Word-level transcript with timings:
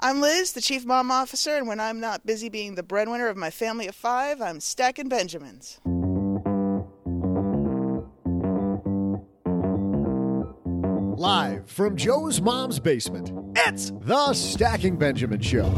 I'm 0.00 0.20
Liz, 0.20 0.52
the 0.52 0.60
Chief 0.60 0.86
Mom 0.86 1.10
Officer, 1.10 1.56
and 1.56 1.66
when 1.66 1.80
I'm 1.80 1.98
not 1.98 2.24
busy 2.24 2.48
being 2.48 2.76
the 2.76 2.84
breadwinner 2.84 3.26
of 3.26 3.36
my 3.36 3.50
family 3.50 3.88
of 3.88 3.96
five, 3.96 4.40
I'm 4.40 4.60
stacking 4.60 5.08
Benjamins. 5.08 5.80
Live 11.16 11.68
from 11.68 11.96
Joe's 11.96 12.40
mom's 12.40 12.78
basement, 12.78 13.32
it's 13.56 13.90
the 13.90 14.34
Stacking 14.34 14.98
Benjamin 14.98 15.40
Show. 15.40 15.68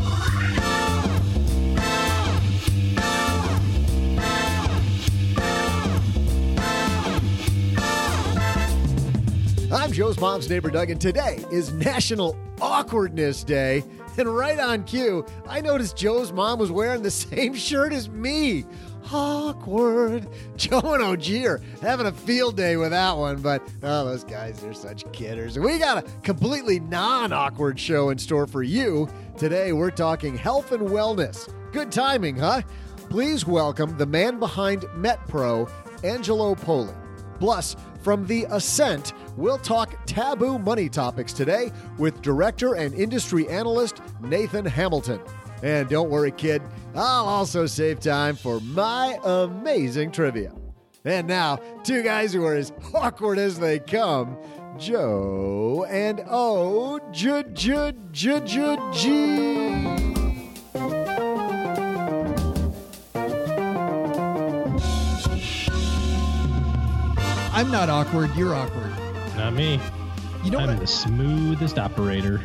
I'm 9.72 9.92
Joe's 9.92 10.18
mom's 10.18 10.50
neighbor 10.50 10.68
Doug, 10.68 10.90
and 10.90 11.00
today 11.00 11.44
is 11.52 11.72
National 11.72 12.36
Awkwardness 12.60 13.44
Day. 13.44 13.84
And 14.18 14.28
right 14.34 14.58
on 14.58 14.82
cue, 14.82 15.24
I 15.48 15.60
noticed 15.60 15.96
Joe's 15.96 16.32
mom 16.32 16.58
was 16.58 16.72
wearing 16.72 17.02
the 17.02 17.10
same 17.12 17.54
shirt 17.54 17.92
as 17.92 18.08
me. 18.08 18.64
Awkward. 19.12 20.26
Joe 20.56 20.80
and 20.80 21.02
OG 21.04 21.30
are 21.44 21.60
having 21.80 22.06
a 22.06 22.12
field 22.12 22.56
day 22.56 22.78
with 22.78 22.90
that 22.90 23.16
one, 23.16 23.40
but 23.42 23.62
oh, 23.84 24.06
those 24.06 24.24
guys 24.24 24.64
are 24.64 24.74
such 24.74 25.10
kidders. 25.12 25.56
We 25.56 25.78
got 25.78 26.04
a 26.04 26.10
completely 26.22 26.80
non 26.80 27.32
awkward 27.32 27.78
show 27.78 28.10
in 28.10 28.18
store 28.18 28.48
for 28.48 28.64
you. 28.64 29.08
Today, 29.38 29.72
we're 29.72 29.92
talking 29.92 30.36
health 30.36 30.72
and 30.72 30.88
wellness. 30.88 31.48
Good 31.70 31.92
timing, 31.92 32.34
huh? 32.34 32.62
Please 33.08 33.46
welcome 33.46 33.96
the 33.96 34.06
man 34.06 34.40
behind 34.40 34.82
MetPro, 34.96 35.70
Angelo 36.02 36.56
Poli. 36.56 36.92
Plus, 37.38 37.76
from 38.02 38.26
The 38.26 38.46
Ascent, 38.50 39.12
we'll 39.40 39.58
talk 39.58 39.96
taboo 40.06 40.58
money 40.58 40.88
topics 40.88 41.32
today 41.32 41.72
with 41.98 42.20
director 42.22 42.74
and 42.74 42.94
industry 42.94 43.48
analyst 43.48 44.00
Nathan 44.20 44.66
Hamilton. 44.66 45.20
And 45.62 45.88
don't 45.88 46.10
worry, 46.10 46.30
kid, 46.30 46.62
I'll 46.94 47.24
also 47.24 47.66
save 47.66 48.00
time 48.00 48.36
for 48.36 48.60
my 48.60 49.18
amazing 49.24 50.12
trivia. 50.12 50.52
And 51.04 51.26
now, 51.26 51.56
two 51.82 52.02
guys 52.02 52.32
who 52.32 52.44
are 52.44 52.54
as 52.54 52.72
awkward 52.94 53.38
as 53.38 53.58
they 53.58 53.78
come 53.78 54.36
Joe 54.78 55.86
and 55.88 56.22
O 56.28 57.00
J 57.10 57.44
J 57.52 57.92
J 58.12 58.40
J 58.40 58.76
G. 58.92 59.80
I'm 67.52 67.70
not 67.70 67.90
awkward. 67.90 68.34
You're 68.36 68.54
awkward. 68.54 68.89
Not 69.36 69.54
me. 69.54 69.80
You 70.44 70.50
know 70.50 70.58
I'm 70.58 70.78
the 70.78 70.86
smoothest 70.86 71.78
operator. 71.78 72.40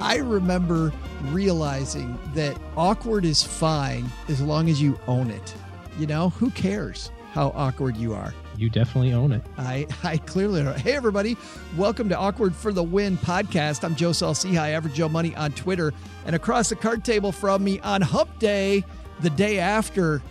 I 0.00 0.16
remember 0.16 0.92
realizing 1.26 2.18
that 2.34 2.56
awkward 2.76 3.24
is 3.24 3.42
fine 3.42 4.10
as 4.28 4.40
long 4.40 4.68
as 4.68 4.80
you 4.80 4.98
own 5.06 5.30
it. 5.30 5.54
You 5.98 6.06
know, 6.06 6.30
who 6.30 6.50
cares 6.50 7.10
how 7.32 7.52
awkward 7.54 7.96
you 7.96 8.14
are? 8.14 8.32
You 8.56 8.70
definitely 8.70 9.12
own 9.12 9.32
it. 9.32 9.42
I, 9.56 9.86
I 10.02 10.18
clearly 10.18 10.62
don't. 10.62 10.78
Hey, 10.78 10.92
everybody. 10.92 11.36
Welcome 11.76 12.08
to 12.08 12.16
Awkward 12.16 12.54
for 12.54 12.72
the 12.72 12.82
Win 12.82 13.16
podcast. 13.18 13.84
I'm 13.84 13.94
Joe 13.94 14.12
Saul-Sehy, 14.12 14.56
Average 14.56 14.94
Joe 14.94 15.08
Money 15.08 15.34
on 15.36 15.52
Twitter. 15.52 15.92
And 16.26 16.34
across 16.34 16.68
the 16.68 16.76
card 16.76 17.04
table 17.04 17.32
from 17.32 17.62
me 17.64 17.80
on 17.80 18.02
Hump 18.02 18.38
Day, 18.38 18.84
the 19.20 19.30
day 19.30 19.58
after 19.58 20.22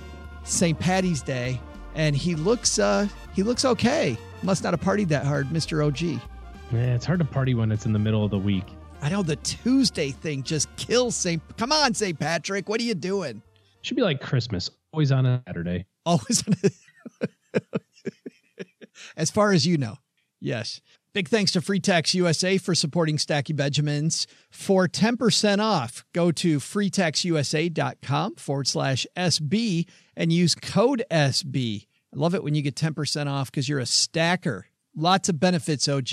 St. 0.43 0.77
Patty's 0.79 1.21
Day. 1.21 1.61
And 1.95 2.15
he 2.15 2.35
looks, 2.35 2.79
uh, 2.79 3.07
he 3.33 3.43
looks 3.43 3.63
okay. 3.65 4.17
Must 4.43 4.63
not 4.63 4.73
have 4.73 4.81
partied 4.81 5.09
that 5.09 5.25
hard, 5.25 5.47
Mr. 5.47 5.85
OG. 5.85 6.21
Yeah, 6.71 6.95
it's 6.95 7.05
hard 7.05 7.19
to 7.19 7.25
party 7.25 7.53
when 7.53 7.71
it's 7.71 7.85
in 7.85 7.93
the 7.93 7.99
middle 7.99 8.23
of 8.23 8.31
the 8.31 8.37
week. 8.37 8.65
I 9.01 9.09
know 9.09 9.23
the 9.23 9.35
Tuesday 9.37 10.11
thing 10.11 10.43
just 10.43 10.73
kills 10.75 11.15
St. 11.15 11.41
Come 11.57 11.71
on, 11.71 11.93
St. 11.93 12.19
Patrick. 12.19 12.67
What 12.67 12.81
are 12.81 12.83
you 12.83 12.95
doing? 12.95 13.41
Should 13.81 13.95
be 13.95 14.03
like 14.03 14.21
Christmas, 14.21 14.69
always 14.91 15.11
on 15.11 15.25
a 15.25 15.43
Saturday. 15.47 15.85
Always. 16.05 16.43
as 19.17 19.31
far 19.31 19.51
as 19.51 19.65
you 19.65 19.77
know. 19.77 19.97
Yes. 20.39 20.81
Big 21.13 21.29
thanks 21.29 21.51
to 21.53 21.61
Free 21.61 21.79
Tax 21.79 22.13
USA 22.13 22.57
for 22.57 22.75
supporting 22.75 23.17
Stacking 23.17 23.55
Benjamins. 23.55 24.27
For 24.51 24.87
10% 24.87 25.59
off, 25.59 26.05
go 26.13 26.31
to 26.31 26.59
freetaxusa.com 26.59 28.35
forward 28.35 28.67
slash 28.67 29.07
SB 29.15 29.87
and 30.15 30.31
use 30.31 30.53
code 30.53 31.03
SB. 31.09 31.87
Love 32.17 32.33
it 32.33 32.43
when 32.43 32.55
you 32.55 32.63
get 32.63 32.75
10% 32.75 33.27
off 33.27 33.51
because 33.51 33.69
you're 33.69 33.77
a 33.79 33.85
stacker. 33.85 34.65
Lots 34.95 35.29
of 35.29 35.39
benefits, 35.39 35.87
OG. 35.87 36.07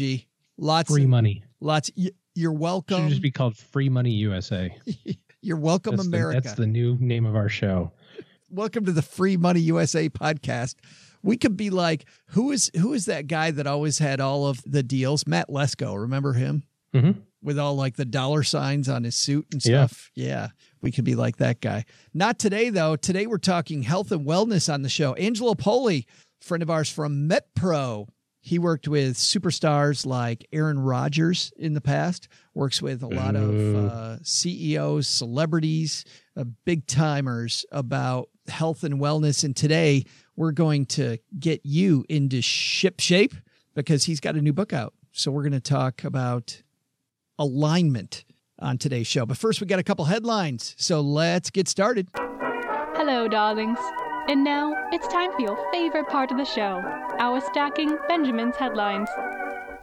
Lots 0.58 0.90
Free 0.90 1.04
of, 1.04 1.08
money. 1.08 1.44
Lots. 1.60 1.90
You're 2.34 2.52
welcome. 2.52 2.96
Should 2.96 2.98
welcome. 2.98 3.08
just 3.08 3.22
be 3.22 3.30
called 3.30 3.56
Free 3.56 3.88
Money 3.88 4.10
USA. 4.10 4.76
You're 5.40 5.56
welcome, 5.56 5.96
That's 5.96 6.08
the, 6.08 6.16
America. 6.16 6.40
that's 6.42 6.56
the 6.56 6.66
new 6.66 6.96
name 7.00 7.24
of 7.26 7.34
our 7.36 7.48
show. 7.48 7.92
welcome 8.50 8.84
to 8.86 8.92
the 8.92 9.02
Free 9.02 9.36
Money 9.36 9.60
USA 9.60 10.08
podcast. 10.08 10.74
We 11.22 11.36
could 11.38 11.56
be 11.56 11.70
like, 11.70 12.04
who 12.28 12.50
is 12.50 12.70
who 12.78 12.92
is 12.92 13.06
that 13.06 13.26
guy 13.26 13.50
that 13.52 13.66
always 13.66 13.98
had 13.98 14.20
all 14.20 14.46
of 14.46 14.60
the 14.66 14.82
deals? 14.82 15.26
Matt 15.26 15.48
Lesko, 15.48 15.98
remember 16.00 16.34
him? 16.34 16.64
Mhm. 16.94 17.22
With 17.42 17.58
all 17.58 17.76
like 17.76 17.96
the 17.96 18.04
dollar 18.04 18.42
signs 18.42 18.88
on 18.90 19.04
his 19.04 19.16
suit 19.16 19.46
and 19.52 19.64
Yeah. 19.64 19.86
stuff. 19.86 20.10
Yeah. 20.14 20.48
We 20.84 20.92
could 20.92 21.04
be 21.04 21.14
like 21.14 21.38
that 21.38 21.62
guy. 21.62 21.86
Not 22.12 22.38
today, 22.38 22.68
though. 22.68 22.94
Today 22.94 23.26
we're 23.26 23.38
talking 23.38 23.84
health 23.84 24.12
and 24.12 24.26
wellness 24.26 24.72
on 24.72 24.82
the 24.82 24.90
show. 24.90 25.14
Angelo 25.14 25.54
Poli, 25.54 26.06
friend 26.42 26.62
of 26.62 26.68
ours 26.68 26.90
from 26.90 27.26
MetPro. 27.26 28.06
He 28.42 28.58
worked 28.58 28.86
with 28.86 29.16
superstars 29.16 30.04
like 30.04 30.46
Aaron 30.52 30.78
Rodgers 30.78 31.54
in 31.56 31.72
the 31.72 31.80
past, 31.80 32.28
works 32.52 32.82
with 32.82 33.02
a 33.02 33.06
lot 33.06 33.34
of 33.34 33.76
uh, 33.76 34.18
CEOs, 34.22 35.08
celebrities, 35.08 36.04
uh, 36.36 36.44
big 36.66 36.86
timers 36.86 37.64
about 37.72 38.28
health 38.48 38.84
and 38.84 39.00
wellness. 39.00 39.42
And 39.42 39.56
today 39.56 40.04
we're 40.36 40.52
going 40.52 40.84
to 40.84 41.16
get 41.38 41.62
you 41.64 42.04
into 42.10 42.42
ship 42.42 43.00
shape 43.00 43.32
because 43.74 44.04
he's 44.04 44.20
got 44.20 44.34
a 44.34 44.42
new 44.42 44.52
book 44.52 44.74
out. 44.74 44.92
So 45.12 45.30
we're 45.30 45.44
going 45.44 45.52
to 45.52 45.60
talk 45.60 46.04
about 46.04 46.62
alignment 47.38 48.26
on 48.64 48.78
today's 48.78 49.06
show. 49.06 49.26
But 49.26 49.36
first, 49.36 49.60
we 49.60 49.66
got 49.66 49.78
a 49.78 49.84
couple 49.84 50.06
headlines. 50.06 50.74
So 50.78 51.00
let's 51.00 51.50
get 51.50 51.68
started. 51.68 52.08
Hello, 52.14 53.28
darlings. 53.28 53.78
And 54.26 54.42
now 54.42 54.74
it's 54.90 55.06
time 55.08 55.30
for 55.32 55.40
your 55.40 55.70
favorite 55.70 56.08
part 56.08 56.30
of 56.30 56.38
the 56.38 56.44
show 56.44 56.82
our 57.18 57.40
stacking 57.40 57.96
Benjamin's 58.08 58.56
headlines. 58.56 59.08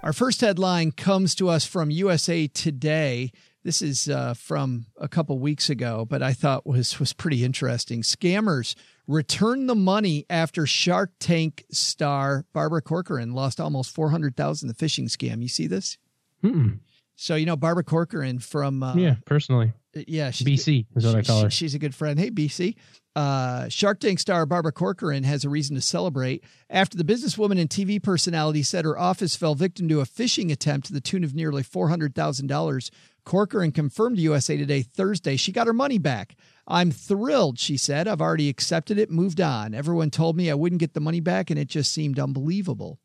Our 0.03 0.13
first 0.13 0.41
headline 0.41 0.91
comes 0.91 1.35
to 1.35 1.49
us 1.49 1.65
from 1.65 1.91
USA 1.91 2.47
Today. 2.47 3.31
This 3.63 3.83
is 3.83 4.09
uh, 4.09 4.33
from 4.33 4.87
a 4.99 5.07
couple 5.07 5.37
weeks 5.37 5.69
ago, 5.69 6.05
but 6.09 6.23
I 6.23 6.33
thought 6.33 6.65
was 6.65 6.99
was 6.99 7.13
pretty 7.13 7.45
interesting. 7.45 8.01
Scammers 8.01 8.73
return 9.07 9.67
the 9.67 9.75
money 9.75 10.25
after 10.29 10.65
Shark 10.65 11.11
Tank 11.19 11.65
star 11.71 12.45
Barbara 12.53 12.81
Corcoran 12.81 13.33
lost 13.33 13.59
almost 13.59 13.93
four 13.93 14.09
hundred 14.09 14.35
thousand 14.35 14.67
the 14.67 14.73
phishing 14.73 15.05
scam. 15.05 15.43
You 15.43 15.47
see 15.47 15.67
this? 15.67 15.99
Mm-mm. 16.43 16.79
So 17.21 17.35
you 17.35 17.45
know 17.45 17.55
Barbara 17.55 17.83
Corcoran 17.83 18.39
from 18.39 18.81
uh, 18.81 18.95
yeah, 18.95 19.15
personally, 19.27 19.73
yeah, 19.93 20.31
she's 20.31 20.47
BC 20.47 20.87
is 20.95 21.05
what 21.05 21.15
I 21.15 21.21
call 21.21 21.43
her. 21.43 21.51
She's 21.51 21.75
a 21.75 21.79
good 21.79 21.93
friend. 21.93 22.19
Hey, 22.19 22.31
BC. 22.31 22.75
Uh, 23.15 23.69
Shark 23.69 23.99
Tank 23.99 24.17
star 24.17 24.47
Barbara 24.47 24.71
Corcoran 24.71 25.23
has 25.23 25.45
a 25.45 25.49
reason 25.49 25.75
to 25.75 25.83
celebrate 25.83 26.43
after 26.67 26.97
the 26.97 27.03
businesswoman 27.03 27.59
and 27.59 27.69
TV 27.69 28.01
personality 28.01 28.63
said 28.63 28.85
her 28.85 28.97
office 28.97 29.35
fell 29.35 29.53
victim 29.53 29.87
to 29.89 29.99
a 29.99 30.05
phishing 30.05 30.51
attempt 30.51 30.87
to 30.87 30.93
the 30.93 30.99
tune 30.99 31.23
of 31.23 31.35
nearly 31.35 31.61
$400,000. 31.61 32.89
Corcoran 33.23 33.71
confirmed 33.71 34.15
to 34.15 34.23
USA 34.23 34.57
Today 34.57 34.81
Thursday 34.81 35.35
she 35.35 35.51
got 35.51 35.67
her 35.67 35.73
money 35.73 35.99
back. 35.99 36.35
I'm 36.67 36.89
thrilled, 36.89 37.59
she 37.59 37.77
said. 37.77 38.07
I've 38.07 38.21
already 38.21 38.49
accepted 38.49 38.97
it, 38.97 39.11
moved 39.11 39.39
on. 39.39 39.75
Everyone 39.75 40.09
told 40.09 40.37
me 40.37 40.49
I 40.49 40.55
wouldn't 40.55 40.79
get 40.79 40.95
the 40.95 40.99
money 40.99 41.19
back, 41.19 41.51
and 41.51 41.59
it 41.59 41.67
just 41.67 41.93
seemed 41.93 42.17
unbelievable. 42.17 42.97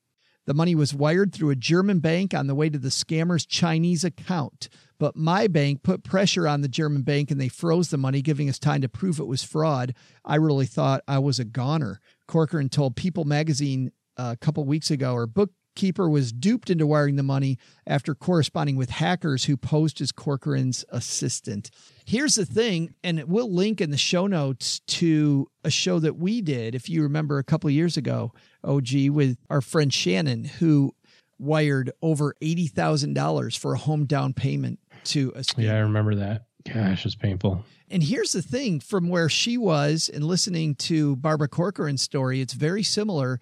The 0.46 0.54
money 0.54 0.75
was 0.75 0.94
wired 0.94 1.32
through 1.32 1.50
a 1.50 1.56
German 1.56 1.98
bank 1.98 2.32
on 2.32 2.46
the 2.46 2.54
way 2.54 2.70
to 2.70 2.78
the 2.78 2.88
scammer's 2.88 3.44
Chinese 3.44 4.04
account. 4.04 4.69
But 4.98 5.16
my 5.16 5.48
bank 5.48 5.82
put 5.82 6.04
pressure 6.04 6.48
on 6.48 6.62
the 6.62 6.69
German 6.69 7.02
bank 7.02 7.31
and 7.31 7.40
they 7.40 7.48
froze 7.48 7.90
the 7.90 7.98
money, 7.98 8.22
giving 8.22 8.48
us 8.48 8.58
time 8.58 8.81
to 8.81 8.88
prove 8.88 9.19
it 9.19 9.26
was 9.26 9.43
fraud. 9.43 9.94
I 10.25 10.37
really 10.37 10.66
thought 10.66 11.02
I 11.06 11.19
was 11.19 11.38
a 11.38 11.44
goner. 11.44 12.00
Corcoran 12.26 12.69
told 12.69 12.96
People 12.96 13.25
magazine 13.25 13.90
uh, 14.16 14.34
a 14.34 14.37
couple 14.37 14.64
weeks 14.64 14.90
ago, 14.90 15.12
or 15.12 15.26
book 15.26 15.50
keeper 15.76 16.08
was 16.08 16.32
duped 16.32 16.70
into 16.70 16.87
wiring 16.87 17.14
the 17.14 17.23
money 17.23 17.58
after 17.87 18.14
corresponding 18.14 18.76
with 18.76 18.90
hackers 18.90 19.44
who 19.44 19.56
posed 19.56 20.00
as 20.00 20.11
Corcoran's 20.11 20.84
assistant. 20.88 21.70
Here's 22.05 22.34
the 22.34 22.44
thing, 22.44 22.94
and 23.05 23.23
we'll 23.25 23.52
link 23.52 23.81
in 23.81 23.90
the 23.90 23.96
show 23.96 24.26
notes 24.26 24.81
to 24.81 25.49
a 25.62 25.70
show 25.70 26.00
that 26.00 26.17
we 26.17 26.40
did, 26.40 26.75
if 26.75 26.88
you 26.88 27.02
remember 27.02 27.38
a 27.38 27.44
couple 27.44 27.70
years 27.70 27.96
ago, 27.96 28.32
OG, 28.64 29.11
with 29.11 29.38
our 29.49 29.61
friend 29.61 29.93
Shannon, 29.94 30.44
who 30.44 30.94
wired 31.38 31.93
over 32.02 32.34
$80,000 32.43 33.56
for 33.58 33.75
a 33.75 33.79
home 33.79 34.06
down 34.06 34.32
payment 34.32 34.81
to 35.05 35.32
a 35.37 35.40
scammer. 35.40 35.64
Yeah, 35.64 35.75
I 35.76 35.81
remember 35.81 36.14
that. 36.17 36.46
Gosh, 36.72 37.06
it's 37.06 37.14
painful. 37.14 37.64
And 37.90 38.02
here's 38.02 38.32
the 38.32 38.43
thing 38.43 38.81
from 38.81 39.08
where 39.08 39.29
she 39.29 39.56
was 39.56 40.11
and 40.12 40.25
listening 40.25 40.75
to 40.76 41.17
Barbara 41.17 41.49
Corcoran's 41.49 42.02
story, 42.02 42.40
it's 42.40 42.55
very 42.55 42.82
similar. 42.82 43.38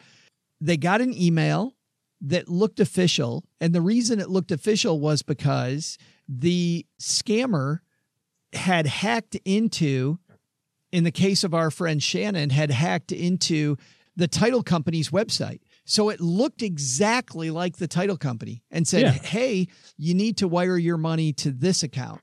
They 0.61 0.77
got 0.77 1.01
an 1.01 1.15
email 1.17 1.74
that 2.25 2.49
looked 2.49 2.81
official. 2.81 3.45
And 3.61 3.75
the 3.75 3.81
reason 3.81 4.21
it 4.21 4.31
looked 4.31 4.51
official 4.51 4.99
was 4.99 5.23
because 5.23 5.99
the 6.29 6.87
scammer 7.01 7.81
had 8.53 8.87
hacked 8.87 9.37
into, 9.45 10.19
in 10.93 11.05
the 11.05 11.11
case 11.11 11.45
of 11.45 11.55
our 11.55 11.71
friend 11.71 12.03
Shannon, 12.03 12.51
had 12.51 12.71
hacked 12.71 13.13
into 13.13 13.77
the 14.17 14.29
title 14.29 14.63
company's 14.63 15.11
website. 15.11 15.61
So 15.85 16.09
it 16.09 16.21
looked 16.21 16.63
exactly 16.63 17.51
like 17.51 17.77
the 17.77 17.89
title 17.89 18.17
company 18.17 18.63
and 18.71 18.87
said, 18.89 19.03
Yeah. 19.03 19.13
Hey, 19.13 19.69
you 19.99 20.15
need 20.15 20.39
to 20.39 20.49
wire 20.49 20.79
your 20.79 20.97
money 20.97 21.33
to 21.35 21.51
this 21.51 21.83
account. 21.83 22.21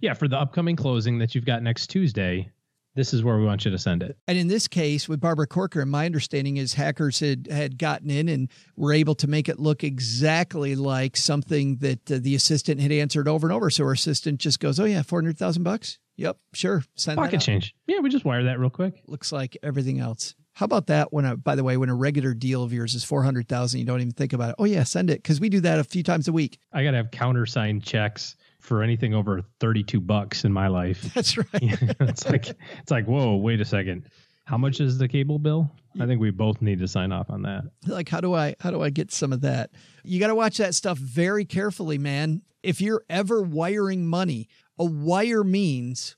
Yeah, 0.00 0.14
for 0.14 0.26
the 0.26 0.36
upcoming 0.36 0.74
closing 0.74 1.18
that 1.18 1.34
you've 1.34 1.44
got 1.44 1.62
next 1.62 1.88
Tuesday, 1.88 2.50
this 2.94 3.12
is 3.12 3.22
where 3.22 3.36
we 3.36 3.44
want 3.44 3.64
you 3.64 3.70
to 3.70 3.78
send 3.78 4.02
it. 4.02 4.16
And 4.28 4.38
in 4.38 4.48
this 4.48 4.68
case, 4.68 5.08
with 5.08 5.20
Barbara 5.20 5.46
Corcoran, 5.46 5.88
my 5.88 6.06
understanding 6.06 6.56
is 6.56 6.74
hackers 6.74 7.20
had, 7.20 7.48
had 7.50 7.78
gotten 7.78 8.10
in 8.10 8.28
and 8.28 8.48
were 8.76 8.92
able 8.92 9.14
to 9.16 9.26
make 9.26 9.48
it 9.48 9.58
look 9.58 9.82
exactly 9.82 10.76
like 10.76 11.16
something 11.16 11.76
that 11.78 12.10
uh, 12.10 12.18
the 12.20 12.34
assistant 12.34 12.80
had 12.80 12.92
answered 12.92 13.28
over 13.28 13.46
and 13.46 13.54
over. 13.54 13.70
So 13.70 13.84
her 13.84 13.92
assistant 13.92 14.40
just 14.40 14.60
goes, 14.60 14.78
"Oh 14.78 14.84
yeah, 14.84 15.02
four 15.02 15.20
hundred 15.20 15.38
thousand 15.38 15.64
bucks. 15.64 15.98
Yep, 16.16 16.38
sure, 16.52 16.84
send 16.94 17.18
Pocket 17.18 17.36
out." 17.36 17.42
change. 17.42 17.74
Yeah, 17.86 17.98
we 17.98 18.10
just 18.10 18.24
wire 18.24 18.44
that 18.44 18.58
real 18.60 18.70
quick. 18.70 19.02
Looks 19.06 19.32
like 19.32 19.56
everything 19.62 19.98
else. 19.98 20.34
How 20.52 20.64
about 20.64 20.86
that? 20.86 21.12
When 21.12 21.24
a, 21.24 21.36
by 21.36 21.56
the 21.56 21.64
way, 21.64 21.76
when 21.76 21.88
a 21.88 21.94
regular 21.96 22.32
deal 22.32 22.62
of 22.62 22.72
yours 22.72 22.94
is 22.94 23.02
four 23.02 23.24
hundred 23.24 23.48
thousand, 23.48 23.80
you 23.80 23.86
don't 23.86 24.00
even 24.00 24.12
think 24.12 24.32
about 24.32 24.50
it. 24.50 24.56
Oh 24.58 24.64
yeah, 24.64 24.84
send 24.84 25.10
it 25.10 25.22
because 25.22 25.40
we 25.40 25.48
do 25.48 25.60
that 25.60 25.80
a 25.80 25.84
few 25.84 26.04
times 26.04 26.28
a 26.28 26.32
week. 26.32 26.58
I 26.72 26.84
gotta 26.84 26.98
have 26.98 27.10
countersigned 27.10 27.82
checks 27.82 28.36
for 28.64 28.82
anything 28.82 29.14
over 29.14 29.42
thirty-two 29.60 30.00
bucks 30.00 30.44
in 30.44 30.52
my 30.52 30.68
life. 30.68 31.02
That's 31.14 31.36
right. 31.36 31.46
it's 31.62 32.26
like 32.28 32.48
it's 32.48 32.90
like 32.90 33.06
whoa, 33.06 33.36
wait 33.36 33.60
a 33.60 33.64
second. 33.64 34.08
How 34.46 34.58
much 34.58 34.80
is 34.80 34.98
the 34.98 35.08
cable 35.08 35.38
bill? 35.38 35.70
I 35.98 36.06
think 36.06 36.20
we 36.20 36.30
both 36.30 36.60
need 36.60 36.78
to 36.80 36.88
sign 36.88 37.12
off 37.12 37.30
on 37.30 37.42
that. 37.42 37.64
like 37.86 38.08
how 38.08 38.20
do 38.20 38.34
i 38.34 38.56
how 38.58 38.70
do 38.72 38.82
i 38.82 38.90
get 38.90 39.12
some 39.12 39.32
of 39.32 39.42
that 39.42 39.70
you 40.02 40.18
got 40.18 40.26
to 40.26 40.34
watch 40.34 40.56
that 40.58 40.74
stuff 40.74 40.98
very 40.98 41.44
carefully 41.44 41.98
man 41.98 42.42
if 42.64 42.80
you're 42.80 43.04
ever 43.08 43.40
wiring 43.42 44.04
money 44.04 44.48
a 44.76 44.84
wire 44.84 45.44
means 45.44 46.16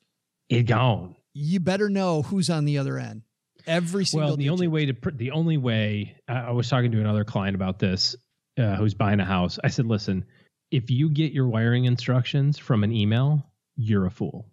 It 0.49 0.63
gone. 0.63 1.15
you 1.35 1.61
better 1.61 1.91
know 1.91 2.23
who's 2.23 2.49
on 2.49 2.65
the 2.65 2.79
other 2.79 2.97
end 2.99 3.21
every 3.67 4.07
single 4.07 4.31
Well, 4.31 4.37
the 4.39 4.49
only 4.49 4.67
way 4.69 4.87
to 4.87 4.95
pr- 4.95 5.11
the 5.11 5.33
only 5.33 5.59
way 5.59 6.17
I 6.27 6.35
I 6.39 6.51
was 6.53 6.71
talking 6.71 6.91
to 6.93 7.01
another 7.01 7.25
client 7.25 7.55
about 7.55 7.79
this 7.79 8.17
uh, 8.59 8.77
who's 8.77 8.95
buying 8.95 9.21
a 9.21 9.25
house. 9.27 9.59
I 9.63 9.69
said, 9.69 9.85
listen, 9.85 10.25
if 10.71 10.91
you 10.91 11.09
get 11.09 11.33
your 11.33 11.49
wiring 11.49 11.85
instructions 11.85 12.59
from 12.59 12.85
an 12.85 12.93
email, 12.93 13.47
you're 13.77 14.07
a 14.07 14.11
fool. 14.11 14.47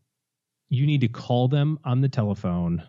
You 0.70 0.86
need 0.86 1.02
to 1.02 1.08
call 1.08 1.48
them 1.48 1.80
on 1.84 2.02
the 2.02 2.10
telephone, 2.10 2.84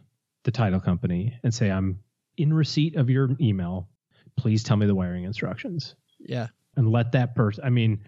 the 0.45 0.51
title 0.51 0.81
company, 0.81 1.39
and 1.43 1.53
say, 1.55 1.71
I'm 1.71 2.01
in 2.37 2.53
receipt 2.53 2.97
of 2.97 3.11
your 3.11 3.31
email. 3.41 3.89
Please 4.37 4.63
tell 4.63 4.77
me 4.77 4.87
the 4.87 4.95
wiring 4.95 5.25
instructions 5.25 5.95
yeah 6.19 6.49
and 6.77 6.91
let 6.91 7.13
that 7.13 7.35
person. 7.35 7.63
I 7.65 7.71
mean, 7.71 8.01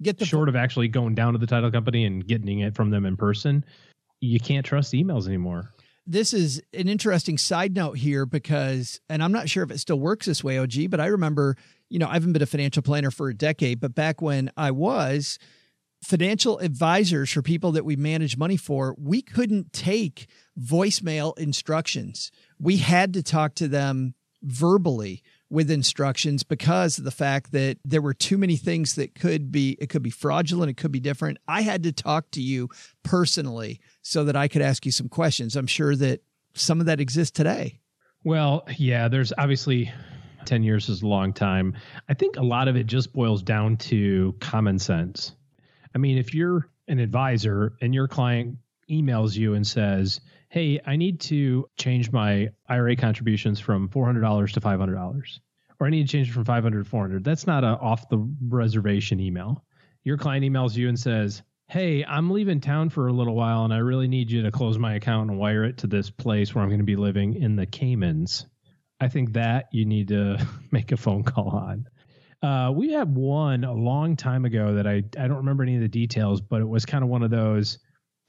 get 0.00 0.18
the 0.18 0.24
short 0.24 0.48
of 0.48 0.56
actually 0.56 0.88
going 0.88 1.14
down 1.14 1.32
to 1.32 1.38
the 1.38 1.46
title 1.46 1.70
company 1.70 2.04
and 2.04 2.26
getting 2.26 2.60
it 2.60 2.74
from 2.74 2.90
them 2.90 3.04
in 3.04 3.16
person, 3.16 3.64
you 4.20 4.38
can't 4.38 4.64
trust 4.64 4.92
emails 4.92 5.26
anymore. 5.26 5.70
this 6.06 6.32
is 6.32 6.62
an 6.74 6.88
interesting 6.88 7.38
side 7.38 7.74
note 7.74 7.96
here 7.96 8.26
because, 8.26 9.00
and 9.08 9.22
I'm 9.22 9.32
not 9.32 9.48
sure 9.48 9.62
if 9.62 9.70
it 9.70 9.78
still 9.78 9.98
works 9.98 10.26
this 10.26 10.42
way, 10.42 10.58
OG, 10.58 10.90
but 10.90 11.00
I 11.00 11.06
remember, 11.06 11.56
you 11.92 11.98
know, 11.98 12.08
I 12.08 12.14
haven't 12.14 12.32
been 12.32 12.42
a 12.42 12.46
financial 12.46 12.82
planner 12.82 13.10
for 13.10 13.28
a 13.28 13.34
decade, 13.34 13.78
but 13.78 13.94
back 13.94 14.22
when 14.22 14.50
I 14.56 14.70
was, 14.70 15.38
financial 16.02 16.58
advisors 16.58 17.30
for 17.30 17.42
people 17.42 17.72
that 17.72 17.84
we 17.84 17.96
manage 17.96 18.38
money 18.38 18.56
for, 18.56 18.96
we 18.98 19.20
couldn't 19.20 19.74
take 19.74 20.26
voicemail 20.58 21.38
instructions. 21.38 22.32
We 22.58 22.78
had 22.78 23.12
to 23.12 23.22
talk 23.22 23.54
to 23.56 23.68
them 23.68 24.14
verbally 24.42 25.22
with 25.50 25.70
instructions 25.70 26.42
because 26.42 26.96
of 26.96 27.04
the 27.04 27.10
fact 27.10 27.52
that 27.52 27.76
there 27.84 28.00
were 28.00 28.14
too 28.14 28.38
many 28.38 28.56
things 28.56 28.94
that 28.94 29.14
could 29.14 29.52
be 29.52 29.76
it 29.78 29.90
could 29.90 30.02
be 30.02 30.10
fraudulent 30.10 30.70
it 30.70 30.78
could 30.78 30.92
be 30.92 30.98
different. 30.98 31.36
I 31.46 31.60
had 31.60 31.82
to 31.82 31.92
talk 31.92 32.30
to 32.32 32.40
you 32.40 32.70
personally 33.02 33.78
so 34.00 34.24
that 34.24 34.34
i 34.34 34.48
could 34.48 34.62
ask 34.62 34.86
you 34.86 34.92
some 34.92 35.10
questions. 35.10 35.54
I'm 35.54 35.66
sure 35.66 35.94
that 35.94 36.22
some 36.54 36.80
of 36.80 36.86
that 36.86 37.00
exists 37.00 37.36
today. 37.36 37.80
Well, 38.24 38.64
yeah, 38.78 39.08
there's 39.08 39.32
obviously 39.36 39.92
10 40.46 40.62
years 40.62 40.88
is 40.88 41.02
a 41.02 41.06
long 41.06 41.32
time. 41.32 41.74
I 42.08 42.14
think 42.14 42.36
a 42.36 42.42
lot 42.42 42.68
of 42.68 42.76
it 42.76 42.86
just 42.86 43.12
boils 43.12 43.42
down 43.42 43.76
to 43.78 44.34
common 44.40 44.78
sense. 44.78 45.32
I 45.94 45.98
mean, 45.98 46.18
if 46.18 46.34
you're 46.34 46.68
an 46.88 46.98
advisor 46.98 47.74
and 47.80 47.94
your 47.94 48.08
client 48.08 48.58
emails 48.90 49.36
you 49.36 49.54
and 49.54 49.66
says, 49.66 50.20
Hey, 50.48 50.80
I 50.84 50.96
need 50.96 51.20
to 51.20 51.66
change 51.78 52.12
my 52.12 52.50
IRA 52.68 52.94
contributions 52.96 53.58
from 53.58 53.88
$400 53.88 54.52
to 54.52 54.60
$500, 54.60 55.38
or 55.80 55.86
I 55.86 55.90
need 55.90 56.06
to 56.06 56.12
change 56.12 56.28
it 56.28 56.32
from 56.32 56.44
500 56.44 56.84
to 56.84 56.90
400, 56.90 57.24
that's 57.24 57.46
not 57.46 57.64
a 57.64 57.68
off 57.68 58.08
the 58.10 58.18
reservation 58.48 59.18
email. 59.18 59.64
Your 60.04 60.18
client 60.18 60.44
emails 60.44 60.76
you 60.76 60.88
and 60.88 60.98
says, 60.98 61.42
Hey, 61.68 62.04
I'm 62.04 62.30
leaving 62.30 62.60
town 62.60 62.90
for 62.90 63.08
a 63.08 63.12
little 63.12 63.34
while 63.34 63.64
and 63.64 63.72
I 63.72 63.78
really 63.78 64.08
need 64.08 64.30
you 64.30 64.42
to 64.42 64.50
close 64.50 64.78
my 64.78 64.94
account 64.94 65.30
and 65.30 65.38
wire 65.38 65.64
it 65.64 65.78
to 65.78 65.86
this 65.86 66.10
place 66.10 66.54
where 66.54 66.62
I'm 66.62 66.68
going 66.68 66.80
to 66.80 66.84
be 66.84 66.96
living 66.96 67.40
in 67.40 67.56
the 67.56 67.64
Caymans. 67.64 68.46
I 69.02 69.08
think 69.08 69.32
that 69.32 69.66
you 69.72 69.84
need 69.84 70.08
to 70.08 70.46
make 70.70 70.92
a 70.92 70.96
phone 70.96 71.24
call 71.24 71.48
on. 71.48 71.88
Uh, 72.40 72.70
we 72.70 72.92
had 72.92 73.12
one 73.12 73.64
a 73.64 73.72
long 73.72 74.14
time 74.14 74.44
ago 74.44 74.74
that 74.74 74.86
I, 74.86 75.02
I 75.18 75.26
don't 75.26 75.38
remember 75.38 75.64
any 75.64 75.74
of 75.74 75.80
the 75.80 75.88
details, 75.88 76.40
but 76.40 76.60
it 76.60 76.68
was 76.68 76.86
kind 76.86 77.02
of 77.02 77.10
one 77.10 77.24
of 77.24 77.30
those. 77.30 77.78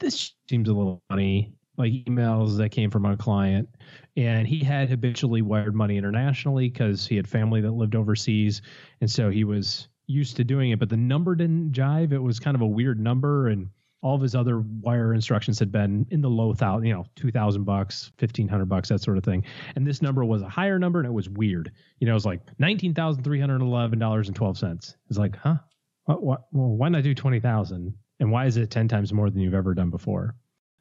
This 0.00 0.32
seems 0.48 0.68
a 0.68 0.72
little 0.72 1.00
funny, 1.08 1.54
like 1.76 1.92
emails 1.92 2.56
that 2.58 2.70
came 2.70 2.90
from 2.90 3.06
our 3.06 3.16
client. 3.16 3.68
And 4.16 4.48
he 4.48 4.64
had 4.64 4.88
habitually 4.88 5.42
wired 5.42 5.76
money 5.76 5.96
internationally 5.96 6.68
because 6.68 7.06
he 7.06 7.14
had 7.14 7.28
family 7.28 7.60
that 7.60 7.70
lived 7.70 7.94
overseas. 7.94 8.60
And 9.00 9.08
so 9.08 9.30
he 9.30 9.44
was 9.44 9.86
used 10.08 10.36
to 10.38 10.44
doing 10.44 10.72
it, 10.72 10.80
but 10.80 10.88
the 10.88 10.96
number 10.96 11.36
didn't 11.36 11.70
jive. 11.70 12.12
It 12.12 12.18
was 12.18 12.40
kind 12.40 12.56
of 12.56 12.62
a 12.62 12.66
weird 12.66 12.98
number. 12.98 13.46
And 13.46 13.68
all 14.04 14.14
of 14.14 14.20
his 14.20 14.34
other 14.34 14.60
wire 14.82 15.14
instructions 15.14 15.58
had 15.58 15.72
been 15.72 16.06
in 16.10 16.20
the 16.20 16.28
low 16.28 16.52
thousand, 16.52 16.86
you 16.86 16.92
know, 16.92 17.06
two 17.16 17.32
thousand 17.32 17.64
bucks, 17.64 18.12
fifteen 18.18 18.46
hundred 18.46 18.66
bucks, 18.66 18.90
that 18.90 19.00
sort 19.00 19.16
of 19.16 19.24
thing. 19.24 19.42
And 19.74 19.86
this 19.86 20.02
number 20.02 20.24
was 20.24 20.42
a 20.42 20.48
higher 20.48 20.78
number, 20.78 21.00
and 21.00 21.08
it 21.08 21.12
was 21.12 21.28
weird. 21.30 21.72
You 21.98 22.06
know, 22.06 22.12
it 22.12 22.14
was 22.14 22.26
like 22.26 22.40
nineteen 22.58 22.92
thousand 22.92 23.24
three 23.24 23.40
hundred 23.40 23.62
eleven 23.62 23.98
dollars 23.98 24.28
and 24.28 24.36
twelve 24.36 24.58
cents. 24.58 24.94
It's 25.08 25.18
like, 25.18 25.36
huh? 25.36 25.56
What, 26.04 26.22
what, 26.22 26.44
well, 26.52 26.68
why 26.68 26.90
not 26.90 27.02
do 27.02 27.14
20,000? 27.14 27.94
And 28.20 28.30
why 28.30 28.44
is 28.44 28.58
it 28.58 28.70
10 28.70 28.88
times 28.88 29.10
more 29.10 29.30
than 29.30 29.40
you've 29.40 29.54
ever 29.54 29.72
done 29.72 29.88
before? 29.88 30.34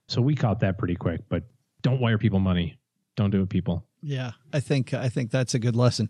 So 0.10 0.22
we 0.22 0.36
caught 0.36 0.60
that 0.60 0.78
pretty 0.78 0.96
quick, 0.96 1.22
but 1.30 1.44
don't 1.82 2.02
wire 2.02 2.18
people 2.18 2.40
money. 2.40 2.78
Don't 3.16 3.30
do 3.30 3.42
it, 3.42 3.48
people. 3.48 3.86
Yeah, 4.02 4.32
I 4.52 4.60
think 4.60 4.94
I 4.94 5.08
think 5.08 5.32
that's 5.32 5.54
a 5.54 5.60
good 5.60 5.78
lesson. 5.78 6.10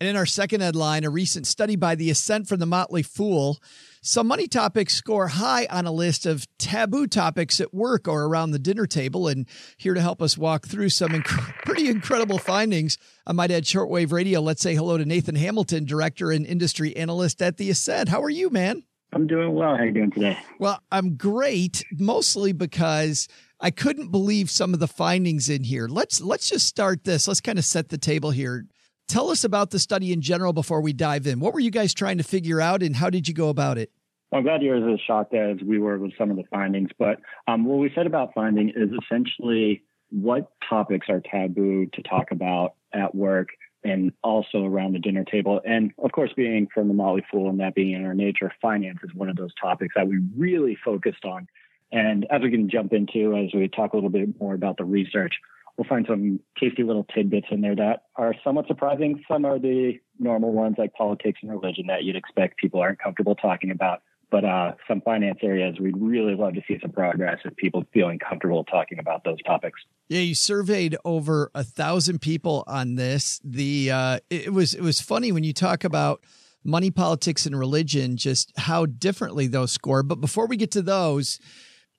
And 0.00 0.08
in 0.08 0.16
our 0.16 0.26
second 0.26 0.60
headline, 0.60 1.04
a 1.04 1.10
recent 1.10 1.46
study 1.46 1.76
by 1.76 1.94
the 1.94 2.10
Ascent 2.10 2.48
from 2.48 2.58
the 2.58 2.66
Motley 2.66 3.02
Fool, 3.02 3.58
some 4.02 4.26
money 4.26 4.48
topics 4.48 4.94
score 4.94 5.28
high 5.28 5.66
on 5.70 5.86
a 5.86 5.92
list 5.92 6.26
of 6.26 6.46
taboo 6.58 7.06
topics 7.06 7.60
at 7.60 7.72
work 7.72 8.08
or 8.08 8.24
around 8.24 8.50
the 8.50 8.58
dinner 8.58 8.86
table. 8.86 9.28
And 9.28 9.46
here 9.76 9.94
to 9.94 10.00
help 10.00 10.20
us 10.20 10.36
walk 10.36 10.66
through 10.66 10.88
some 10.88 11.12
inc- 11.12 11.54
pretty 11.64 11.88
incredible 11.88 12.38
findings, 12.38 12.98
I 13.26 13.32
might 13.32 13.52
add 13.52 13.64
shortwave 13.64 14.12
radio. 14.12 14.40
Let's 14.40 14.62
say 14.62 14.74
hello 14.74 14.98
to 14.98 15.04
Nathan 15.04 15.36
Hamilton, 15.36 15.84
director 15.84 16.32
and 16.32 16.44
industry 16.44 16.96
analyst 16.96 17.40
at 17.40 17.56
the 17.56 17.70
Ascent. 17.70 18.08
How 18.08 18.20
are 18.22 18.30
you, 18.30 18.50
man? 18.50 18.82
I'm 19.12 19.28
doing 19.28 19.54
well. 19.54 19.76
How 19.76 19.82
are 19.82 19.86
you 19.86 19.92
doing 19.92 20.10
today? 20.10 20.36
Well, 20.58 20.80
I'm 20.90 21.16
great, 21.16 21.84
mostly 21.92 22.52
because 22.52 23.28
I 23.60 23.70
couldn't 23.70 24.10
believe 24.10 24.50
some 24.50 24.74
of 24.74 24.80
the 24.80 24.88
findings 24.88 25.48
in 25.48 25.62
here. 25.62 25.86
Let's 25.86 26.20
let's 26.20 26.48
just 26.48 26.66
start 26.66 27.04
this. 27.04 27.28
Let's 27.28 27.40
kind 27.40 27.58
of 27.58 27.64
set 27.64 27.90
the 27.90 27.98
table 27.98 28.32
here. 28.32 28.66
Tell 29.08 29.30
us 29.30 29.44
about 29.44 29.70
the 29.70 29.78
study 29.78 30.12
in 30.12 30.20
general 30.20 30.52
before 30.52 30.80
we 30.80 30.92
dive 30.92 31.26
in. 31.26 31.40
What 31.40 31.54
were 31.54 31.60
you 31.60 31.70
guys 31.70 31.94
trying 31.94 32.18
to 32.18 32.24
figure 32.24 32.60
out, 32.60 32.82
and 32.82 32.96
how 32.96 33.10
did 33.10 33.28
you 33.28 33.34
go 33.34 33.48
about 33.48 33.78
it? 33.78 33.90
Well, 34.30 34.38
I'm 34.38 34.44
glad 34.44 34.62
you're 34.62 34.92
as 34.92 35.00
shocked 35.06 35.34
as 35.34 35.58
we 35.64 35.78
were 35.78 35.98
with 35.98 36.12
some 36.18 36.30
of 36.30 36.36
the 36.36 36.44
findings. 36.50 36.90
But 36.98 37.20
um, 37.46 37.64
what 37.64 37.78
we 37.78 37.92
said 37.94 38.06
about 38.06 38.34
finding 38.34 38.70
is 38.70 38.90
essentially 39.04 39.84
what 40.10 40.50
topics 40.68 41.08
are 41.08 41.20
taboo 41.20 41.86
to 41.92 42.02
talk 42.02 42.30
about 42.30 42.74
at 42.92 43.14
work 43.14 43.48
and 43.84 44.12
also 44.22 44.64
around 44.64 44.94
the 44.94 44.98
dinner 44.98 45.24
table. 45.24 45.60
And 45.64 45.92
of 46.02 46.12
course, 46.12 46.30
being 46.34 46.68
from 46.72 46.88
the 46.88 46.94
Motley 46.94 47.24
Fool 47.30 47.50
and 47.50 47.60
that 47.60 47.74
being 47.74 47.92
in 47.92 48.04
our 48.04 48.14
nature, 48.14 48.50
finance 48.62 48.98
is 49.04 49.14
one 49.14 49.28
of 49.28 49.36
those 49.36 49.52
topics 49.60 49.94
that 49.94 50.08
we 50.08 50.18
really 50.36 50.76
focused 50.82 51.24
on. 51.24 51.46
And 51.92 52.26
as 52.30 52.40
we 52.42 52.50
can 52.50 52.70
jump 52.70 52.92
into, 52.92 53.36
as 53.36 53.54
we 53.54 53.68
talk 53.68 53.92
a 53.92 53.96
little 53.96 54.10
bit 54.10 54.40
more 54.40 54.54
about 54.54 54.78
the 54.78 54.84
research, 54.84 55.34
we'll 55.76 55.88
find 55.88 56.06
some 56.08 56.40
tasty 56.58 56.82
little 56.82 57.04
tidbits 57.14 57.48
in 57.50 57.60
there 57.60 57.74
that 57.76 58.04
are 58.16 58.34
somewhat 58.44 58.66
surprising. 58.66 59.22
Some 59.26 59.44
are 59.44 59.58
the 59.58 59.98
normal 60.18 60.52
ones 60.52 60.76
like 60.78 60.92
politics 60.94 61.40
and 61.42 61.50
religion 61.50 61.86
that 61.88 62.04
you'd 62.04 62.16
expect 62.16 62.58
people 62.58 62.80
aren't 62.80 62.98
comfortable 62.98 63.34
talking 63.34 63.70
about. 63.70 64.02
But 64.30 64.44
uh, 64.44 64.72
some 64.88 65.00
finance 65.00 65.38
areas, 65.42 65.76
we'd 65.78 65.96
really 65.96 66.34
love 66.34 66.54
to 66.54 66.62
see 66.66 66.78
some 66.80 66.90
progress 66.90 67.38
of 67.44 67.54
people 67.56 67.84
feeling 67.92 68.18
comfortable 68.18 68.64
talking 68.64 68.98
about 68.98 69.22
those 69.22 69.40
topics. 69.42 69.80
Yeah, 70.08 70.20
you 70.20 70.34
surveyed 70.34 70.96
over 71.04 71.50
a 71.54 71.62
thousand 71.62 72.20
people 72.20 72.64
on 72.66 72.96
this. 72.96 73.40
The 73.44 73.90
uh, 73.92 74.20
it 74.30 74.52
was 74.52 74.74
it 74.74 74.80
was 74.80 75.00
funny 75.00 75.30
when 75.30 75.44
you 75.44 75.52
talk 75.52 75.84
about 75.84 76.24
money, 76.64 76.90
politics, 76.90 77.46
and 77.46 77.56
religion, 77.56 78.16
just 78.16 78.52
how 78.56 78.86
differently 78.86 79.46
those 79.46 79.70
score. 79.70 80.02
But 80.02 80.20
before 80.20 80.46
we 80.46 80.56
get 80.56 80.72
to 80.72 80.82
those, 80.82 81.38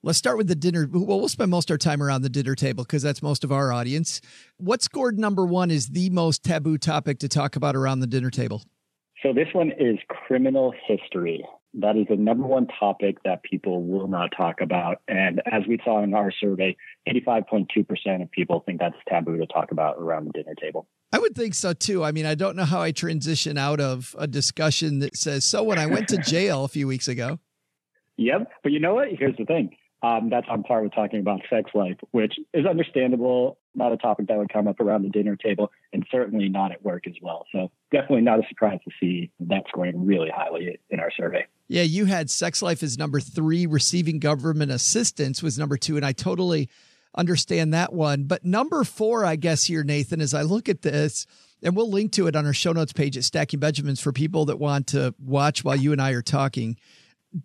Let's 0.06 0.20
start 0.20 0.38
with 0.38 0.48
the 0.48 0.54
dinner. 0.54 0.88
Well, 0.88 1.20
we'll 1.20 1.28
spend 1.28 1.50
most 1.50 1.72
of 1.72 1.74
our 1.74 1.78
time 1.80 2.04
around 2.04 2.22
the 2.22 2.30
dinner 2.30 2.54
table 2.54 2.84
because 2.84 3.02
that's 3.02 3.24
most 3.24 3.44
of 3.44 3.52
our 3.52 3.74
audience. 3.74 4.22
What 4.58 4.84
scored 4.84 5.18
number 5.18 5.48
one 5.48 5.72
is 5.72 5.88
the 5.88 6.12
most 6.12 6.44
taboo 6.44 6.78
topic 6.78 7.18
to 7.20 7.28
talk 7.28 7.56
about 7.56 7.76
around 7.76 8.02
the 8.02 8.08
dinner 8.08 8.30
table? 8.30 8.62
So 9.24 9.34
this 9.34 9.48
one 9.54 9.72
is 9.72 9.98
criminal 10.08 10.76
history. 10.88 11.44
That 11.74 11.98
is 11.98 12.06
the 12.08 12.18
number 12.18 12.46
one 12.46 12.68
topic 12.80 13.18
that 13.26 13.42
people 13.42 13.82
will 13.82 14.08
not 14.08 14.30
talk 14.38 14.62
about. 14.62 15.02
And 15.08 15.42
as 15.52 15.64
we 15.68 15.80
saw 15.84 16.04
in 16.04 16.14
our 16.14 16.32
survey, 16.40 16.78
85.2% 17.10 18.22
of 18.22 18.30
people 18.30 18.62
think 18.64 18.82
that's 18.82 18.96
taboo 19.10 19.38
to 19.38 19.48
talk 19.48 19.72
about 19.72 19.98
around 19.98 20.26
the 20.26 20.34
dinner 20.34 20.54
table. 20.54 20.88
I 21.14 21.18
would 21.18 21.34
think 21.34 21.56
so 21.56 21.74
too. 21.74 22.04
I 22.04 22.12
mean, 22.12 22.28
I 22.28 22.36
don't 22.36 22.56
know 22.56 22.66
how 22.66 22.80
I 22.80 22.92
transition 22.92 23.58
out 23.58 23.80
of 23.80 24.16
a 24.20 24.28
discussion 24.28 25.00
that 25.00 25.18
says, 25.18 25.46
So 25.46 25.64
when 25.64 25.80
I 25.80 25.88
went 25.88 26.10
to 26.10 26.18
jail 26.20 26.64
a 26.64 26.68
few 26.68 26.86
weeks 26.86 27.08
ago. 27.08 27.40
Yep. 28.18 28.52
But 28.62 28.72
you 28.72 28.80
know 28.80 28.94
what? 28.94 29.08
Here's 29.18 29.36
the 29.38 29.46
thing 29.46 29.76
um, 30.06 30.30
that's 30.30 30.46
on 30.50 30.62
par 30.62 30.84
with 30.84 30.94
talking 30.94 31.20
about 31.20 31.42
sex 31.50 31.72
life, 31.74 31.98
which 32.12 32.36
is 32.54 32.66
understandable, 32.66 33.58
not 33.74 33.92
a 33.92 33.98
topic 33.98 34.28
that 34.28 34.38
would 34.38 34.54
come 34.54 34.68
up 34.68 34.80
around 34.80 35.02
the 35.02 35.10
dinner 35.10 35.36
table, 35.36 35.72
and 35.94 36.06
certainly 36.12 36.48
not 36.48 36.72
at 36.72 36.84
work 36.84 37.08
as 37.08 37.16
well. 37.22 37.46
So 37.52 37.72
definitely 37.92 38.22
not 38.22 38.40
a 38.40 38.44
surprise 38.48 38.80
to 38.86 38.92
see 39.00 39.32
that 39.40 39.64
scoring 39.68 40.06
really 40.06 40.30
highly 40.30 40.80
in 40.92 41.00
our 41.00 41.10
survey. 41.10 41.48
Yeah, 41.68 41.82
you 41.82 42.06
had 42.06 42.30
sex 42.30 42.62
life 42.62 42.84
as 42.84 43.00
number 43.00 43.20
three, 43.20 43.66
receiving 43.66 44.20
government 44.20 44.72
assistance 44.72 45.42
was 45.42 45.58
number 45.58 45.78
two, 45.78 45.96
and 45.96 46.06
I 46.06 46.12
totally 46.12 46.70
understand 47.16 47.74
that 47.74 47.92
one. 47.92 48.26
But 48.26 48.46
number 48.46 48.84
four, 48.84 49.26
I 49.26 49.38
guess 49.38 49.64
here, 49.64 49.84
Nathan, 49.84 50.22
as 50.22 50.36
I 50.36 50.44
look 50.44 50.70
at 50.70 50.84
this, 50.84 51.26
and 51.64 51.76
we'll 51.76 51.90
link 51.90 52.12
to 52.12 52.28
it 52.28 52.36
on 52.36 52.46
our 52.46 52.54
show 52.54 52.74
notes 52.74 52.94
page 52.94 53.18
at 53.18 53.24
Stacking 53.24 53.60
Benjamins 53.60 54.02
for 54.02 54.12
people 54.12 54.46
that 54.46 54.60
want 54.60 54.88
to 54.88 55.16
watch 55.18 55.64
while 55.64 55.76
you 55.76 55.94
and 55.94 56.02
I 56.02 56.12
are 56.12 56.22
talking 56.22 56.78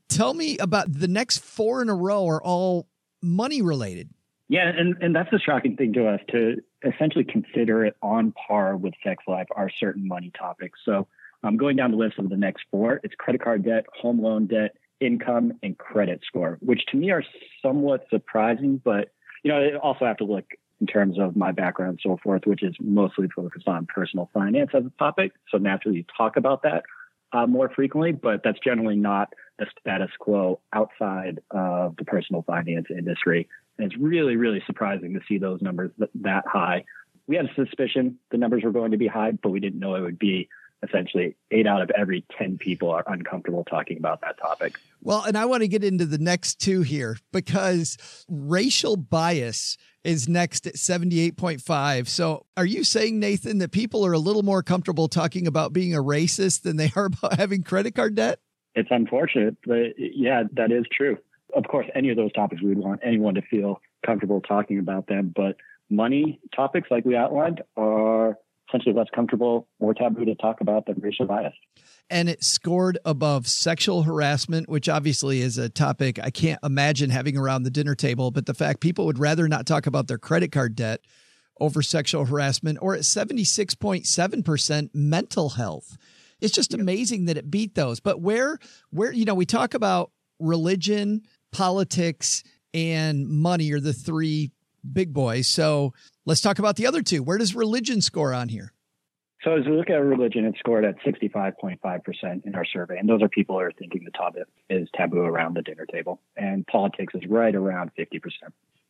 tell 0.08 0.34
me 0.34 0.58
about 0.58 0.92
the 0.92 1.08
next 1.08 1.38
four 1.38 1.82
in 1.82 1.88
a 1.88 1.94
row 1.94 2.26
are 2.28 2.42
all 2.42 2.88
money 3.22 3.62
related. 3.62 4.10
Yeah, 4.48 4.68
and, 4.68 4.96
and 5.00 5.14
that's 5.14 5.30
the 5.30 5.38
shocking 5.38 5.76
thing 5.76 5.92
to 5.92 6.08
us 6.08 6.20
to 6.30 6.56
essentially 6.84 7.24
consider 7.24 7.84
it 7.84 7.96
on 8.02 8.32
par 8.32 8.76
with 8.76 8.94
sex 9.04 9.22
life 9.28 9.46
are 9.54 9.70
certain 9.70 10.08
money 10.08 10.32
topics. 10.36 10.80
So 10.84 11.06
I'm 11.42 11.50
um, 11.50 11.56
going 11.56 11.76
down 11.76 11.92
the 11.92 11.96
list 11.96 12.18
of 12.18 12.28
the 12.28 12.36
next 12.36 12.64
four, 12.70 13.00
it's 13.04 13.14
credit 13.14 13.42
card 13.42 13.64
debt, 13.64 13.86
home 13.94 14.20
loan 14.20 14.46
debt, 14.46 14.76
income, 15.00 15.52
and 15.62 15.78
credit 15.78 16.20
score, 16.26 16.58
which 16.60 16.84
to 16.86 16.96
me 16.96 17.10
are 17.10 17.22
somewhat 17.62 18.06
surprising, 18.10 18.80
but 18.84 19.12
you 19.42 19.50
know, 19.50 19.58
I 19.58 19.78
also 19.78 20.04
have 20.04 20.18
to 20.18 20.24
look 20.24 20.44
in 20.80 20.86
terms 20.86 21.18
of 21.18 21.36
my 21.36 21.52
background 21.52 21.90
and 21.90 22.00
so 22.02 22.18
forth, 22.22 22.42
which 22.44 22.62
is 22.62 22.74
mostly 22.80 23.28
focused 23.34 23.68
on 23.68 23.86
personal 23.86 24.30
finance 24.34 24.70
as 24.74 24.84
a 24.84 24.92
topic. 24.98 25.32
So 25.50 25.58
naturally 25.58 25.98
you 25.98 26.04
talk 26.16 26.36
about 26.36 26.62
that 26.62 26.82
uh, 27.32 27.46
more 27.46 27.70
frequently, 27.74 28.12
but 28.12 28.42
that's 28.42 28.58
generally 28.60 28.96
not 28.96 29.32
the 29.58 29.66
status 29.78 30.10
quo 30.18 30.60
outside 30.72 31.40
of 31.50 31.96
the 31.96 32.04
personal 32.04 32.42
finance 32.42 32.86
industry. 32.90 33.48
And 33.78 33.86
it's 33.86 34.00
really, 34.00 34.36
really 34.36 34.62
surprising 34.66 35.14
to 35.14 35.20
see 35.28 35.38
those 35.38 35.62
numbers 35.62 35.90
that 36.22 36.44
high. 36.46 36.84
We 37.26 37.36
had 37.36 37.46
a 37.46 37.54
suspicion 37.54 38.18
the 38.30 38.38
numbers 38.38 38.64
were 38.64 38.72
going 38.72 38.90
to 38.90 38.98
be 38.98 39.06
high, 39.06 39.32
but 39.32 39.50
we 39.50 39.60
didn't 39.60 39.78
know 39.78 39.94
it 39.94 40.02
would 40.02 40.18
be 40.18 40.48
essentially 40.82 41.36
eight 41.50 41.66
out 41.66 41.82
of 41.82 41.90
every 41.90 42.24
10 42.38 42.58
people 42.58 42.90
are 42.90 43.04
uncomfortable 43.06 43.64
talking 43.64 43.98
about 43.98 44.20
that 44.22 44.38
topic. 44.38 44.78
Well, 45.02 45.22
and 45.24 45.36
I 45.36 45.44
want 45.44 45.62
to 45.62 45.68
get 45.68 45.84
into 45.84 46.06
the 46.06 46.18
next 46.18 46.60
two 46.60 46.82
here 46.82 47.16
because 47.32 47.96
racial 48.28 48.96
bias 48.96 49.76
is 50.04 50.28
next 50.28 50.66
at 50.66 50.74
78.5. 50.74 52.08
So 52.08 52.46
are 52.56 52.64
you 52.64 52.84
saying, 52.84 53.18
Nathan, 53.18 53.58
that 53.58 53.72
people 53.72 54.04
are 54.06 54.12
a 54.12 54.18
little 54.18 54.42
more 54.42 54.62
comfortable 54.62 55.08
talking 55.08 55.46
about 55.46 55.72
being 55.72 55.94
a 55.94 56.02
racist 56.02 56.62
than 56.62 56.76
they 56.76 56.90
are 56.96 57.06
about 57.06 57.38
having 57.38 57.62
credit 57.62 57.94
card 57.94 58.14
debt? 58.14 58.40
It's 58.74 58.88
unfortunate, 58.90 59.56
but 59.66 59.94
yeah, 59.98 60.44
that 60.52 60.70
is 60.70 60.86
true. 60.96 61.18
Of 61.54 61.64
course, 61.64 61.86
any 61.94 62.10
of 62.10 62.16
those 62.16 62.32
topics, 62.32 62.62
we 62.62 62.68
would 62.68 62.78
want 62.78 63.00
anyone 63.02 63.34
to 63.34 63.42
feel 63.42 63.80
comfortable 64.06 64.40
talking 64.40 64.78
about 64.78 65.08
them. 65.08 65.32
But 65.34 65.56
money 65.90 66.40
topics, 66.54 66.88
like 66.90 67.04
we 67.04 67.16
outlined, 67.16 67.62
are 67.76 68.38
essentially 68.70 68.94
less 68.94 69.08
comfortable, 69.14 69.68
more 69.80 69.94
taboo 69.94 70.24
to 70.24 70.34
talk 70.34 70.60
about 70.60 70.86
than 70.86 71.00
racial 71.00 71.26
bias. 71.26 71.54
And 72.08 72.28
it 72.28 72.42
scored 72.42 72.98
above 73.04 73.46
sexual 73.46 74.02
harassment, 74.02 74.68
which 74.68 74.88
obviously 74.88 75.40
is 75.40 75.58
a 75.58 75.68
topic 75.68 76.18
I 76.22 76.30
can't 76.30 76.58
imagine 76.64 77.10
having 77.10 77.36
around 77.36 77.64
the 77.64 77.70
dinner 77.70 77.94
table. 77.94 78.30
But 78.30 78.46
the 78.46 78.54
fact 78.54 78.80
people 78.80 79.06
would 79.06 79.18
rather 79.18 79.46
not 79.48 79.66
talk 79.66 79.86
about 79.86 80.08
their 80.08 80.18
credit 80.18 80.52
card 80.52 80.74
debt 80.74 81.00
over 81.60 81.82
sexual 81.82 82.24
harassment, 82.24 82.78
or 82.80 82.94
at 82.94 83.02
76.7% 83.02 84.90
mental 84.94 85.50
health. 85.50 85.98
It's 86.40 86.54
just 86.54 86.72
amazing 86.72 87.26
that 87.26 87.36
it 87.36 87.50
beat 87.50 87.74
those. 87.74 88.00
But 88.00 88.22
where, 88.22 88.58
where, 88.88 89.12
you 89.12 89.26
know, 89.26 89.34
we 89.34 89.44
talk 89.44 89.74
about 89.74 90.10
religion, 90.38 91.20
politics, 91.52 92.42
and 92.72 93.28
money 93.28 93.72
are 93.72 93.80
the 93.80 93.92
three 93.92 94.52
big 94.90 95.12
boys. 95.12 95.48
So 95.48 95.92
let's 96.30 96.40
talk 96.40 96.60
about 96.60 96.76
the 96.76 96.86
other 96.86 97.02
two. 97.02 97.24
Where 97.24 97.38
does 97.38 97.56
religion 97.56 98.00
score 98.00 98.32
on 98.32 98.48
here? 98.48 98.72
So 99.42 99.56
as 99.56 99.66
we 99.66 99.72
look 99.72 99.90
at 99.90 99.94
religion, 99.94 100.44
it 100.44 100.54
scored 100.60 100.84
at 100.84 100.94
65.5% 101.00 102.46
in 102.46 102.54
our 102.54 102.64
survey. 102.64 102.98
And 102.98 103.08
those 103.08 103.20
are 103.20 103.28
people 103.28 103.56
who 103.56 103.62
are 103.62 103.72
thinking 103.72 104.04
the 104.04 104.12
topic 104.12 104.44
is 104.68 104.88
taboo 104.94 105.22
around 105.22 105.56
the 105.56 105.62
dinner 105.62 105.86
table. 105.86 106.20
And 106.36 106.64
politics 106.66 107.14
is 107.16 107.22
right 107.28 107.54
around 107.54 107.90
50%. 107.98 108.20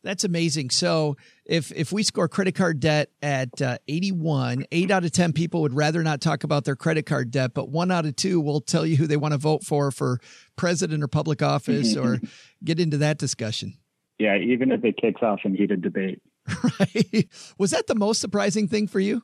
That's 0.03 0.23
amazing. 0.23 0.71
So 0.71 1.15
if 1.45 1.71
if 1.71 1.91
we 1.91 2.03
score 2.03 2.27
credit 2.27 2.53
card 2.53 2.79
debt 2.79 3.09
at 3.21 3.61
uh, 3.61 3.77
81, 3.87 4.65
8 4.71 4.91
out 4.91 5.03
of 5.03 5.11
10 5.11 5.33
people 5.33 5.61
would 5.61 5.75
rather 5.75 6.03
not 6.03 6.21
talk 6.21 6.43
about 6.43 6.65
their 6.65 6.75
credit 6.75 7.05
card 7.05 7.31
debt, 7.31 7.53
but 7.53 7.69
1 7.69 7.91
out 7.91 8.05
of 8.05 8.15
2 8.15 8.39
will 8.41 8.61
tell 8.61 8.85
you 8.85 8.97
who 8.97 9.07
they 9.07 9.17
want 9.17 9.33
to 9.33 9.37
vote 9.37 9.63
for 9.63 9.89
for 9.91 10.19
president 10.55 11.03
or 11.03 11.07
public 11.07 11.41
office 11.41 11.95
or 11.97 12.19
get 12.63 12.79
into 12.79 12.97
that 12.97 13.19
discussion. 13.19 13.75
Yeah, 14.19 14.37
even 14.37 14.71
if 14.71 14.83
it 14.83 14.97
kicks 14.97 15.21
off 15.23 15.39
some 15.41 15.55
heated 15.55 15.81
debate. 15.81 16.21
Right. 16.79 17.27
Was 17.57 17.71
that 17.71 17.87
the 17.87 17.95
most 17.95 18.21
surprising 18.21 18.67
thing 18.67 18.87
for 18.87 18.99
you? 18.99 19.23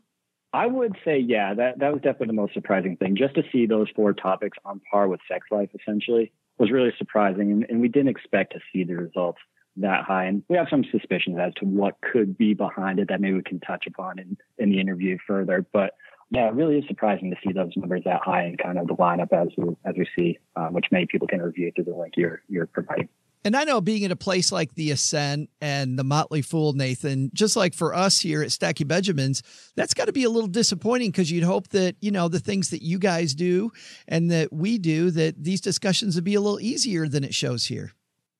I 0.53 0.65
would 0.67 0.95
say, 1.03 1.19
yeah, 1.19 1.53
that, 1.53 1.79
that 1.79 1.91
was 1.91 2.01
definitely 2.01 2.27
the 2.27 2.33
most 2.33 2.53
surprising 2.53 2.97
thing. 2.97 3.15
Just 3.15 3.36
to 3.36 3.43
see 3.51 3.65
those 3.65 3.88
four 3.95 4.13
topics 4.13 4.57
on 4.63 4.81
par 4.89 5.07
with 5.07 5.19
sex 5.29 5.47
life, 5.51 5.69
essentially, 5.79 6.31
was 6.57 6.71
really 6.71 6.93
surprising. 6.97 7.51
And, 7.51 7.65
and 7.69 7.81
we 7.81 7.89
didn't 7.89 8.09
expect 8.09 8.53
to 8.53 8.59
see 8.71 8.83
the 8.83 8.95
results 8.95 9.39
that 9.77 10.05
high. 10.05 10.25
And 10.25 10.43
we 10.50 10.57
have 10.57 10.67
some 10.69 10.83
suspicions 10.91 11.38
as 11.39 11.53
to 11.55 11.65
what 11.65 11.95
could 12.01 12.38
be 12.38 12.53
behind 12.53 13.00
it 13.00 13.09
that 13.09 13.21
maybe 13.21 13.36
we 13.36 13.43
can 13.43 13.59
touch 13.59 13.86
upon 13.88 14.19
in, 14.19 14.38
in 14.57 14.69
the 14.69 14.79
interview 14.79 15.17
further. 15.27 15.65
But 15.71 15.93
Yeah, 16.29 16.47
it 16.47 16.53
really 16.53 16.77
is 16.77 16.86
surprising 16.88 17.29
to 17.29 17.38
see 17.45 17.53
those 17.53 17.71
numbers 17.75 18.03
that 18.05 18.21
high 18.24 18.43
and 18.43 18.57
kind 18.57 18.77
of 18.77 18.88
the 18.88 18.95
lineup 18.95 19.31
as 19.31 19.50
we, 19.57 19.75
as 19.86 19.95
we 19.97 20.07
see, 20.15 20.39
uh, 20.55 20.67
which 20.67 20.86
many 20.91 21.05
people 21.05 21.27
can 21.27 21.41
review 21.41 21.71
through 21.75 21.86
the 21.86 21.95
link 21.95 22.13
you're 22.17 22.41
you're 22.50 22.67
providing. 22.67 23.09
And 23.44 23.56
I 23.56 23.63
know 23.63 23.79
being 23.79 24.03
at 24.03 24.12
a 24.12 24.15
place 24.15 24.51
like 24.51 24.74
the 24.75 24.91
Ascent 24.91 25.50
and 25.62 25.98
the 25.98 26.03
Motley 26.03 26.41
Fool, 26.41 26.74
Nathan, 26.74 27.32
just 27.34 27.56
like 27.56 27.74
for 27.74 27.94
us 27.94 28.20
here 28.20 28.41
at 28.41 28.51
Stacking 28.51 28.88
Benjamins, 28.88 29.41
that's 29.75 29.94
got 29.94 30.06
to 30.06 30.12
be 30.12 30.24
a 30.24 30.29
little 30.29 30.50
disappointing 30.50 31.12
because 31.12 31.32
you'd 31.32 31.44
hope 31.44 31.70
that, 31.70 31.96
you 32.01 32.12
know, 32.12 32.27
the 32.27 32.39
things 32.39 32.72
that 32.72 32.82
you 32.82 33.00
guys 33.00 33.34
do 33.34 33.72
and 34.08 34.29
that 34.32 34.51
we 34.51 34.77
do, 34.77 35.12
that 35.12 35.41
these 35.41 35.62
discussions 35.62 36.15
would 36.15 36.24
be 36.24 36.36
a 36.36 36.41
little 36.41 36.60
easier 36.60 37.08
than 37.08 37.24
it 37.24 37.34
shows 37.34 37.65
here. 37.65 37.94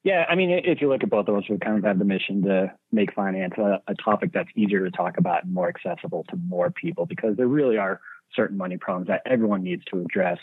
Yeah, 0.04 0.25
I 0.30 0.36
mean, 0.36 0.50
if 0.63 0.80
you 0.82 0.89
look 0.89 1.04
at 1.04 1.10
both 1.10 1.27
of 1.27 1.36
us, 1.36 1.44
we 1.50 1.58
kind 1.58 1.77
of 1.77 1.84
have 1.84 2.00
the 2.00 2.06
mission 2.06 2.42
to 2.44 2.72
make 2.92 3.13
finance 3.13 3.56
a, 3.58 3.82
a 3.88 3.96
topic 3.96 4.32
that's 4.34 4.50
easier 4.56 4.86
to 4.86 4.92
talk 4.92 5.18
about 5.18 5.44
and 5.44 5.54
more 5.54 5.68
accessible 5.68 6.25
to 6.30 6.38
more 6.48 6.72
people 6.72 7.06
because 7.06 7.36
there 7.36 7.48
really 7.48 7.77
are 7.77 8.00
certain 8.34 8.58
money 8.58 8.77
problems 8.77 9.08
that 9.08 9.22
everyone 9.25 9.63
needs 9.63 9.84
to 9.92 10.00
address. 10.00 10.38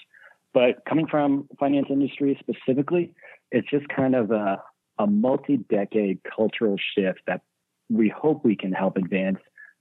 But 0.52 0.84
coming 0.88 1.06
from 1.06 1.48
finance 1.58 1.86
industry 1.90 2.38
specifically, 2.40 3.14
it's 3.50 3.68
just 3.70 3.88
kind 3.88 4.14
of 4.14 4.30
a, 4.30 4.62
a 4.98 5.06
multi-decade 5.06 6.20
cultural 6.24 6.76
shift 6.94 7.20
that 7.26 7.42
we 7.90 8.08
hope 8.08 8.44
we 8.44 8.56
can 8.56 8.72
help 8.72 8.96
advance 8.96 9.38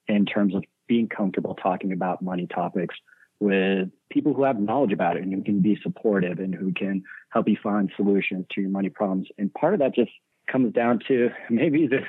in 0.08 0.26
terms 0.26 0.56
of 0.56 0.64
being 0.88 1.08
comfortable 1.08 1.56
talking 1.56 1.92
about 1.92 2.22
money 2.22 2.48
topics 2.48 2.96
with 3.40 3.90
people 4.10 4.34
who 4.34 4.44
have 4.44 4.60
knowledge 4.60 4.94
about 4.94 5.18
it 5.18 5.24
and 5.24 5.34
who 5.34 5.44
can 5.44 5.62
be 5.62 5.78
supportive 5.82 6.40
and 6.40 6.54
who 6.54 6.72
can 6.74 7.04
help 7.30 7.48
you 7.48 7.58
find 7.62 7.92
solutions 7.96 8.46
to 8.52 8.62
your 8.62 8.70
money 8.70 8.90
problems. 8.90 9.28
And 9.38 9.54
part 9.54 9.74
of 9.74 9.80
that 9.80 9.96
just 9.96 10.12
comes 10.50 10.74
down 10.74 11.00
to 11.08 11.30
maybe 11.50 11.88
the, 11.88 12.02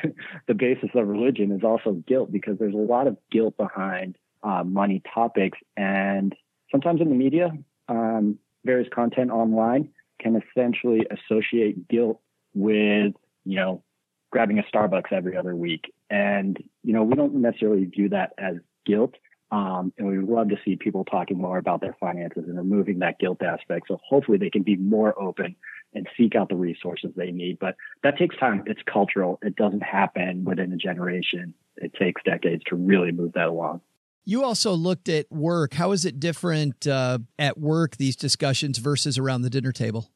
the 0.47 0.55
basis 0.55 0.91
of 0.95 1.09
religion 1.09 1.53
is 1.53 1.65
also 1.65 1.93
guilt 2.07 2.31
because 2.31 2.59
there's 2.59 2.75
a 2.75 2.77
lot 2.77 3.07
of 3.07 3.17
guilt 3.31 3.57
behind 3.57 4.17
uh, 4.43 4.63
money 4.65 5.03
topics. 5.13 5.59
And 5.77 6.35
sometimes 6.71 7.01
in 7.01 7.09
the 7.09 7.15
media, 7.15 7.53
um, 7.89 8.39
various 8.65 8.89
content 8.95 9.31
online 9.31 9.91
can 10.25 10.41
essentially 10.43 11.07
associate 11.11 11.87
guilt 11.89 12.21
with, 12.55 13.13
you 13.45 13.57
know, 13.57 13.85
grabbing 14.33 14.59
a 14.59 14.63
Starbucks 14.63 15.13
every 15.13 15.37
other 15.37 15.55
week. 15.55 15.93
And, 16.11 16.57
you 16.83 16.93
know, 16.93 17.03
we 17.03 17.15
don't 17.15 17.35
necessarily 17.37 17.85
view 17.85 18.09
that 18.09 18.33
as 18.39 18.57
guilt. 18.87 19.15
Um, 19.53 19.93
and 19.99 20.09
we 20.09 20.19
would 20.19 20.29
love 20.29 20.49
to 20.49 20.57
see 20.65 20.77
people 20.77 21.05
talking 21.05 21.39
more 21.39 21.59
about 21.59 21.81
their 21.81 21.97
finances 22.01 22.45
and 22.49 22.57
removing 22.57 23.01
that 23.01 23.19
guilt 23.21 23.43
aspect. 23.43 23.87
So 23.89 23.99
hopefully 24.09 24.39
they 24.39 24.51
can 24.51 24.63
be 24.63 24.77
more 24.77 25.17
open 25.21 25.55
and 25.93 26.09
seek 26.17 26.35
out 26.35 26.49
the 26.49 26.57
resources 26.57 27.11
they 27.15 27.31
need. 27.31 27.59
But 27.61 27.77
that 28.03 28.19
takes 28.19 28.37
time. 28.37 28.65
It's 28.67 28.81
cultural. 28.91 29.39
It 29.43 29.55
doesn't 29.55 29.83
happen 29.83 30.45
within 30.45 30.73
a 30.73 30.77
generation. 30.77 31.55
It 31.77 31.93
takes 31.95 32.23
decades 32.25 32.65
to 32.71 32.77
really 32.77 33.13
move 33.13 33.35
that 33.35 33.47
along. 33.47 33.83
You 34.25 34.43
also 34.43 34.73
looked 34.73 35.09
at 35.09 35.31
work. 35.31 35.75
How 35.75 35.93
is 35.93 36.05
it 36.05 36.19
different 36.19 36.87
uh, 36.87 37.19
at 37.39 37.59
work, 37.59 37.99
these 37.99 38.17
discussions 38.17 38.79
versus 38.79 39.19
around 39.19 39.43
the 39.43 39.51
dinner 39.51 39.71
table? 39.71 40.11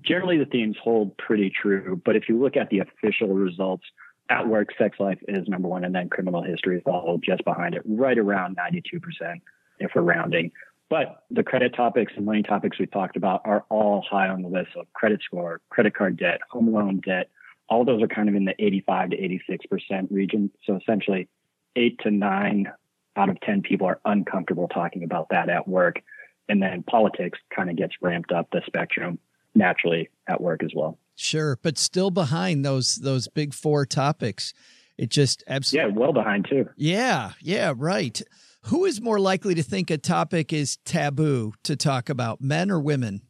Generally, 0.00 0.38
the 0.38 0.46
themes 0.46 0.76
hold 0.82 1.16
pretty 1.18 1.50
true. 1.50 2.00
But 2.04 2.16
if 2.16 2.28
you 2.28 2.40
look 2.40 2.56
at 2.56 2.70
the 2.70 2.80
official 2.80 3.28
results, 3.28 3.84
at 4.30 4.48
work, 4.48 4.68
sex 4.78 4.98
life 4.98 5.18
is 5.28 5.46
number 5.48 5.68
one, 5.68 5.84
and 5.84 5.94
then 5.94 6.08
criminal 6.08 6.42
history 6.42 6.78
is 6.78 6.82
all 6.86 7.20
just 7.22 7.44
behind 7.44 7.74
it, 7.74 7.82
right 7.84 8.16
around 8.16 8.56
92% 8.56 9.40
if 9.78 9.90
we're 9.94 10.02
rounding. 10.02 10.52
But 10.88 11.24
the 11.30 11.42
credit 11.42 11.74
topics 11.74 12.12
and 12.16 12.24
money 12.24 12.42
topics 12.42 12.78
we 12.78 12.86
talked 12.86 13.16
about 13.16 13.42
are 13.44 13.64
all 13.68 14.04
high 14.08 14.28
on 14.28 14.42
the 14.42 14.48
list. 14.48 14.68
So 14.74 14.84
credit 14.94 15.20
score, 15.24 15.60
credit 15.70 15.94
card 15.94 16.16
debt, 16.16 16.40
home 16.50 16.72
loan 16.72 17.00
debt, 17.00 17.30
all 17.68 17.84
those 17.84 18.02
are 18.02 18.08
kind 18.08 18.28
of 18.28 18.34
in 18.34 18.44
the 18.44 18.54
85 18.58 19.10
to 19.10 19.16
86% 19.16 20.10
region. 20.10 20.50
So 20.66 20.76
essentially, 20.76 21.28
eight 21.76 21.98
to 22.00 22.10
nine 22.10 22.70
out 23.16 23.28
of 23.28 23.40
10 23.40 23.62
people 23.62 23.86
are 23.86 24.00
uncomfortable 24.04 24.68
talking 24.68 25.04
about 25.04 25.28
that 25.30 25.48
at 25.48 25.68
work. 25.68 26.02
And 26.48 26.62
then 26.62 26.82
politics 26.82 27.38
kind 27.54 27.70
of 27.70 27.76
gets 27.76 27.94
ramped 28.00 28.32
up 28.32 28.48
the 28.50 28.62
spectrum 28.66 29.18
naturally 29.54 30.08
at 30.28 30.40
work 30.40 30.62
as 30.62 30.70
well. 30.74 30.98
Sure, 31.14 31.58
but 31.62 31.78
still 31.78 32.10
behind 32.10 32.64
those 32.64 32.96
those 32.96 33.28
big 33.28 33.54
four 33.54 33.86
topics. 33.86 34.52
It 34.98 35.10
just 35.10 35.42
absolutely 35.46 35.92
Yeah, 35.92 35.98
well 35.98 36.12
behind 36.12 36.46
too. 36.48 36.68
Yeah, 36.76 37.32
yeah, 37.40 37.72
right. 37.76 38.20
Who 38.66 38.84
is 38.84 39.00
more 39.00 39.18
likely 39.18 39.54
to 39.54 39.62
think 39.62 39.90
a 39.90 39.98
topic 39.98 40.52
is 40.52 40.76
taboo 40.84 41.52
to 41.64 41.76
talk 41.76 42.08
about, 42.08 42.40
men 42.40 42.70
or 42.70 42.78
women? 42.78 43.22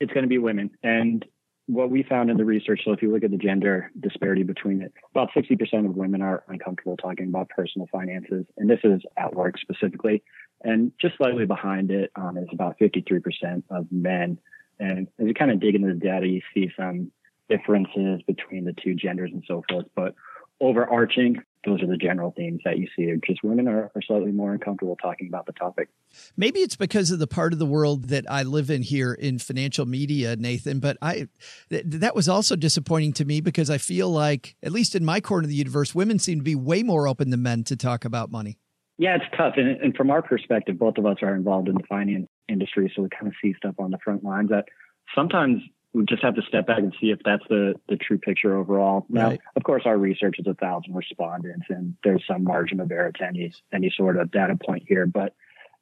It's 0.00 0.12
going 0.12 0.24
to 0.24 0.28
be 0.28 0.38
women. 0.38 0.70
And 0.82 1.24
what 1.66 1.90
we 1.90 2.02
found 2.02 2.30
in 2.30 2.36
the 2.36 2.44
research, 2.44 2.80
so 2.84 2.92
if 2.92 3.02
you 3.02 3.12
look 3.12 3.22
at 3.22 3.30
the 3.30 3.36
gender 3.36 3.90
disparity 4.00 4.42
between 4.42 4.82
it, 4.82 4.92
about 5.14 5.28
60% 5.36 5.86
of 5.86 5.96
women 5.96 6.20
are 6.20 6.42
uncomfortable 6.48 6.96
talking 6.96 7.28
about 7.28 7.48
personal 7.50 7.86
finances. 7.92 8.44
And 8.56 8.68
this 8.68 8.80
is 8.82 9.00
at 9.16 9.34
work 9.34 9.54
specifically. 9.58 10.24
And 10.62 10.92
just 11.00 11.16
slightly 11.16 11.46
behind 11.46 11.90
it 11.92 12.10
um, 12.16 12.36
is 12.36 12.48
about 12.52 12.78
53% 12.80 13.62
of 13.70 13.86
men. 13.92 14.38
And 14.78 15.08
as 15.18 15.26
you 15.26 15.34
kind 15.34 15.50
of 15.50 15.60
dig 15.60 15.74
into 15.74 15.88
the 15.88 15.94
data, 15.94 16.26
you 16.26 16.40
see 16.54 16.70
some 16.76 17.12
differences 17.48 18.22
between 18.26 18.64
the 18.64 18.72
two 18.72 18.94
genders 18.94 19.30
and 19.32 19.44
so 19.46 19.62
forth. 19.68 19.86
But 19.94 20.14
overarching, 20.60 21.42
those 21.64 21.82
are 21.82 21.86
the 21.86 21.96
general 21.96 22.32
themes 22.36 22.60
that 22.64 22.78
you 22.78 22.88
see. 22.96 23.12
Just 23.26 23.42
women 23.44 23.68
are, 23.68 23.90
are, 23.94 24.02
slightly 24.02 24.32
more 24.32 24.52
uncomfortable 24.52 24.96
talking 24.96 25.28
about 25.28 25.46
the 25.46 25.52
topic. 25.52 25.88
Maybe 26.36 26.60
it's 26.60 26.76
because 26.76 27.10
of 27.10 27.18
the 27.18 27.26
part 27.26 27.52
of 27.52 27.58
the 27.58 27.66
world 27.66 28.08
that 28.08 28.24
I 28.28 28.42
live 28.42 28.70
in 28.70 28.82
here 28.82 29.12
in 29.12 29.38
financial 29.38 29.86
media, 29.86 30.34
Nathan. 30.36 30.80
But 30.80 30.96
I 31.00 31.28
th- 31.70 31.84
that 31.86 32.14
was 32.14 32.28
also 32.28 32.56
disappointing 32.56 33.12
to 33.14 33.24
me 33.24 33.40
because 33.40 33.70
I 33.70 33.78
feel 33.78 34.10
like, 34.10 34.56
at 34.62 34.72
least 34.72 34.94
in 34.94 35.04
my 35.04 35.20
corner 35.20 35.44
of 35.44 35.50
the 35.50 35.56
universe, 35.56 35.94
women 35.94 36.18
seem 36.18 36.38
to 36.38 36.44
be 36.44 36.54
way 36.54 36.82
more 36.82 37.06
open 37.06 37.30
than 37.30 37.42
men 37.42 37.64
to 37.64 37.76
talk 37.76 38.04
about 38.04 38.30
money. 38.30 38.58
Yeah, 38.98 39.16
it's 39.16 39.36
tough. 39.36 39.54
And, 39.56 39.80
and 39.80 39.96
from 39.96 40.10
our 40.10 40.22
perspective, 40.22 40.78
both 40.78 40.98
of 40.98 41.06
us 41.06 41.18
are 41.22 41.34
involved 41.34 41.68
in 41.68 41.74
the 41.74 41.84
finance 41.88 42.28
industry, 42.48 42.92
so 42.94 43.02
we 43.02 43.08
kind 43.08 43.26
of 43.26 43.34
see 43.42 43.54
stuff 43.56 43.74
on 43.78 43.90
the 43.90 43.98
front 44.04 44.22
lines 44.22 44.50
that 44.50 44.66
sometimes 45.14 45.62
we 45.94 46.04
just 46.04 46.22
have 46.22 46.34
to 46.34 46.42
step 46.42 46.66
back 46.66 46.78
and 46.78 46.94
see 47.00 47.10
if 47.10 47.18
that's 47.24 47.42
the, 47.48 47.74
the 47.88 47.96
true 47.96 48.18
picture 48.18 48.56
overall. 48.56 49.04
Now, 49.08 49.30
right. 49.30 49.40
of 49.56 49.62
course, 49.62 49.82
our 49.84 49.98
research 49.98 50.36
is 50.38 50.46
a 50.46 50.54
thousand 50.54 50.94
respondents, 50.94 51.66
and 51.68 51.94
there's 52.02 52.24
some 52.26 52.44
margin 52.44 52.80
of 52.80 52.90
error 52.90 53.12
to 53.12 53.24
any 53.24 53.52
any 53.72 53.92
sort 53.94 54.16
of 54.16 54.30
data 54.30 54.56
point 54.56 54.84
here. 54.86 55.06
But 55.06 55.34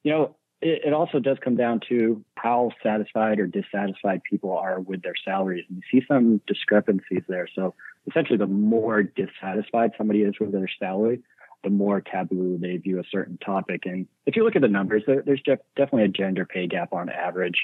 you 0.03 0.11
know, 0.11 0.35
it, 0.61 0.81
it 0.87 0.93
also 0.93 1.19
does 1.19 1.37
come 1.41 1.55
down 1.55 1.79
to 1.89 2.23
how 2.35 2.71
satisfied 2.83 3.39
or 3.39 3.47
dissatisfied 3.47 4.21
people 4.29 4.57
are 4.57 4.81
with 4.81 5.01
their 5.01 5.13
salaries, 5.23 5.65
and 5.69 5.77
you 5.77 5.99
see 6.01 6.05
some 6.07 6.41
discrepancies 6.45 7.23
there. 7.29 7.47
So 7.53 7.73
essentially, 8.09 8.37
the 8.37 8.47
more 8.47 9.03
dissatisfied 9.03 9.91
somebody 9.97 10.23
is 10.23 10.35
with 10.39 10.51
their 10.51 10.69
salary, 10.79 11.21
the 11.63 11.69
more 11.69 12.01
taboo 12.01 12.57
they 12.59 12.77
view 12.77 12.99
a 12.99 13.03
certain 13.11 13.37
topic. 13.37 13.83
And 13.85 14.07
if 14.25 14.35
you 14.35 14.43
look 14.43 14.55
at 14.55 14.61
the 14.61 14.67
numbers, 14.67 15.03
there, 15.05 15.21
there's 15.25 15.41
definitely 15.43 16.03
a 16.03 16.07
gender 16.07 16.45
pay 16.45 16.67
gap 16.67 16.93
on 16.93 17.09
average. 17.09 17.59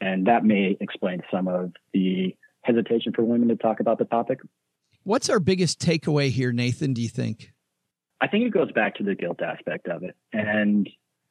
And 0.00 0.26
that 0.26 0.44
may 0.44 0.76
explain 0.80 1.22
some 1.30 1.48
of 1.48 1.72
the 1.92 2.36
hesitation 2.62 3.12
for 3.12 3.22
women 3.22 3.48
to 3.48 3.56
talk 3.56 3.80
about 3.80 3.98
the 3.98 4.04
topic. 4.04 4.40
What's 5.04 5.28
our 5.28 5.40
biggest 5.40 5.80
takeaway 5.80 6.30
here, 6.30 6.52
Nathan, 6.52 6.92
do 6.92 7.02
you 7.02 7.08
think? 7.08 7.52
I 8.20 8.28
think 8.28 8.46
it 8.46 8.50
goes 8.50 8.70
back 8.70 8.96
to 8.96 9.02
the 9.02 9.16
guilt 9.16 9.42
aspect 9.42 9.88
of 9.88 10.04
it. 10.04 10.16
And, 10.32 10.88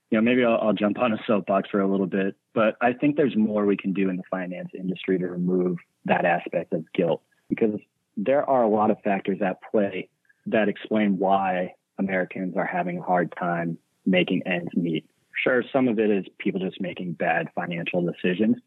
you 0.10 0.17
know, 0.17 0.21
maybe 0.21 0.43
I'll, 0.43 0.60
I'll 0.62 0.74
jump 0.74 1.00
on 1.00 1.13
a 1.13 1.17
soapbox 1.26 1.69
for 1.69 1.80
a 1.80 1.88
little 1.89 2.08
bit, 2.08 2.36
but 2.54 2.76
I 2.82 2.91
think 2.91 3.15
there's 3.15 3.36
more 3.36 3.65
we 3.65 3.78
can 3.78 3.93
do 3.93 4.10
in 4.10 4.17
the 4.17 4.24
finance 4.30 4.69
industry 4.78 5.17
to 5.19 5.28
remove 5.28 5.78
that 6.04 6.26
aspect 6.26 6.74
of 6.74 6.84
guilt 6.93 7.21
because 7.47 7.80
there 8.17 8.47
are 8.50 8.63
a 8.63 8.69
lot 8.69 8.91
of 8.91 8.97
factors 9.04 9.39
at 9.41 9.60
play 9.71 10.10
that 10.47 10.67
explain 10.67 11.17
why 11.17 11.76
Americans 12.01 12.55
are 12.57 12.65
having 12.65 12.97
a 12.99 13.01
hard 13.01 13.33
time 13.37 13.77
making 14.05 14.41
ends 14.45 14.71
meet. 14.75 15.05
Sure, 15.43 15.63
some 15.71 15.87
of 15.87 15.97
it 15.99 16.09
is 16.09 16.25
people 16.39 16.59
just 16.59 16.81
making 16.81 17.13
bad 17.13 17.47
financial 17.55 18.01
decisions. 18.01 18.57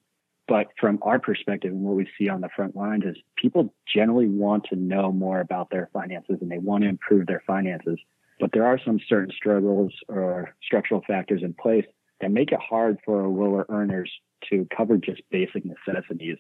But 0.47 0.69
from 0.79 0.99
our 1.03 1.19
perspective 1.19 1.73
and 1.73 1.83
what 1.83 1.97
we 1.97 2.07
see 2.19 2.29
on 2.29 2.41
the 2.41 2.51
front 2.55 2.77
lines 2.77 3.05
is 3.05 3.17
people 3.37 3.75
generally 3.93 4.29
want 4.29 4.65
to 4.71 4.77
know 4.77 5.11
more 5.11 5.41
about 5.41 5.71
their 5.71 5.89
finances 5.93 6.37
and 6.41 6.51
they 6.51 6.59
want 6.59 6.83
to 6.83 6.89
improve 6.89 7.27
their 7.27 7.43
finances. 7.47 7.99
But 8.41 8.51
there 8.53 8.67
are 8.67 8.79
some 8.85 9.01
certain 9.09 9.33
struggles 9.35 9.93
or 10.09 10.55
structural 10.63 11.03
factors 11.07 11.43
in 11.43 11.55
place 11.55 11.87
that 12.21 12.31
make 12.31 12.53
it 12.53 12.59
hard 12.61 12.99
for 13.05 13.27
lower 13.27 13.65
earners 13.69 14.11
to 14.51 14.67
cover 14.77 14.99
just 14.99 15.23
basic 15.31 15.65
necessities. 15.65 16.37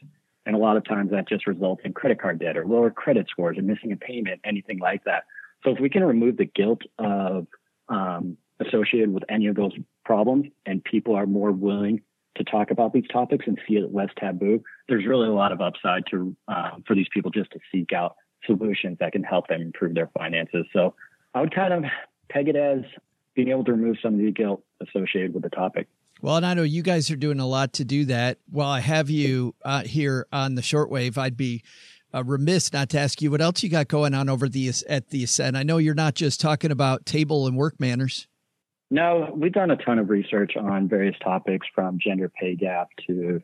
And 0.46 0.54
a 0.54 0.58
lot 0.58 0.76
of 0.76 0.84
times 0.84 1.10
that 1.12 1.28
just 1.28 1.46
results 1.46 1.82
in 1.84 1.94
credit 1.94 2.20
card 2.20 2.38
debt 2.38 2.56
or 2.58 2.66
lower 2.66 2.90
credit 2.90 3.28
scores 3.30 3.56
or 3.56 3.62
missing 3.62 3.92
a 3.92 3.96
payment, 3.96 4.40
anything 4.44 4.78
like 4.78 5.04
that. 5.04 5.24
So 5.64 5.72
if 5.72 5.80
we 5.80 5.88
can 5.88 6.04
remove 6.04 6.36
the 6.36 6.44
guilt 6.44 6.82
of 6.98 7.46
um, 7.88 8.36
associated 8.60 9.12
with 9.12 9.24
any 9.28 9.46
of 9.46 9.56
those 9.56 9.72
problems, 10.04 10.46
and 10.66 10.82
people 10.84 11.14
are 11.14 11.26
more 11.26 11.50
willing 11.50 12.02
to 12.36 12.44
talk 12.44 12.70
about 12.70 12.92
these 12.92 13.06
topics 13.12 13.46
and 13.46 13.58
see 13.66 13.74
it 13.74 13.94
less 13.94 14.10
taboo, 14.18 14.62
there's 14.88 15.06
really 15.06 15.28
a 15.28 15.32
lot 15.32 15.52
of 15.52 15.60
upside 15.60 16.04
to 16.10 16.36
um, 16.48 16.84
for 16.86 16.94
these 16.94 17.06
people 17.12 17.30
just 17.30 17.50
to 17.52 17.58
seek 17.72 17.92
out 17.92 18.16
solutions 18.44 18.98
that 19.00 19.12
can 19.12 19.22
help 19.22 19.48
them 19.48 19.62
improve 19.62 19.94
their 19.94 20.10
finances. 20.18 20.66
So 20.72 20.94
I 21.34 21.40
would 21.40 21.54
kind 21.54 21.72
of 21.72 21.84
peg 22.28 22.48
it 22.48 22.56
as 22.56 22.80
being 23.34 23.48
able 23.48 23.64
to 23.64 23.72
remove 23.72 23.96
some 24.02 24.14
of 24.14 24.20
the 24.20 24.30
guilt 24.30 24.62
associated 24.80 25.34
with 25.34 25.42
the 25.42 25.50
topic. 25.50 25.88
Well, 26.20 26.36
and 26.36 26.46
I 26.46 26.54
know 26.54 26.62
you 26.62 26.82
guys 26.82 27.10
are 27.10 27.16
doing 27.16 27.40
a 27.40 27.46
lot 27.46 27.74
to 27.74 27.84
do 27.84 28.04
that. 28.06 28.38
While 28.50 28.70
I 28.70 28.80
have 28.80 29.10
you 29.10 29.54
uh, 29.64 29.82
here 29.82 30.26
on 30.32 30.54
the 30.54 30.62
shortwave, 30.62 31.18
I'd 31.18 31.36
be 31.36 31.62
uh, 32.14 32.22
remiss 32.24 32.72
not 32.72 32.88
to 32.90 32.98
ask 32.98 33.20
you 33.20 33.30
what 33.30 33.40
else 33.40 33.62
you 33.62 33.68
got 33.68 33.88
going 33.88 34.14
on 34.14 34.28
over 34.28 34.48
the 34.48 34.72
at 34.88 35.08
the 35.08 35.24
Ascent. 35.24 35.56
I 35.56 35.62
know 35.62 35.78
you're 35.78 35.94
not 35.94 36.14
just 36.14 36.40
talking 36.40 36.70
about 36.70 37.04
table 37.06 37.46
and 37.46 37.56
work 37.56 37.80
manners. 37.80 38.28
No, 38.90 39.32
we've 39.34 39.52
done 39.52 39.70
a 39.70 39.76
ton 39.76 39.98
of 39.98 40.10
research 40.10 40.56
on 40.56 40.88
various 40.88 41.16
topics 41.22 41.66
from 41.74 41.98
gender 41.98 42.28
pay 42.28 42.54
gap 42.54 42.88
to 43.06 43.42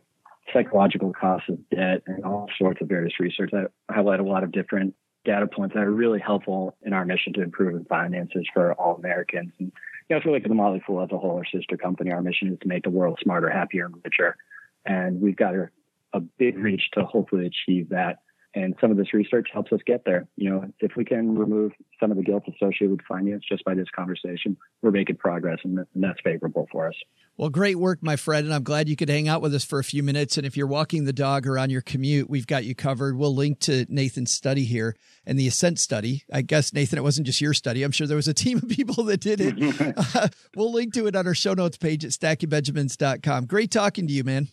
psychological 0.53 1.13
costs 1.13 1.49
of 1.49 1.59
debt 1.71 2.03
and 2.07 2.25
all 2.25 2.49
sorts 2.59 2.81
of 2.81 2.89
various 2.89 3.19
research 3.19 3.51
that 3.53 3.71
highlight 3.91 4.21
a 4.21 4.23
lot 4.23 4.45
of 4.45 4.53
different 4.53 4.95
data 5.25 5.47
points 5.47 5.75
that 5.75 5.85
are 5.85 5.91
really 5.91 6.19
helpful 6.19 6.77
in 6.83 6.93
our 6.93 7.05
mission 7.05 7.33
to 7.33 7.43
improve 7.43 7.87
finances 7.89 8.47
for 8.53 8.73
all 8.75 8.97
Americans. 8.97 9.53
And 9.59 9.73
you 10.09 10.17
know, 10.17 10.19
if 10.19 10.25
we 10.25 10.33
look 10.33 10.43
at 10.43 10.49
the 10.49 10.55
Motley 10.55 10.83
Fool 10.87 11.03
as 11.03 11.11
a 11.13 11.19
whole, 11.19 11.37
our 11.37 11.45
sister 11.45 11.77
company, 11.77 12.11
our 12.11 12.23
mission 12.23 12.53
is 12.53 12.59
to 12.61 12.69
make 12.69 12.85
the 12.85 12.91
world 12.91 13.19
smarter, 13.23 13.51
happier, 13.51 13.87
and 13.87 13.95
richer. 14.05 14.37
And 14.85 15.21
we've 15.21 15.37
got 15.37 15.55
a, 15.55 15.69
a 16.13 16.21
big 16.21 16.59
reach 16.59 16.91
to 16.95 17.05
hopefully 17.05 17.47
achieve 17.47 17.91
that 17.91 18.19
and 18.55 18.75
some 18.81 18.91
of 18.91 18.97
this 18.97 19.15
research 19.15 19.49
helps 19.53 19.73
us 19.73 19.79
get 19.87 20.05
there. 20.05 20.27
You 20.37 20.51
know, 20.51 20.65
if 20.81 20.93
we 20.97 21.05
can 21.05 21.39
remove 21.39 21.73
some 22.01 22.11
of 22.11 22.17
the 22.17 22.23
guilt 22.23 22.45
associated 22.49 22.91
with 22.91 23.01
finance 23.07 23.45
just 23.49 23.65
by 23.65 23.75
this 23.75 23.87
conversation, 23.95 24.57
we're 24.83 24.91
making 24.91 25.17
progress, 25.17 25.59
and 25.63 25.79
that's 25.95 26.19
favorable 26.25 26.67
for 26.73 26.89
us. 26.89 26.95
Well, 27.37 27.49
great 27.49 27.77
work, 27.77 28.01
my 28.03 28.17
friend, 28.17 28.45
and 28.45 28.55
I'm 28.55 28.65
glad 28.65 28.89
you 28.89 28.97
could 28.97 29.09
hang 29.09 29.29
out 29.29 29.41
with 29.41 29.55
us 29.55 29.65
for 29.65 29.79
a 29.79 29.85
few 29.85 30.03
minutes. 30.03 30.37
And 30.37 30.45
if 30.45 30.57
you're 30.57 30.67
walking 30.67 31.05
the 31.05 31.13
dog 31.13 31.47
or 31.47 31.59
on 31.59 31.71
your 31.71 31.81
commute, 31.81 32.29
we've 32.29 32.47
got 32.47 32.65
you 32.65 32.75
covered. 32.75 33.17
We'll 33.17 33.35
link 33.35 33.61
to 33.61 33.87
Nathan's 33.89 34.33
study 34.33 34.65
here 34.65 34.97
and 35.25 35.39
the 35.39 35.47
Ascent 35.47 35.79
study. 35.79 36.25
I 36.33 36.43
guess, 36.43 36.75
Nathan, 36.75 36.99
it 36.99 37.03
wasn't 37.03 37.27
just 37.27 37.41
your 37.41 37.55
study. 37.55 37.85
I'm 37.85 37.93
sure 37.93 38.07
there 38.07 38.17
was 38.17 38.29
a 38.29 38.35
team 38.35 38.59
of 38.59 38.69
people 38.69 39.05
that 39.05 39.21
did 39.21 39.41
it. 39.41 39.95
uh, 40.15 40.29
we'll 40.57 40.73
link 40.73 40.93
to 40.95 41.07
it 41.07 41.15
on 41.15 41.27
our 41.27 41.35
show 41.35 41.55
notes 41.55 41.77
page 41.77 42.05
at 42.05 42.11
stackingbenjamins.com. 42.11 43.47
Great 43.47 43.71
talking 43.71 44.09
to 44.09 44.13
you, 44.13 44.25
man. 44.25 44.49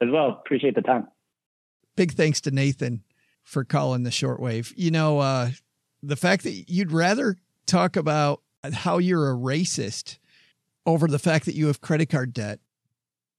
As 0.00 0.08
well. 0.10 0.40
Appreciate 0.44 0.76
the 0.76 0.82
time. 0.82 1.08
Big 1.96 2.12
thanks 2.12 2.40
to 2.42 2.50
Nathan 2.52 3.02
for 3.42 3.64
calling 3.64 4.02
the 4.02 4.10
shortwave. 4.10 4.72
You 4.76 4.90
know, 4.90 5.18
uh, 5.18 5.50
the 6.02 6.16
fact 6.16 6.44
that 6.44 6.70
you'd 6.70 6.92
rather 6.92 7.36
talk 7.66 7.96
about 7.96 8.42
how 8.72 8.98
you're 8.98 9.30
a 9.30 9.34
racist 9.34 10.18
over 10.86 11.06
the 11.06 11.18
fact 11.18 11.44
that 11.46 11.54
you 11.54 11.66
have 11.66 11.80
credit 11.80 12.06
card 12.06 12.32
debt. 12.32 12.60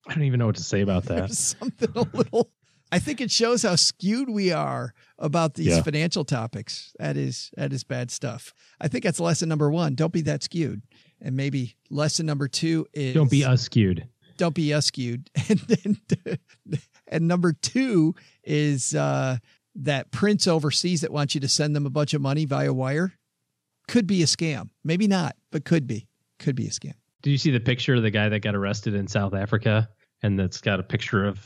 I 0.08 0.14
don't 0.14 0.24
even 0.24 0.40
know 0.40 0.48
what 0.48 0.56
to 0.56 0.64
say 0.64 0.82
about 0.82 1.04
that. 1.06 1.32
Something 1.32 1.92
a 1.96 2.06
little. 2.14 2.52
I 2.92 3.00
think 3.00 3.22
it 3.22 3.32
shows 3.32 3.64
how 3.64 3.76
skewed 3.76 4.30
we 4.30 4.52
are 4.52 4.94
about 5.18 5.54
these 5.54 5.68
yeah. 5.68 5.82
financial 5.82 6.26
topics. 6.26 6.94
That 7.00 7.16
is 7.16 7.52
that 7.56 7.72
is 7.72 7.84
bad 7.84 8.12
stuff. 8.12 8.54
I 8.82 8.90
think 8.90 9.04
that's 9.04 9.20
lesson 9.20 9.48
number 9.48 9.72
one. 9.72 9.96
Don't 9.96 10.12
be 10.12 10.22
that 10.22 10.44
skewed. 10.44 10.82
And 11.22 11.38
maybe 11.38 11.78
lesson 11.90 12.26
number 12.26 12.48
two 12.48 12.88
is 12.94 13.14
don't 13.14 13.30
be 13.30 13.46
us 13.46 13.62
skewed. 13.62 14.08
Don't 14.38 14.56
be 14.56 14.74
us 14.74 14.88
skewed. 14.88 15.30
And 15.50 15.60
then 15.60 16.02
and 17.08 17.28
number 17.28 17.54
two 17.54 18.16
is 18.44 18.94
uh, 18.96 19.38
that 19.76 20.12
prince 20.12 20.48
overseas 20.48 21.02
that 21.02 21.12
wants 21.12 21.36
you 21.36 21.42
to 21.42 21.48
send 21.48 21.76
them 21.76 21.86
a 21.86 21.90
bunch 21.90 22.14
of 22.14 22.22
money 22.22 22.46
via 22.46 22.74
wire 22.74 23.14
could 23.88 24.08
be 24.08 24.24
a 24.24 24.26
scam. 24.26 24.70
Maybe 24.84 25.08
not, 25.08 25.36
but 25.52 25.66
could 25.66 25.88
be. 25.88 26.08
Could 26.40 26.56
be 26.56 26.68
a 26.68 26.70
scam. 26.70 26.94
Did 27.22 27.32
you 27.32 27.38
see 27.38 27.52
the 27.52 27.60
picture 27.60 27.96
of 27.96 28.04
the 28.04 28.10
guy 28.10 28.30
that 28.30 28.40
got 28.40 28.56
arrested 28.56 28.96
in 28.96 29.08
South 29.08 29.34
Africa? 29.34 29.90
And 30.24 30.40
that's 30.40 30.62
got 30.62 30.80
a 30.80 30.84
picture 30.84 31.26
of, 31.26 31.40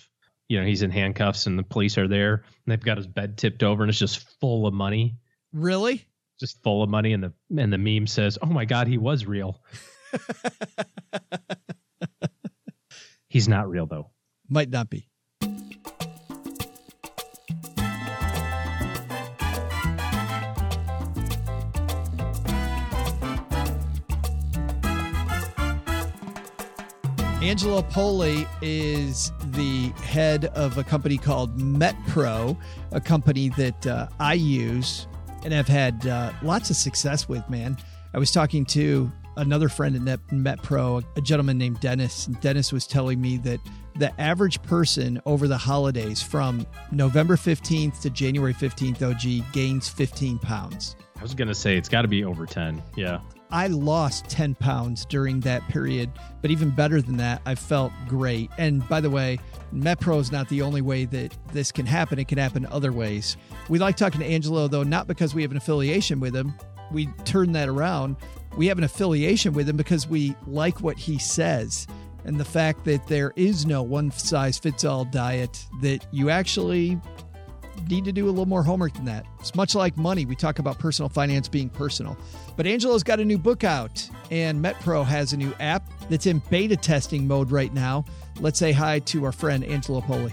you 0.48 0.60
know, 0.60 0.66
he's 0.66 0.82
in 0.82 0.92
handcuffs 0.92 1.48
and 1.48 1.58
the 1.58 1.64
police 1.64 1.98
are 1.98 2.08
there 2.08 2.34
and 2.36 2.44
they've 2.68 2.80
got 2.80 2.98
his 2.98 3.08
bed 3.08 3.38
tipped 3.38 3.64
over 3.64 3.84
and 3.84 3.90
it's 3.90 4.00
just 4.00 4.40
full 4.40 4.68
of 4.68 4.74
money. 4.74 5.18
Really? 5.54 6.06
Just 6.40 6.62
full 6.64 6.84
of 6.84 6.90
money. 6.90 7.14
And 7.14 7.24
the 7.24 7.34
and 7.58 7.72
the 7.72 7.78
meme 7.78 8.08
says, 8.08 8.38
Oh 8.42 8.48
my 8.48 8.66
God, 8.66 8.88
he 8.88 8.98
was 8.98 9.26
real. 9.26 9.62
he's 13.30 13.48
not 13.48 13.70
real 13.70 13.86
though. 13.86 14.12
Might 14.50 14.70
not 14.70 14.90
be. 14.90 15.10
Angelo 27.46 27.84
Poli 27.84 28.48
is 28.64 29.32
the 29.52 29.90
head 30.02 30.46
of 30.56 30.80
a 30.80 30.84
company 30.84 31.16
called 31.16 31.60
MetPro, 31.60 32.58
a 32.92 33.00
company 33.00 33.50
that 33.50 33.86
uh, 33.86 34.08
I 34.20 34.34
use 34.34 35.06
and 35.44 35.54
have 35.54 35.68
had 35.68 36.08
uh, 36.08 36.32
lots 36.42 36.72
of 36.72 36.76
success 36.76 37.30
with, 37.30 37.48
man. 37.48 37.78
I 38.16 38.18
was 38.18 38.32
talking 38.32 38.66
to 38.66 39.12
another 39.38 39.70
friend 39.70 39.96
at 40.10 40.28
MetPro, 40.30 41.04
a 41.16 41.22
gentleman 41.22 41.60
named 41.60 41.80
Dennis. 41.82 42.26
And 42.26 42.42
Dennis 42.42 42.74
was 42.74 42.88
telling 42.88 43.22
me 43.22 43.38
that 43.38 43.60
the 43.94 44.20
average 44.20 44.60
person 44.64 45.22
over 45.28 45.48
the 45.48 45.58
holidays 45.58 46.24
from 46.24 46.66
November 46.92 47.36
15th 47.36 48.02
to 48.02 48.10
January 48.10 48.56
15th, 48.56 49.04
OG, 49.04 49.54
gains 49.54 49.88
15 49.88 50.40
pounds. 50.40 50.96
I 51.16 51.22
was 51.22 51.36
going 51.36 51.48
to 51.48 51.56
say 51.56 51.78
it's 51.78 51.90
got 51.90 52.02
to 52.02 52.08
be 52.08 52.24
over 52.24 52.48
10. 52.48 52.82
Yeah. 52.96 53.20
I 53.56 53.68
lost 53.68 54.28
10 54.28 54.56
pounds 54.56 55.06
during 55.06 55.40
that 55.40 55.66
period, 55.70 56.12
but 56.42 56.52
even 56.52 56.72
better 56.72 57.02
than 57.02 57.16
that, 57.18 57.42
I 57.46 57.56
felt 57.56 57.94
great. 58.06 58.52
And 58.58 58.86
by 58.90 59.00
the 59.00 59.10
way, 59.10 59.40
MetPro 59.74 60.20
is 60.20 60.30
not 60.30 60.50
the 60.50 60.62
only 60.62 60.82
way 60.82 61.06
that 61.06 61.34
this 61.54 61.72
can 61.72 61.86
happen. 61.86 62.20
It 62.20 62.28
can 62.28 62.38
happen 62.38 62.66
other 62.66 62.92
ways. 62.92 63.38
We 63.70 63.80
like 63.80 63.96
talking 63.96 64.20
to 64.20 64.26
Angelo, 64.26 64.68
though, 64.68 64.84
not 64.84 65.08
because 65.08 65.34
we 65.34 65.42
have 65.42 65.52
an 65.52 65.58
affiliation 65.58 66.20
with 66.20 66.36
him. 66.36 66.54
We 66.92 67.06
turn 67.24 67.54
that 67.54 67.70
around. 67.70 68.18
We 68.58 68.68
have 68.68 68.78
an 68.78 68.84
affiliation 68.84 69.54
with 69.54 69.70
him 69.70 69.78
because 69.78 70.06
we 70.06 70.36
like 70.46 70.82
what 70.82 70.98
he 70.98 71.18
says 71.18 71.88
and 72.26 72.38
the 72.38 72.46
fact 72.46 72.84
that 72.86 73.08
there 73.08 73.32
is 73.38 73.66
no 73.66 73.84
one 73.84 74.12
size 74.12 74.58
fits 74.58 74.84
all 74.84 75.06
diet, 75.06 75.66
that 75.82 76.06
you 76.12 76.30
actually 76.30 77.00
need 77.90 78.06
to 78.06 78.12
do 78.12 78.26
a 78.26 78.30
little 78.30 78.46
more 78.46 78.64
homework 78.64 78.94
than 78.94 79.06
that. 79.06 79.26
It's 79.40 79.56
much 79.56 79.76
like 79.76 79.98
money. 79.98 80.26
We 80.26 80.36
talk 80.36 80.60
about 80.60 80.80
personal 80.80 81.10
finance 81.10 81.48
being 81.48 81.70
personal. 81.70 82.18
But 82.56 82.68
Angelo's 82.68 83.04
got 83.04 83.20
a 83.20 83.26
new 83.26 83.38
book 83.38 83.64
out, 83.64 84.08
and 84.32 84.64
MetPro 84.64 85.06
has 85.06 85.34
a 85.34 85.38
new 85.38 85.54
app 85.60 85.90
that's 86.10 86.26
in 86.26 86.42
beta 86.50 86.78
testing 86.78 87.28
mode 87.28 87.52
right 87.52 87.74
now. 87.74 88.06
Let's 88.40 88.60
say 88.60 88.72
hi 88.72 89.00
to 89.00 89.26
our 89.26 89.32
friend 89.32 89.64
Angelo 89.64 90.02
Poli. 90.02 90.32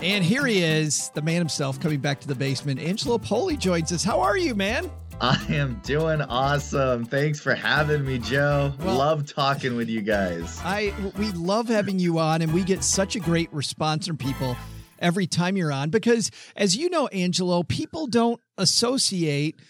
And 0.00 0.24
here 0.24 0.46
he 0.46 0.62
is, 0.62 1.10
the 1.14 1.22
man 1.22 1.38
himself, 1.38 1.80
coming 1.80 2.00
back 2.00 2.20
to 2.20 2.28
the 2.28 2.34
basement. 2.34 2.80
Angelo 2.80 3.18
Poli 3.18 3.56
joins 3.56 3.92
us. 3.92 4.04
How 4.04 4.20
are 4.20 4.38
you, 4.38 4.54
man? 4.54 4.90
I 5.20 5.44
am 5.48 5.80
doing 5.82 6.22
awesome. 6.22 7.04
Thanks 7.04 7.40
for 7.40 7.54
having 7.54 8.04
me, 8.04 8.18
Joe. 8.18 8.72
Well, 8.78 8.96
love 8.96 9.26
talking 9.26 9.74
with 9.74 9.88
you 9.88 10.00
guys. 10.00 10.60
I 10.62 10.94
we 11.18 11.32
love 11.32 11.68
having 11.68 11.98
you 11.98 12.18
on 12.18 12.40
and 12.40 12.52
we 12.52 12.62
get 12.62 12.84
such 12.84 13.16
a 13.16 13.20
great 13.20 13.52
response 13.52 14.06
from 14.06 14.16
people 14.16 14.56
every 15.00 15.26
time 15.26 15.56
you're 15.56 15.72
on 15.72 15.90
because 15.90 16.30
as 16.54 16.76
you 16.76 16.88
know, 16.88 17.08
Angelo, 17.08 17.64
people 17.64 18.06
don't 18.06 18.40
associate 18.58 19.60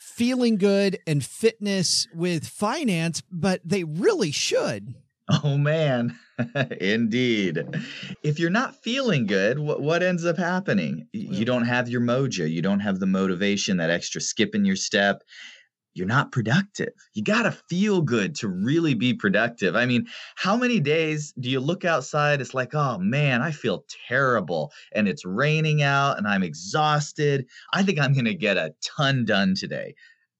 feeling 0.00 0.56
good 0.56 0.98
and 1.06 1.24
fitness 1.24 2.08
with 2.12 2.46
finance, 2.46 3.22
but 3.30 3.60
they 3.64 3.84
really 3.84 4.32
should. 4.32 4.94
Oh 5.28 5.56
man, 5.56 6.16
indeed. 6.80 7.64
If 8.22 8.38
you're 8.38 8.50
not 8.50 8.76
feeling 8.82 9.26
good, 9.26 9.58
what, 9.58 9.82
what 9.82 10.02
ends 10.02 10.24
up 10.24 10.36
happening? 10.36 11.08
You 11.12 11.44
don't 11.44 11.64
have 11.64 11.88
your 11.88 12.00
mojo, 12.00 12.48
you 12.48 12.62
don't 12.62 12.80
have 12.80 13.00
the 13.00 13.06
motivation, 13.06 13.78
that 13.78 13.90
extra 13.90 14.20
skip 14.20 14.54
in 14.54 14.64
your 14.64 14.76
step. 14.76 15.22
You're 15.94 16.06
not 16.06 16.30
productive. 16.30 16.92
You 17.14 17.24
got 17.24 17.44
to 17.44 17.52
feel 17.70 18.02
good 18.02 18.34
to 18.36 18.48
really 18.48 18.92
be 18.94 19.14
productive. 19.14 19.74
I 19.74 19.86
mean, 19.86 20.06
how 20.36 20.54
many 20.54 20.78
days 20.78 21.32
do 21.40 21.48
you 21.48 21.58
look 21.58 21.86
outside? 21.86 22.42
It's 22.42 22.52
like, 22.52 22.74
oh 22.74 22.98
man, 22.98 23.40
I 23.40 23.50
feel 23.50 23.84
terrible 24.06 24.72
and 24.94 25.08
it's 25.08 25.24
raining 25.24 25.82
out 25.82 26.18
and 26.18 26.28
I'm 26.28 26.42
exhausted. 26.42 27.46
I 27.72 27.82
think 27.82 27.98
I'm 27.98 28.12
going 28.12 28.26
to 28.26 28.34
get 28.34 28.58
a 28.58 28.74
ton 28.82 29.24
done 29.24 29.54
today. 29.54 29.94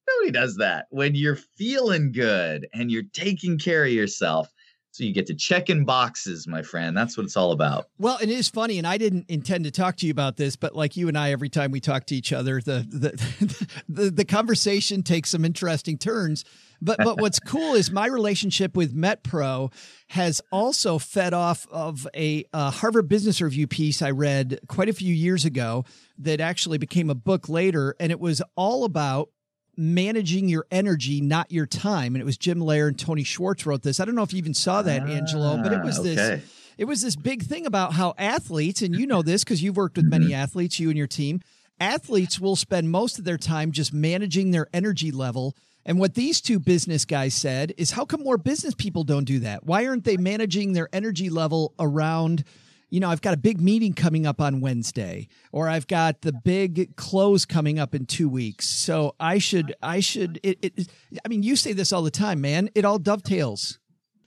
Nobody 0.06 0.30
does 0.30 0.56
that. 0.56 0.86
When 0.90 1.14
you're 1.14 1.38
feeling 1.56 2.12
good 2.12 2.68
and 2.74 2.90
you're 2.90 3.02
taking 3.14 3.58
care 3.58 3.84
of 3.84 3.90
yourself, 3.90 4.52
so 4.96 5.04
you 5.04 5.12
get 5.12 5.26
to 5.26 5.34
check 5.34 5.68
in 5.68 5.84
boxes, 5.84 6.46
my 6.46 6.62
friend. 6.62 6.96
That's 6.96 7.18
what 7.18 7.24
it's 7.24 7.36
all 7.36 7.52
about. 7.52 7.88
Well, 7.98 8.16
it 8.22 8.30
is 8.30 8.48
funny, 8.48 8.78
and 8.78 8.86
I 8.86 8.96
didn't 8.96 9.26
intend 9.28 9.64
to 9.64 9.70
talk 9.70 9.96
to 9.98 10.06
you 10.06 10.10
about 10.10 10.38
this, 10.38 10.56
but 10.56 10.74
like 10.74 10.96
you 10.96 11.08
and 11.08 11.18
I, 11.18 11.32
every 11.32 11.50
time 11.50 11.70
we 11.70 11.80
talk 11.80 12.06
to 12.06 12.14
each 12.14 12.32
other, 12.32 12.62
the 12.62 12.86
the 12.88 13.68
the, 13.88 14.10
the 14.10 14.24
conversation 14.24 15.02
takes 15.02 15.30
some 15.30 15.44
interesting 15.44 15.98
turns. 15.98 16.46
But 16.80 16.96
but 17.04 17.20
what's 17.20 17.38
cool 17.46 17.74
is 17.74 17.90
my 17.90 18.06
relationship 18.06 18.74
with 18.74 18.96
MetPro 18.96 19.70
has 20.08 20.40
also 20.50 20.98
fed 20.98 21.34
off 21.34 21.66
of 21.70 22.06
a, 22.16 22.44
a 22.54 22.70
Harvard 22.70 23.08
Business 23.08 23.42
Review 23.42 23.66
piece 23.66 24.00
I 24.00 24.12
read 24.12 24.60
quite 24.66 24.88
a 24.88 24.94
few 24.94 25.12
years 25.12 25.44
ago 25.44 25.84
that 26.18 26.40
actually 26.40 26.78
became 26.78 27.10
a 27.10 27.14
book 27.14 27.50
later, 27.50 27.94
and 28.00 28.10
it 28.10 28.20
was 28.20 28.40
all 28.56 28.84
about 28.84 29.28
managing 29.76 30.48
your 30.48 30.66
energy, 30.70 31.20
not 31.20 31.50
your 31.52 31.66
time. 31.66 32.14
And 32.14 32.22
it 32.22 32.24
was 32.24 32.38
Jim 32.38 32.60
Loehr 32.60 32.88
and 32.88 32.98
Tony 32.98 33.24
Schwartz 33.24 33.66
wrote 33.66 33.82
this. 33.82 34.00
I 34.00 34.04
don't 34.04 34.14
know 34.14 34.22
if 34.22 34.32
you 34.32 34.38
even 34.38 34.54
saw 34.54 34.82
that, 34.82 35.02
ah, 35.02 35.06
Angelo, 35.06 35.58
but 35.62 35.72
it 35.72 35.82
was 35.82 35.98
okay. 35.98 36.14
this. 36.14 36.52
It 36.78 36.84
was 36.84 37.00
this 37.00 37.16
big 37.16 37.42
thing 37.42 37.64
about 37.64 37.94
how 37.94 38.14
athletes, 38.18 38.82
and 38.82 38.94
you 38.94 39.06
know 39.06 39.22
this 39.22 39.44
because 39.44 39.62
you've 39.62 39.78
worked 39.78 39.96
with 39.96 40.06
many 40.06 40.34
athletes, 40.34 40.78
you 40.78 40.88
and 40.88 40.98
your 40.98 41.06
team. 41.06 41.40
Athletes 41.80 42.38
will 42.38 42.56
spend 42.56 42.90
most 42.90 43.18
of 43.18 43.24
their 43.24 43.38
time 43.38 43.72
just 43.72 43.92
managing 43.92 44.50
their 44.50 44.66
energy 44.74 45.10
level. 45.10 45.54
And 45.86 45.98
what 45.98 46.14
these 46.14 46.40
two 46.40 46.58
business 46.58 47.04
guys 47.04 47.32
said 47.32 47.72
is, 47.78 47.92
how 47.92 48.04
come 48.04 48.22
more 48.22 48.36
business 48.36 48.74
people 48.74 49.04
don't 49.04 49.24
do 49.24 49.38
that? 49.40 49.64
Why 49.64 49.86
aren't 49.86 50.04
they 50.04 50.16
managing 50.16 50.72
their 50.72 50.88
energy 50.92 51.30
level 51.30 51.74
around? 51.78 52.44
You 52.90 53.00
know, 53.00 53.10
I've 53.10 53.20
got 53.20 53.34
a 53.34 53.38
big 53.38 53.60
meeting 53.60 53.94
coming 53.94 54.26
up 54.26 54.40
on 54.40 54.60
Wednesday, 54.60 55.28
or 55.52 55.68
I've 55.68 55.86
got 55.86 56.22
the 56.22 56.32
big 56.32 56.96
close 56.96 57.44
coming 57.44 57.78
up 57.78 57.94
in 57.94 58.06
two 58.06 58.28
weeks. 58.28 58.68
So 58.68 59.14
I 59.18 59.38
should, 59.38 59.74
I 59.82 60.00
should, 60.00 60.38
it, 60.42 60.58
it, 60.62 60.88
I 61.24 61.28
mean, 61.28 61.42
you 61.42 61.56
say 61.56 61.72
this 61.72 61.92
all 61.92 62.02
the 62.02 62.10
time, 62.10 62.40
man. 62.40 62.70
It 62.74 62.84
all 62.84 62.98
dovetails. 62.98 63.78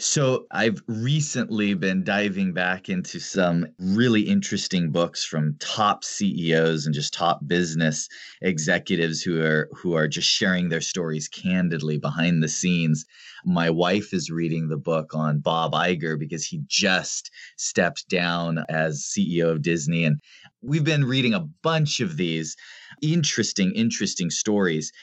So 0.02 0.48
I've 0.50 0.82
recently 0.88 1.74
been 1.74 2.06
diving 2.06 2.54
back 2.54 2.88
into 2.88 3.20
some 3.20 3.68
really 3.80 4.22
interesting 4.22 4.92
books 4.92 5.26
from 5.26 5.58
top 5.60 6.06
CEOs 6.06 6.86
and 6.86 6.96
just 6.96 7.14
top 7.14 7.46
business 7.46 8.08
executives 8.42 9.22
who 9.22 9.42
are 9.42 9.68
who 9.74 9.96
are 9.96 10.08
just 10.08 10.30
sharing 10.30 10.70
their 10.70 10.80
stories 10.80 11.28
candidly 11.28 11.98
behind 11.98 12.42
the 12.42 12.48
scenes. 12.48 13.06
My 13.44 13.70
wife 13.70 14.14
is 14.14 14.32
reading 14.32 14.70
the 14.70 14.78
book 14.78 15.14
on 15.14 15.40
Bob 15.40 15.74
Iger 15.74 16.18
because 16.18 16.46
he 16.46 16.62
just 16.66 17.30
stepped 17.58 18.08
down 18.08 18.64
as 18.70 19.04
CEO 19.04 19.52
of 19.52 19.62
Disney 19.62 20.06
and 20.06 20.22
we've 20.62 20.86
been 20.86 21.04
reading 21.04 21.34
a 21.34 21.46
bunch 21.62 22.00
of 22.00 22.16
these 22.16 22.56
interesting 23.02 23.74
interesting 23.74 24.30
stories 24.30 24.94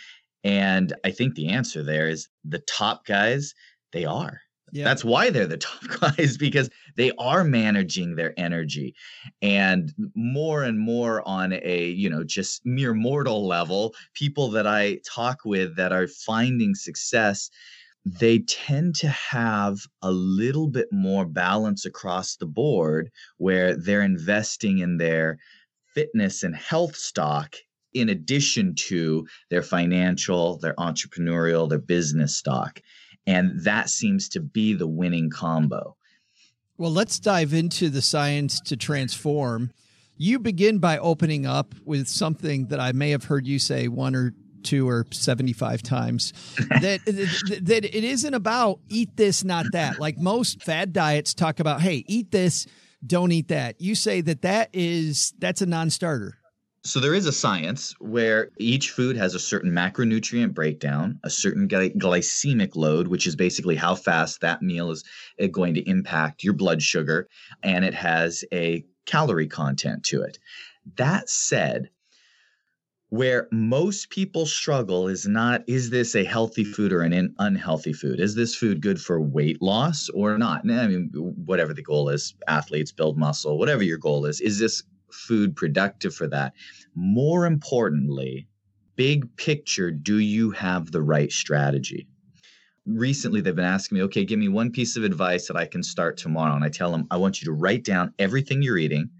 and 0.42 0.94
I 1.04 1.10
think 1.10 1.34
the 1.34 1.48
answer 1.48 1.82
there 1.82 2.08
is 2.08 2.28
the 2.46 2.60
top 2.60 3.04
guys 3.04 3.52
they 3.92 4.06
are 4.06 4.40
yeah. 4.76 4.84
That's 4.84 5.04
why 5.04 5.30
they're 5.30 5.46
the 5.46 5.56
top 5.68 5.82
guys 6.00 6.36
because 6.36 6.68
they 6.96 7.10
are 7.18 7.44
managing 7.44 8.16
their 8.16 8.34
energy 8.38 8.94
and 9.40 9.92
more 10.14 10.62
and 10.64 10.78
more 10.78 11.26
on 11.26 11.54
a, 11.54 11.86
you 11.88 12.10
know, 12.10 12.24
just 12.24 12.64
mere 12.66 12.92
mortal 12.92 13.46
level, 13.46 13.94
people 14.12 14.50
that 14.50 14.66
I 14.66 15.00
talk 15.06 15.40
with 15.44 15.76
that 15.76 15.92
are 15.92 16.06
finding 16.06 16.74
success, 16.74 17.48
they 18.04 18.40
tend 18.40 18.94
to 18.96 19.08
have 19.08 19.78
a 20.02 20.10
little 20.10 20.68
bit 20.68 20.88
more 20.92 21.24
balance 21.24 21.86
across 21.86 22.36
the 22.36 22.46
board 22.46 23.10
where 23.38 23.76
they're 23.76 24.02
investing 24.02 24.78
in 24.78 24.98
their 24.98 25.38
fitness 25.94 26.42
and 26.42 26.54
health 26.54 26.96
stock 26.96 27.56
in 27.94 28.10
addition 28.10 28.74
to 28.74 29.26
their 29.48 29.62
financial, 29.62 30.58
their 30.58 30.74
entrepreneurial, 30.74 31.66
their 31.66 31.78
business 31.78 32.36
stock. 32.36 32.80
And 33.26 33.62
that 33.64 33.90
seems 33.90 34.28
to 34.30 34.40
be 34.40 34.74
the 34.74 34.86
winning 34.86 35.30
combo. 35.30 35.96
Well, 36.78 36.92
let's 36.92 37.18
dive 37.18 37.54
into 37.54 37.88
the 37.88 38.02
science 38.02 38.60
to 38.60 38.76
transform. 38.76 39.72
You 40.16 40.38
begin 40.38 40.78
by 40.78 40.98
opening 40.98 41.46
up 41.46 41.74
with 41.84 42.06
something 42.06 42.68
that 42.68 42.80
I 42.80 42.92
may 42.92 43.10
have 43.10 43.24
heard 43.24 43.46
you 43.46 43.58
say 43.58 43.88
one 43.88 44.14
or 44.14 44.34
two 44.62 44.88
or 44.88 45.06
75 45.10 45.82
times 45.82 46.32
that, 46.80 47.00
that 47.62 47.84
it 47.84 48.04
isn't 48.04 48.34
about 48.34 48.80
eat 48.88 49.16
this, 49.16 49.44
not 49.44 49.66
that. 49.72 49.98
Like 49.98 50.18
most 50.18 50.62
fad 50.62 50.92
diets 50.92 51.34
talk 51.34 51.60
about, 51.60 51.80
hey, 51.80 52.04
eat 52.06 52.30
this, 52.30 52.66
don't 53.06 53.32
eat 53.32 53.48
that. 53.48 53.80
You 53.80 53.94
say 53.94 54.20
that 54.22 54.42
that 54.42 54.70
is, 54.72 55.32
that's 55.38 55.62
a 55.62 55.66
non 55.66 55.90
starter. 55.90 56.38
So 56.86 57.00
there 57.00 57.14
is 57.14 57.26
a 57.26 57.32
science 57.32 57.96
where 57.98 58.52
each 58.58 58.90
food 58.90 59.16
has 59.16 59.34
a 59.34 59.40
certain 59.40 59.72
macronutrient 59.72 60.54
breakdown, 60.54 61.18
a 61.24 61.30
certain 61.30 61.66
glycemic 61.68 62.76
load, 62.76 63.08
which 63.08 63.26
is 63.26 63.34
basically 63.34 63.74
how 63.74 63.96
fast 63.96 64.40
that 64.42 64.62
meal 64.62 64.92
is 64.92 65.02
uh, 65.42 65.48
going 65.48 65.74
to 65.74 65.90
impact 65.90 66.44
your 66.44 66.54
blood 66.54 66.80
sugar, 66.80 67.26
and 67.60 67.84
it 67.84 67.94
has 67.94 68.44
a 68.52 68.84
calorie 69.04 69.48
content 69.48 70.04
to 70.04 70.22
it. 70.22 70.38
That 70.96 71.28
said, 71.28 71.90
where 73.08 73.48
most 73.50 74.10
people 74.10 74.46
struggle 74.46 75.08
is 75.08 75.26
not 75.26 75.64
is 75.66 75.90
this 75.90 76.14
a 76.14 76.22
healthy 76.22 76.62
food 76.62 76.92
or 76.92 77.02
an 77.02 77.34
unhealthy 77.38 77.92
food 77.92 78.18
is 78.18 78.34
this 78.34 78.54
food 78.54 78.80
good 78.80 79.00
for 79.00 79.20
weight 79.20 79.62
loss 79.62 80.08
or 80.08 80.36
not 80.36 80.68
i 80.68 80.88
mean 80.88 81.08
whatever 81.44 81.72
the 81.72 81.82
goal 81.82 82.08
is 82.08 82.34
athletes 82.48 82.90
build 82.90 83.16
muscle 83.16 83.58
whatever 83.60 83.84
your 83.84 83.96
goal 83.96 84.26
is 84.26 84.40
is 84.40 84.58
this 84.58 84.82
food 85.12 85.56
productive 85.56 86.14
for 86.14 86.26
that. 86.28 86.52
More 86.94 87.46
importantly, 87.46 88.48
big 88.96 89.34
picture, 89.36 89.90
do 89.90 90.18
you 90.18 90.50
have 90.52 90.90
the 90.90 91.02
right 91.02 91.30
strategy? 91.30 92.08
Recently, 92.86 93.40
they've 93.40 93.54
been 93.54 93.64
asking 93.64 93.98
me, 93.98 94.04
okay, 94.04 94.24
give 94.24 94.38
me 94.38 94.48
one 94.48 94.70
piece 94.70 94.96
of 94.96 95.04
advice 95.04 95.48
that 95.48 95.56
I 95.56 95.66
can 95.66 95.82
start 95.82 96.16
tomorrow. 96.16 96.54
And 96.54 96.64
I 96.64 96.68
tell 96.68 96.92
them, 96.92 97.06
I 97.10 97.16
want 97.16 97.40
you 97.40 97.46
to 97.46 97.52
write 97.52 97.84
down 97.84 98.14
everything 98.18 98.62
you're 98.62 98.78
eating 98.78 99.10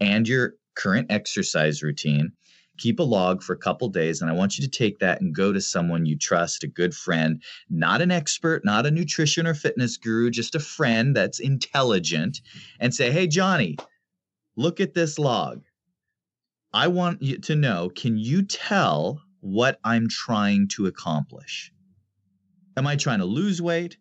and 0.00 0.28
your 0.28 0.54
current 0.74 1.10
exercise 1.10 1.82
routine. 1.82 2.32
Keep 2.78 3.00
a 3.00 3.02
log 3.02 3.42
for 3.42 3.54
a 3.54 3.58
couple 3.58 3.88
days, 3.88 4.20
and 4.20 4.30
I 4.30 4.34
want 4.34 4.58
you 4.58 4.64
to 4.64 4.70
take 4.70 4.98
that 4.98 5.22
and 5.22 5.34
go 5.34 5.50
to 5.50 5.62
someone 5.62 6.04
you 6.04 6.18
trust, 6.18 6.62
a 6.62 6.66
good 6.66 6.94
friend, 6.94 7.42
not 7.70 8.02
an 8.02 8.10
expert, 8.10 8.66
not 8.66 8.84
a 8.84 8.90
nutrition 8.90 9.46
or 9.46 9.54
fitness 9.54 9.96
guru, 9.96 10.30
just 10.30 10.54
a 10.54 10.60
friend 10.60 11.16
that's 11.16 11.40
intelligent, 11.40 12.42
and 12.78 12.94
say, 12.94 13.10
Hey, 13.10 13.28
Johnny, 13.28 13.78
look 14.56 14.80
at 14.80 14.94
this 14.94 15.18
log. 15.18 15.62
I 16.72 16.88
want 16.88 17.22
you 17.22 17.38
to 17.38 17.56
know 17.56 17.90
can 17.94 18.18
you 18.18 18.42
tell 18.42 19.22
what 19.40 19.78
I'm 19.84 20.08
trying 20.08 20.68
to 20.68 20.86
accomplish? 20.86 21.72
Am 22.76 22.86
I 22.86 22.96
trying 22.96 23.20
to 23.20 23.24
lose 23.24 23.62
weight? 23.62 23.96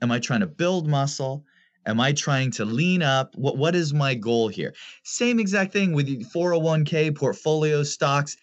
Am 0.00 0.12
I 0.12 0.18
trying 0.18 0.40
to 0.40 0.46
build 0.46 0.88
muscle? 0.88 1.44
Am 1.86 2.00
I 2.00 2.12
trying 2.12 2.52
to 2.52 2.64
lean 2.64 3.02
up? 3.02 3.34
What, 3.34 3.56
what 3.56 3.74
is 3.74 3.92
my 3.92 4.14
goal 4.14 4.48
here? 4.48 4.74
Same 5.02 5.40
exact 5.40 5.72
thing 5.72 5.92
with 5.92 6.06
401k 6.32 7.16
portfolio 7.16 7.82
stocks. 7.82 8.36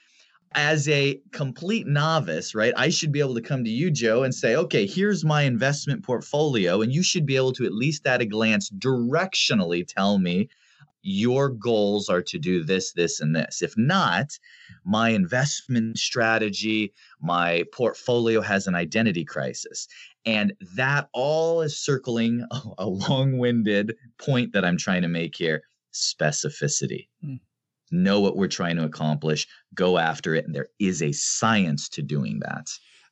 As 0.56 0.89
a 0.89 1.22
complete 1.32 1.86
novice, 1.86 2.56
right, 2.56 2.74
I 2.76 2.89
should 2.89 3.12
be 3.12 3.19
able 3.19 3.36
to 3.36 3.41
come 3.41 3.63
to 3.63 3.69
you, 3.69 3.91
Joe, 3.91 4.24
and 4.24 4.34
say, 4.34 4.56
okay, 4.56 4.88
here's 4.88 5.24
my 5.24 5.43
investment 5.43 6.04
portfolio. 6.04 6.82
And 6.82 6.91
you 6.91 7.04
should 7.04 7.28
be 7.28 7.36
able 7.36 7.54
to, 7.54 7.65
at 7.65 7.74
least 7.74 8.08
at 8.08 8.19
a 8.19 8.26
glance, 8.26 8.72
directionally 8.72 9.88
tell 9.88 10.17
me 10.17 10.50
your 11.02 11.50
goals 11.50 12.10
are 12.10 12.22
to 12.22 12.38
do 12.38 12.64
this, 12.64 12.94
this, 12.94 13.20
and 13.20 13.36
this. 13.36 13.62
If 13.62 13.74
not, 13.78 14.38
my 14.86 15.10
investment 15.10 15.98
strategy, 15.98 16.94
my 17.22 17.64
portfolio 17.74 18.42
has 18.42 18.68
an 18.68 18.76
identity 18.76 19.24
crisis. 19.24 19.88
And 20.26 20.54
that 20.76 21.10
all 21.14 21.62
is 21.62 21.80
circling 21.80 22.46
a, 22.78 22.88
long 22.88 23.38
winded 23.38 23.96
point 24.18 24.54
that 24.54 24.66
I'm 24.66 24.78
trying 24.78 25.02
to 25.04 25.08
make 25.08 25.36
here 25.36 25.64
specificity. 25.94 27.08
Hmm. 27.22 27.36
Know 27.92 28.20
what 28.20 28.38
we're 28.38 28.48
trying 28.48 28.76
to 28.76 28.84
accomplish, 28.84 29.48
go 29.74 29.98
after 29.98 30.36
it. 30.36 30.46
And 30.46 30.54
there 30.54 30.68
is 30.80 31.02
a 31.02 31.12
science 31.12 31.90
to 31.90 32.04
doing 32.04 32.40
that. 32.42 32.68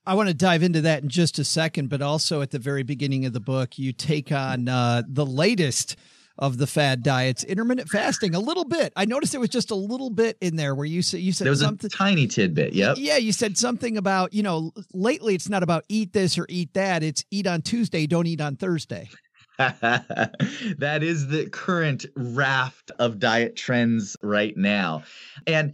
I 0.06 0.14
want 0.14 0.30
to 0.30 0.36
dive 0.36 0.64
into 0.64 0.82
that 0.82 1.04
in 1.04 1.10
just 1.10 1.40
a 1.40 1.44
second, 1.44 1.90
but 1.90 2.02
also 2.02 2.42
at 2.42 2.52
the 2.52 2.60
very 2.60 2.84
beginning 2.84 3.26
of 3.26 3.34
the 3.34 3.42
book, 3.42 3.78
you 3.78 3.92
take 3.92 4.32
on 4.32 4.70
uh, 4.70 5.04
the 5.06 5.26
latest 5.26 5.98
of 6.40 6.58
the 6.58 6.68
fad 6.68 7.04
diets, 7.04 7.44
intermittent 7.44 7.90
fasting, 7.90 8.36
a 8.36 8.40
little 8.40 8.66
bit. 8.66 8.94
I 8.96 9.06
noticed 9.06 9.32
there 9.32 9.42
was 9.42 9.50
just 9.50 9.72
a 9.72 9.76
little 9.76 10.10
bit 10.10 10.38
in 10.42 10.56
there 10.56 10.76
where 10.76 10.86
you 10.86 11.02
said 11.02 11.22
you 11.22 11.32
said 11.32 11.46
there 11.46 11.52
was 11.52 11.62
something 11.62 11.90
a 11.94 11.96
tiny 11.96 12.28
tidbit. 12.28 12.74
Yep. 12.74 12.98
Yeah, 13.00 13.18
you 13.18 13.32
said 13.32 13.58
something 13.58 13.98
about 13.98 14.34
you 14.34 14.44
know 14.44 14.72
lately 14.94 15.36
it's 15.36 15.50
not 15.50 15.64
about 15.64 15.84
eat 15.90 16.14
this 16.14 16.38
or 16.38 16.46
eat 16.50 16.74
that. 16.74 17.04
It's 17.04 17.24
eat 17.32 17.48
on 17.48 17.62
Tuesday, 17.62 18.08
don't 18.08 18.28
eat 18.28 18.42
on 18.42 18.56
Thursday. 18.56 19.10
that 19.58 21.00
is 21.02 21.28
the 21.28 21.50
current 21.50 22.06
raft 22.16 22.92
of 23.00 23.18
diet 23.18 23.56
trends 23.56 24.16
right 24.22 24.56
now, 24.56 25.04
and 25.48 25.74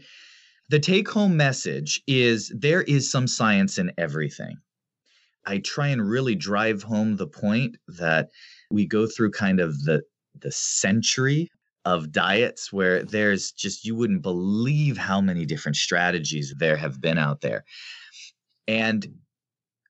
the 0.69 0.79
take 0.79 1.09
home 1.09 1.35
message 1.35 2.01
is 2.07 2.49
there 2.55 2.83
is 2.83 3.11
some 3.11 3.27
science 3.27 3.77
in 3.77 3.91
everything. 3.97 4.57
I 5.45 5.57
try 5.57 5.87
and 5.89 6.07
really 6.07 6.35
drive 6.35 6.83
home 6.83 7.17
the 7.17 7.27
point 7.27 7.75
that 7.89 8.29
we 8.71 8.85
go 8.85 9.05
through 9.05 9.31
kind 9.31 9.59
of 9.59 9.83
the 9.83 10.03
the 10.43 10.51
century 10.51 11.49
of 11.85 12.11
diets 12.11 12.71
where 12.71 13.03
there's 13.03 13.51
just 13.51 13.85
you 13.85 13.95
wouldn't 13.95 14.21
believe 14.21 14.97
how 14.97 15.19
many 15.19 15.45
different 15.45 15.75
strategies 15.75 16.53
there 16.57 16.77
have 16.77 17.01
been 17.01 17.17
out 17.17 17.41
there. 17.41 17.65
And 18.67 19.05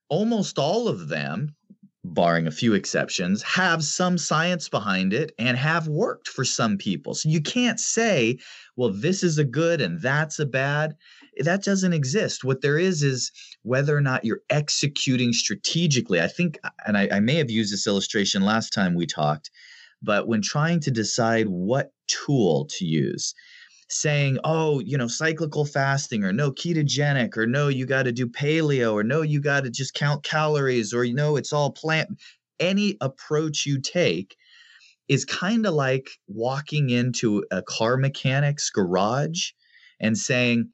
almost 0.08 0.58
all 0.58 0.88
of 0.88 1.08
them 1.08 1.54
barring 2.06 2.46
a 2.46 2.52
few 2.52 2.74
exceptions 2.74 3.42
have 3.42 3.82
some 3.82 4.18
science 4.18 4.68
behind 4.68 5.14
it 5.14 5.32
and 5.38 5.56
have 5.56 5.88
worked 5.88 6.28
for 6.28 6.44
some 6.44 6.76
people. 6.76 7.14
So 7.14 7.28
you 7.28 7.40
can't 7.40 7.80
say 7.80 8.38
well 8.76 8.92
this 8.92 9.22
is 9.22 9.38
a 9.38 9.44
good 9.44 9.80
and 9.80 10.00
that's 10.00 10.38
a 10.38 10.46
bad. 10.46 10.96
That 11.38 11.64
doesn't 11.64 11.92
exist. 11.92 12.44
What 12.44 12.60
there 12.60 12.78
is 12.78 13.02
is 13.02 13.32
whether 13.62 13.96
or 13.96 14.00
not 14.00 14.24
you're 14.24 14.42
executing 14.50 15.32
strategically. 15.32 16.20
I 16.20 16.28
think 16.28 16.58
and 16.86 16.98
I, 16.98 17.08
I 17.10 17.20
may 17.20 17.36
have 17.36 17.50
used 17.50 17.72
this 17.72 17.86
illustration 17.86 18.42
last 18.42 18.72
time 18.72 18.94
we 18.94 19.06
talked 19.06 19.50
but 20.02 20.28
when 20.28 20.42
trying 20.42 20.80
to 20.80 20.90
decide 20.90 21.46
what 21.48 21.92
tool 22.06 22.66
to 22.70 22.84
use, 22.84 23.34
saying, 23.88 24.38
oh, 24.44 24.80
you 24.80 24.96
know, 24.96 25.06
cyclical 25.06 25.64
fasting 25.64 26.24
or 26.24 26.32
no 26.32 26.50
ketogenic 26.50 27.36
or 27.36 27.46
no, 27.46 27.68
you 27.68 27.86
got 27.86 28.04
to 28.04 28.12
do 28.12 28.26
paleo 28.26 28.92
or 28.92 29.04
no, 29.04 29.22
you 29.22 29.40
got 29.40 29.64
to 29.64 29.70
just 29.70 29.94
count 29.94 30.22
calories 30.22 30.92
or 30.92 31.04
you 31.04 31.14
know, 31.14 31.36
it's 31.36 31.52
all 31.52 31.70
plant. 31.70 32.08
Any 32.60 32.96
approach 33.00 33.66
you 33.66 33.80
take 33.80 34.36
is 35.08 35.24
kind 35.24 35.66
of 35.66 35.74
like 35.74 36.08
walking 36.28 36.90
into 36.90 37.44
a 37.50 37.62
car 37.62 37.96
mechanic's 37.96 38.70
garage 38.70 39.50
and 40.00 40.16
saying, 40.16 40.70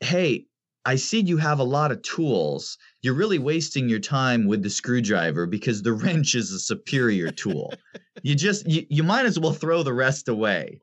hey, 0.00 0.44
I 0.84 0.96
see 0.96 1.20
you 1.20 1.36
have 1.36 1.58
a 1.58 1.64
lot 1.64 1.92
of 1.92 2.02
tools. 2.02 2.78
You're 3.02 3.14
really 3.14 3.38
wasting 3.38 3.88
your 3.88 3.98
time 3.98 4.46
with 4.46 4.62
the 4.62 4.70
screwdriver 4.70 5.46
because 5.46 5.82
the 5.82 5.92
wrench 6.04 6.34
is 6.34 6.52
a 6.52 6.58
superior 6.58 7.30
tool. 7.30 7.74
you 8.22 8.34
just 8.34 8.66
you, 8.68 8.86
you 8.88 9.02
might 9.02 9.26
as 9.26 9.38
well 9.38 9.52
throw 9.52 9.82
the 9.82 9.92
rest 9.92 10.28
away. 10.28 10.80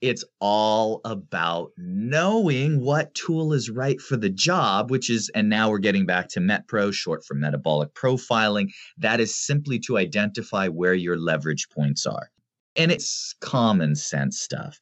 It's 0.00 0.24
all 0.40 1.00
about 1.04 1.72
knowing 1.76 2.80
what 2.80 3.14
tool 3.14 3.52
is 3.52 3.68
right 3.68 4.00
for 4.00 4.16
the 4.16 4.30
job, 4.30 4.92
which 4.92 5.10
is, 5.10 5.28
and 5.34 5.48
now 5.48 5.70
we're 5.70 5.78
getting 5.78 6.06
back 6.06 6.28
to 6.30 6.40
MetPro, 6.40 6.92
short 6.92 7.24
for 7.24 7.34
metabolic 7.34 7.94
profiling. 7.94 8.70
That 8.96 9.18
is 9.18 9.34
simply 9.34 9.80
to 9.80 9.98
identify 9.98 10.68
where 10.68 10.94
your 10.94 11.18
leverage 11.18 11.68
points 11.68 12.06
are. 12.06 12.30
And 12.76 12.92
it's 12.92 13.34
common 13.40 13.96
sense 13.96 14.40
stuff 14.40 14.80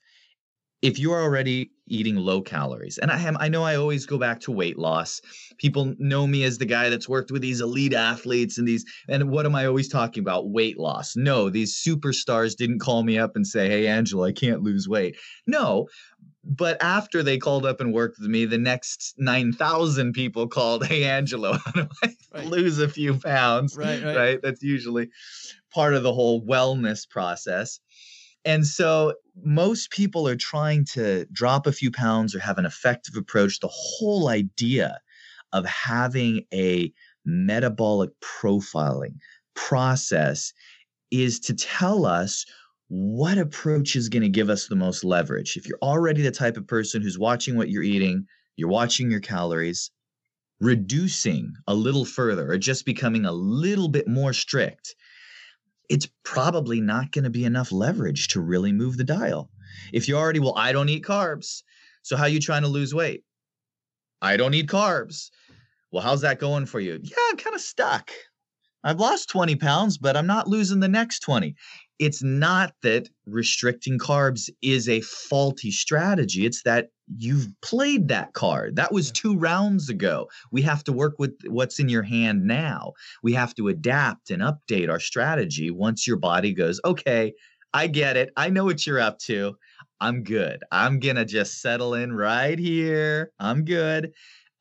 if 0.83 0.99
you're 0.99 1.21
already 1.21 1.71
eating 1.89 2.17
low 2.17 2.41
calories, 2.41 2.99
and 2.99 3.11
I 3.11 3.21
am, 3.21 3.37
I 3.39 3.49
know 3.49 3.63
I 3.63 3.77
always 3.77 4.07
go 4.07 4.19
back 4.19 4.41
to 4.41 4.53
weight 4.53 4.79
loss. 4.79 5.21
People 5.59 5.95
know 5.99 6.27
me 6.27 6.45
as 6.45 6.59
the 6.59 6.67
guy 6.67 6.89
that's 6.91 7.09
worked 7.09 7.31
with 7.31 7.43
these 7.43 7.61
elite 7.61 7.95
athletes 7.95 8.59
and 8.59 8.67
these, 8.67 8.85
and 9.09 9.31
what 9.31 9.47
am 9.47 9.55
I 9.55 9.67
always 9.67 9.89
talking 9.89 10.23
about? 10.23 10.51
Weight 10.51 10.79
loss. 10.79 11.17
No, 11.17 11.51
these 11.51 11.75
superstars 11.75 12.57
didn't 12.57 12.81
call 12.81 13.03
me 13.03 13.19
up 13.19 13.37
and 13.37 13.47
say, 13.47 13.69
Hey, 13.69 13.87
Angelo, 13.87 14.25
I 14.25 14.33
can't 14.33 14.63
lose 14.63 14.89
weight. 14.89 15.17
No, 15.47 15.89
but 16.45 16.81
after 16.81 17.23
they 17.23 17.39
called 17.39 17.67
up 17.67 17.81
and 17.81 17.93
worked 17.93 18.19
with 18.21 18.31
me, 18.31 18.45
the 18.45 18.59
next 18.59 19.15
9,000 19.19 20.13
people 20.13 20.47
called, 20.47 20.87
Hey, 20.87 21.05
Angelo, 21.05 21.55
how 21.55 21.71
do 21.75 21.89
I 22.03 22.15
right. 22.35 22.47
lose 22.47 22.79
a 22.79 22.89
few 22.89 23.15
pounds? 23.19 23.77
Right, 23.77 24.03
right. 24.03 24.17
right. 24.17 24.43
That's 24.43 24.63
usually 24.63 25.11
part 25.73 25.95
of 25.95 26.03
the 26.03 26.13
whole 26.13 26.45
wellness 26.45 27.09
process. 27.09 27.81
And 28.45 28.65
so 28.65 29.15
most 29.45 29.91
people 29.91 30.27
are 30.29 30.37
trying 30.37 30.85
to 30.93 31.27
drop 31.33 31.67
a 31.67 31.73
few 31.73 31.91
pounds 31.91 32.35
or 32.35 32.41
have 32.41 32.59
an 32.59 32.67
effective 32.67 33.17
approach. 33.17 33.61
The 33.61 33.69
whole 33.71 34.29
idea 34.29 35.01
of 35.53 35.65
having 35.67 36.45
a 36.53 36.93
metabolic 37.25 38.11
profiling 38.21 39.17
process 39.55 40.53
is 41.11 41.41
to 41.41 41.55
tell 41.55 42.07
us 42.07 42.45
what 42.89 43.39
approach 43.39 43.97
is 43.97 44.09
going 44.09 44.23
to 44.23 44.29
give 44.29 44.49
us 44.49 44.69
the 44.69 44.77
most 44.77 45.05
leverage. 45.05 45.57
If 45.57 45.67
you're 45.67 45.79
already 45.83 46.23
the 46.23 46.31
type 46.31 46.57
of 46.57 46.67
person 46.67 47.03
who's 47.03 47.19
watching 47.19 47.57
what 47.57 47.69
you're 47.69 47.83
eating, 47.83 48.27
you're 48.57 48.69
watching 48.69 49.11
your 49.11 49.21
calories, 49.21 49.91
reducing 50.61 51.53
a 51.67 51.75
little 51.75 52.05
further 52.05 52.51
or 52.51 52.59
just 52.59 52.87
becoming 52.87 53.27
a 53.27 53.33
little 53.33 53.89
bit 53.89 54.09
more 54.09 54.33
strict 54.33 54.95
it's 55.89 56.09
probably 56.25 56.81
not 56.81 57.13
going 57.13 57.25
to 57.25 57.31
be 57.31 57.45
enough 57.45 57.73
leverage 57.73 58.29
to 58.29 58.41
really 58.41 58.73
move 58.73 58.97
the 58.97 59.05
dial. 59.05 59.51
If 59.93 60.09
you 60.09 60.17
already, 60.17 60.41
well, 60.41 60.57
I 60.57 60.73
don't 60.73 60.89
eat 60.89 61.05
carbs. 61.05 61.63
So 62.03 62.17
how 62.17 62.25
are 62.25 62.29
you 62.29 62.41
trying 62.41 62.63
to 62.63 62.69
lose 62.69 62.95
weight? 62.95 63.23
I 64.23 64.37
don't 64.37 64.55
eat 64.55 64.69
carbs. 64.69 65.31
Well, 65.93 66.03
how's 66.03 66.23
that 66.23 66.41
going 66.41 66.67
for 66.67 66.81
you? 66.81 66.99
Yeah, 67.03 67.17
I'm 67.31 67.37
kind 67.37 67.55
of 67.55 67.61
stuck. 67.61 68.11
I've 68.85 69.01
lost 69.01 69.29
20 69.31 69.57
pounds, 69.57 69.99
but 69.99 70.17
I'm 70.17 70.27
not 70.27 70.47
losing 70.47 70.81
the 70.81 70.89
next 70.89 71.21
20 71.21 71.57
it's 71.99 72.23
not 72.23 72.75
that 72.83 73.09
restricting 73.27 73.99
carbs 73.99 74.51
is 74.63 74.89
a 74.89 75.01
faulty 75.01 75.71
strategy. 75.71 76.45
It's 76.45 76.63
that 76.65 76.89
you've 77.17 77.49
played 77.63 78.09
that 78.09 78.33
card. 78.33 78.77
That 78.77 78.93
was 78.93 79.11
two 79.13 79.37
rounds 79.37 79.89
ago. 79.89 80.29
We 80.51 80.63
have 80.63 80.83
to 80.85 80.93
work 80.93 81.15
with 81.19 81.35
what's 81.47 81.79
in 81.79 81.89
your 81.89 82.03
hand 82.03 82.45
now. 82.45 82.93
We 83.23 83.33
have 83.35 83.55
to 83.57 83.69
adapt 83.69 84.31
and 84.31 84.43
update 84.43 84.91
our 84.91 85.01
strategy 85.01 85.71
once 85.71 86.07
your 86.07 86.17
body 86.17 86.53
goes, 86.53 86.81
okay, 86.85 87.33
I 87.73 87.87
get 87.87 88.17
it. 88.17 88.31
I 88.37 88.49
know 88.49 88.65
what 88.65 88.87
you're 88.87 89.01
up 89.01 89.19
to. 89.21 89.57
I'm 90.01 90.25
good. 90.25 90.63
I'm 90.73 90.99
going 90.99 91.17
to 91.17 91.25
just 91.25 91.61
settle 91.61 91.95
in 91.95 92.13
right 92.13 92.59
here. 92.59 93.33
I'm 93.39 93.65
good 93.65 94.13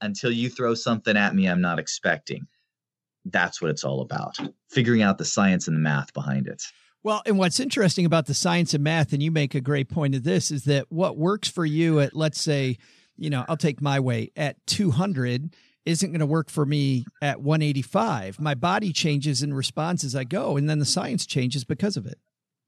until 0.02 0.32
you 0.32 0.50
throw 0.50 0.76
something 0.76 1.18
at 1.18 1.36
me 1.36 1.48
I'm 1.48 1.62
not 1.62 1.80
expecting. 1.80 2.46
That's 3.26 3.62
what 3.62 3.72
it's 3.72 3.84
all 3.84 4.02
about. 4.02 4.38
Figuring 4.70 5.02
out 5.02 5.18
the 5.18 5.26
science 5.26 5.68
and 5.68 5.76
the 5.76 5.82
math 5.82 6.14
behind 6.14 6.48
it. 6.48 6.62
Well, 7.06 7.22
and 7.28 7.38
what's 7.38 7.60
interesting 7.60 8.08
about 8.08 8.26
the 8.26 8.34
science 8.34 8.74
of 8.74 8.82
math, 8.82 9.14
and 9.14 9.22
you 9.22 9.30
make 9.30 9.54
a 9.54 9.62
great 9.62 9.90
point 9.90 10.16
of 10.16 10.24
this, 10.24 10.50
is 10.50 10.64
that 10.64 10.92
what 10.92 11.20
works 11.20 11.48
for 11.48 11.64
you 11.64 12.00
at, 12.00 12.16
let's 12.16 12.42
say, 12.42 12.80
you 13.16 13.30
know, 13.30 13.46
I'll 13.48 13.58
take 13.58 13.80
my 13.80 14.00
weight 14.00 14.34
at 14.36 14.58
200 14.66 15.54
isn't 15.86 16.10
going 16.10 16.20
to 16.20 16.26
work 16.26 16.50
for 16.50 16.66
me 16.66 17.06
at 17.22 17.44
185. 17.44 18.40
My 18.40 18.56
body 18.56 18.92
changes 18.92 19.44
and 19.44 19.56
responds 19.56 20.04
as 20.04 20.16
I 20.16 20.24
go, 20.24 20.58
and 20.58 20.68
then 20.68 20.80
the 20.80 20.86
science 20.86 21.28
changes 21.28 21.64
because 21.64 21.96
of 21.96 22.08
it. 22.08 22.18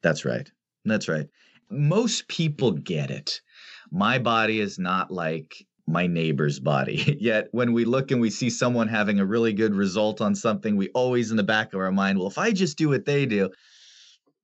That's 0.04 0.24
right. 0.24 0.48
That's 0.86 1.08
right. 1.08 1.28
Most 1.72 2.28
people 2.28 2.74
get 2.74 3.10
it. 3.10 3.42
My 3.90 4.20
body 4.20 4.60
is 4.60 4.78
not 4.78 5.10
like 5.10 5.66
my 5.88 6.06
neighbor's 6.06 6.60
body. 6.60 7.18
Yet 7.20 7.48
when 7.54 7.74
we 7.74 7.86
look 7.86 8.12
and 8.12 8.22
we 8.22 8.30
see 8.30 8.52
someone 8.52 8.88
having 8.88 9.20
a 9.20 9.26
really 9.26 9.54
good 9.54 9.74
result 9.74 10.22
on 10.22 10.36
something, 10.36 10.76
we 10.76 10.90
always 10.90 11.32
in 11.32 11.38
the 11.38 11.44
back 11.44 11.74
of 11.74 11.80
our 11.80 11.92
mind, 11.92 12.20
well, 12.20 12.28
if 12.28 12.38
I 12.38 12.52
just 12.52 12.78
do 12.78 12.90
what 12.90 13.06
they 13.06 13.26
do, 13.26 13.50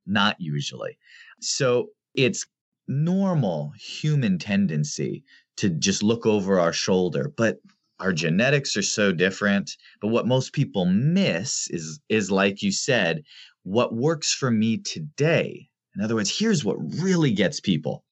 not 0.06 0.36
usually. 0.40 0.98
So 1.42 1.90
it's 2.16 2.46
normal 2.88 3.74
human 3.78 4.38
tendency 4.38 5.24
to 5.58 5.70
just 5.70 6.04
look 6.04 6.26
over 6.26 6.60
our 6.60 6.74
shoulder, 6.74 7.32
but 7.36 7.60
our 8.00 8.14
genetics 8.14 8.76
are 8.76 8.82
so 8.82 9.12
different. 9.12 9.78
But 10.02 10.10
what 10.10 10.28
most 10.28 10.54
people 10.54 10.86
miss 10.86 11.68
is 11.70 12.00
is 12.10 12.32
like 12.32 12.62
you 12.62 12.72
said, 12.72 13.24
what 13.64 13.94
works 13.94 14.34
for 14.34 14.52
me 14.52 14.78
today. 14.78 15.70
In 15.96 16.04
other 16.04 16.16
words, 16.16 16.38
here's 16.38 16.66
what 16.66 16.78
really 17.02 17.32
gets 17.32 17.60
people. 17.60 18.04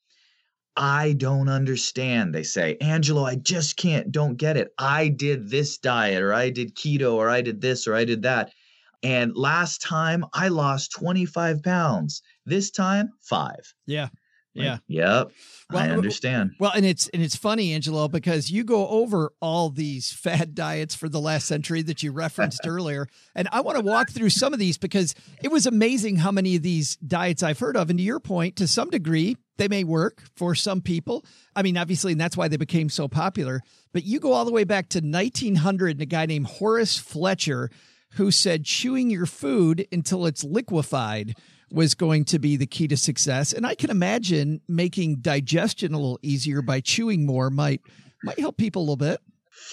I 0.78 1.14
don't 1.14 1.50
understand. 1.50 2.34
They 2.34 2.44
say, 2.44 2.78
Angelo, 2.80 3.26
I 3.26 3.36
just 3.36 3.76
can't, 3.76 4.12
don't 4.12 4.38
get 4.38 4.56
it. 4.56 4.70
I 4.78 5.10
did 5.10 5.50
this 5.50 5.78
diet, 5.78 6.22
or 6.22 6.34
I 6.34 6.50
did 6.50 6.76
keto, 6.76 7.16
or 7.16 7.30
I 7.30 7.42
did 7.42 7.60
this, 7.60 7.88
or 7.88 7.96
I 7.96 8.06
did 8.06 8.22
that. 8.22 8.54
And 9.04 9.36
last 9.36 9.82
time 9.82 10.26
I 10.34 10.50
lost 10.50 10.92
25 10.92 11.64
pounds. 11.64 12.22
This 12.46 12.72
time, 12.72 13.12
five. 13.22 13.74
Yeah. 13.86 14.10
Yeah. 14.54 14.78
Yep. 14.88 15.32
Well, 15.72 15.82
I 15.82 15.90
understand. 15.90 16.52
Well, 16.60 16.72
and 16.76 16.86
it's 16.86 17.08
and 17.10 17.24
it's 17.24 17.38
funny, 17.38 17.74
Angelo, 17.74 18.10
because 18.10 18.52
you 18.52 18.66
go 18.66 18.88
over 18.90 19.32
all 19.42 19.70
these 19.70 20.12
fad 20.12 20.54
diets 20.54 20.94
for 20.94 21.08
the 21.08 21.22
last 21.22 21.48
century 21.48 21.82
that 21.84 22.04
you 22.04 22.12
referenced 22.12 22.62
earlier. 22.68 23.08
And 23.34 23.48
I 23.52 23.62
want 23.62 23.78
to 23.78 23.84
walk 23.84 24.10
through 24.10 24.32
some 24.32 24.54
of 24.54 24.60
these 24.60 24.78
because 24.78 25.16
it 25.42 25.52
was 25.52 25.66
amazing 25.66 26.18
how 26.18 26.32
many 26.32 26.58
of 26.58 26.64
these 26.64 26.98
diets 26.98 27.44
I've 27.44 27.60
heard 27.60 27.78
of. 27.78 27.90
And 27.90 28.00
to 28.00 28.04
your 28.04 28.20
point, 28.20 28.58
to 28.58 28.68
some 28.68 28.90
degree, 28.90 29.38
they 29.58 29.70
may 29.70 29.84
work 29.84 30.24
for 30.36 30.54
some 30.54 30.82
people. 30.82 31.24
I 31.56 31.62
mean, 31.62 31.78
obviously, 31.78 32.12
and 32.12 32.20
that's 32.20 32.36
why 32.36 32.50
they 32.50 32.58
became 32.58 32.90
so 32.90 33.08
popular. 33.08 33.62
But 33.94 34.04
you 34.04 34.20
go 34.20 34.34
all 34.34 34.46
the 34.46 34.52
way 34.52 34.66
back 34.66 34.90
to 34.90 35.00
1900 35.00 35.92
and 35.92 36.02
a 36.02 36.06
guy 36.06 36.26
named 36.26 36.48
Horace 36.48 36.98
Fletcher 36.98 37.70
who 38.16 38.32
said 38.32 38.66
chewing 38.66 39.10
your 39.10 39.26
food 39.26 39.88
until 39.92 40.26
it's 40.26 40.44
liquefied 40.44 41.36
was 41.72 41.96
going 41.96 42.26
to 42.26 42.40
be 42.40 42.58
the 42.58 42.66
key 42.66 42.88
to 42.88 42.98
success. 42.98 43.54
And 43.54 43.66
I 43.66 43.76
can 43.76 43.90
imagine 43.90 44.62
making 44.68 45.18
digestion 45.18 45.94
a 45.94 45.98
little 45.98 46.20
easier 46.22 46.62
by 46.62 46.82
chewing 46.82 47.26
more 47.26 47.50
might 47.50 47.82
might 48.24 48.40
help 48.40 48.58
people 48.58 48.82
a 48.82 48.84
little 48.84 48.98
bit. 48.98 49.20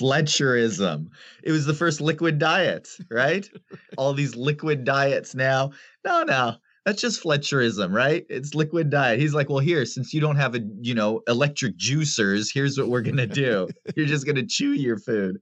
Fletcherism. 0.00 1.08
It 1.42 1.52
was 1.52 1.66
the 1.66 1.74
first 1.74 2.00
liquid 2.00 2.38
diet, 2.38 2.88
right? 3.10 3.48
All 3.98 4.14
these 4.14 4.36
liquid 4.36 4.84
diets 4.84 5.34
now. 5.34 5.72
No, 6.04 6.22
no. 6.22 6.54
That's 6.86 7.02
just 7.02 7.22
Fletcherism, 7.22 7.92
right? 7.92 8.24
It's 8.30 8.54
liquid 8.54 8.88
diet. 8.88 9.20
He's 9.20 9.34
like, 9.34 9.50
well, 9.50 9.58
here, 9.58 9.84
since 9.84 10.14
you 10.14 10.22
don't 10.22 10.36
have 10.36 10.54
a, 10.54 10.60
you 10.80 10.94
know, 10.94 11.22
electric 11.28 11.76
juicers, 11.76 12.48
here's 12.52 12.78
what 12.78 12.88
we're 12.88 13.02
gonna 13.02 13.26
do. 13.26 13.68
You're 13.96 14.06
just 14.06 14.24
gonna 14.24 14.46
chew 14.46 14.72
your 14.72 14.98
food 14.98 15.38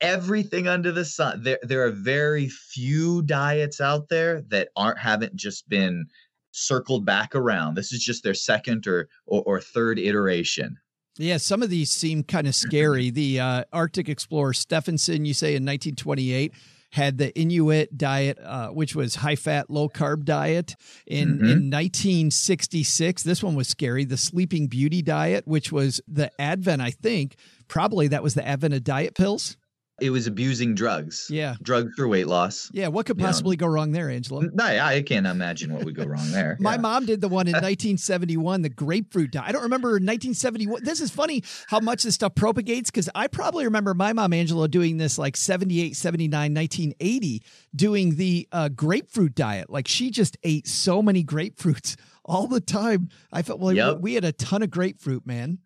everything 0.00 0.68
under 0.68 0.92
the 0.92 1.04
sun. 1.04 1.42
There 1.42 1.58
there 1.62 1.84
are 1.86 1.90
very 1.90 2.48
few 2.48 3.22
diets 3.22 3.80
out 3.80 4.08
there 4.08 4.42
that 4.48 4.68
aren't 4.76 4.98
haven't 4.98 5.36
just 5.36 5.68
been 5.68 6.06
circled 6.52 7.04
back 7.04 7.34
around. 7.34 7.74
This 7.74 7.92
is 7.92 8.02
just 8.02 8.22
their 8.22 8.34
second 8.34 8.86
or 8.86 9.08
or, 9.26 9.42
or 9.44 9.60
third 9.60 9.98
iteration. 9.98 10.76
Yeah, 11.18 11.38
some 11.38 11.62
of 11.62 11.70
these 11.70 11.90
seem 11.90 12.22
kind 12.22 12.46
of 12.46 12.54
scary. 12.54 13.10
The 13.16 13.40
uh, 13.40 13.64
Arctic 13.72 14.08
explorer 14.08 14.52
Stefansson, 14.52 15.24
you 15.24 15.32
say 15.32 15.56
in 15.56 15.64
1928, 15.64 16.52
had 16.92 17.18
the 17.18 17.36
Inuit 17.38 17.96
diet, 17.96 18.38
uh, 18.42 18.68
which 18.68 18.94
was 18.94 19.16
high 19.16 19.36
fat, 19.36 19.70
low 19.70 19.88
carb 19.88 20.24
diet. 20.24 20.74
In 21.06 21.28
mm-hmm. 21.28 21.44
in 21.44 21.70
1966, 21.70 23.22
this 23.22 23.42
one 23.42 23.54
was 23.54 23.68
scary. 23.68 24.04
The 24.04 24.16
Sleeping 24.16 24.66
Beauty 24.66 25.02
diet, 25.02 25.46
which 25.46 25.72
was 25.72 26.00
the 26.06 26.30
advent, 26.38 26.82
I 26.82 26.90
think, 26.90 27.36
probably 27.68 28.08
that 28.08 28.22
was 28.22 28.34
the 28.34 28.46
advent 28.46 28.74
of 28.74 28.84
diet 28.84 29.14
pills. 29.14 29.56
It 29.98 30.10
was 30.10 30.26
abusing 30.26 30.74
drugs. 30.74 31.26
Yeah. 31.30 31.54
Drugs 31.62 31.94
for 31.96 32.06
weight 32.06 32.26
loss. 32.26 32.70
Yeah. 32.72 32.88
What 32.88 33.06
could 33.06 33.18
possibly 33.18 33.54
you 33.54 33.56
know, 33.56 33.66
go 33.66 33.72
wrong 33.72 33.92
there, 33.92 34.10
Angelo? 34.10 34.42
I, 34.60 34.78
I 34.78 35.02
can't 35.02 35.26
imagine 35.26 35.72
what 35.72 35.84
would 35.84 35.94
go 35.94 36.04
wrong 36.04 36.30
there. 36.32 36.58
My 36.60 36.74
yeah. 36.74 36.80
mom 36.80 37.06
did 37.06 37.22
the 37.22 37.28
one 37.28 37.46
in 37.46 37.52
1971, 37.54 38.60
the 38.60 38.68
grapefruit 38.68 39.30
diet. 39.30 39.48
I 39.48 39.52
don't 39.52 39.62
remember 39.62 39.88
1971. 39.88 40.84
This 40.84 41.00
is 41.00 41.10
funny 41.10 41.42
how 41.68 41.80
much 41.80 42.02
this 42.02 42.14
stuff 42.14 42.34
propagates 42.34 42.90
because 42.90 43.08
I 43.14 43.26
probably 43.26 43.64
remember 43.64 43.94
my 43.94 44.12
mom, 44.12 44.34
Angelo, 44.34 44.66
doing 44.66 44.98
this 44.98 45.16
like 45.18 45.34
78, 45.34 45.96
79, 45.96 46.30
1980, 46.52 47.42
doing 47.74 48.16
the 48.16 48.46
uh, 48.52 48.68
grapefruit 48.68 49.34
diet. 49.34 49.70
Like 49.70 49.88
she 49.88 50.10
just 50.10 50.36
ate 50.42 50.66
so 50.66 51.00
many 51.00 51.24
grapefruits 51.24 51.96
all 52.26 52.46
the 52.46 52.60
time. 52.60 53.08
I 53.32 53.40
felt, 53.40 53.60
well, 53.60 53.72
yep. 53.72 54.00
we 54.00 54.12
had 54.12 54.24
a 54.26 54.32
ton 54.32 54.62
of 54.62 54.70
grapefruit, 54.70 55.26
man. 55.26 55.58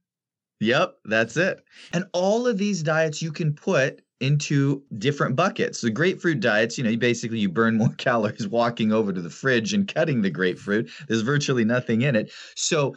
Yep, 0.61 0.95
that's 1.07 1.37
it. 1.37 1.65
And 1.93 2.05
all 2.13 2.47
of 2.47 2.59
these 2.59 2.83
diets 2.83 3.23
you 3.23 3.33
can 3.33 3.55
put 3.55 4.03
into 4.21 4.83
different 4.99 5.35
buckets. 5.35 5.81
The 5.81 5.91
grapefruit 5.91 6.41
diets, 6.41 6.77
you 6.77 6.85
know, 6.85 6.91
you 6.91 6.99
basically 6.99 7.39
you 7.39 7.49
burn 7.49 7.77
more 7.79 7.95
calories 7.99 8.47
walking 8.49 8.93
over 8.93 9.13
to 9.13 9.21
the 9.21 9.31
fridge 9.31 9.73
and 9.73 9.93
cutting 9.93 10.23
the 10.23 10.31
grapefruit. 10.31 10.91
There's 11.09 11.23
virtually 11.23 11.65
nothing 11.65 12.03
in 12.03 12.17
it. 12.17 12.33
So 12.55 12.95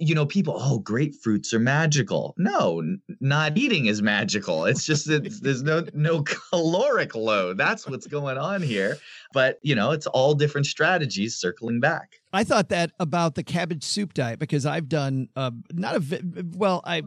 you 0.00 0.14
know, 0.14 0.26
people, 0.26 0.54
oh, 0.58 0.80
grapefruits 0.80 1.52
are 1.52 1.58
magical. 1.58 2.34
No, 2.36 2.80
n- 2.80 3.00
not 3.20 3.56
eating 3.56 3.86
is 3.86 4.02
magical. 4.02 4.64
It's 4.64 4.84
just 4.84 5.06
that 5.06 5.22
there's 5.42 5.62
no 5.62 5.84
no 5.94 6.22
caloric 6.22 7.14
load. 7.14 7.58
That's 7.58 7.86
what's 7.86 8.06
going 8.06 8.38
on 8.38 8.62
here. 8.62 8.98
But 9.32 9.58
you 9.62 9.74
know, 9.74 9.92
it's 9.92 10.06
all 10.06 10.34
different 10.34 10.66
strategies 10.66 11.36
circling 11.36 11.80
back. 11.80 12.20
I 12.32 12.44
thought 12.44 12.68
that 12.70 12.90
about 12.98 13.34
the 13.34 13.42
cabbage 13.42 13.84
soup 13.84 14.14
diet 14.14 14.38
because 14.38 14.66
I've 14.66 14.88
done 14.88 15.28
uh, 15.36 15.52
not 15.72 15.96
a 15.96 16.24
well, 16.56 16.82
I 16.84 17.02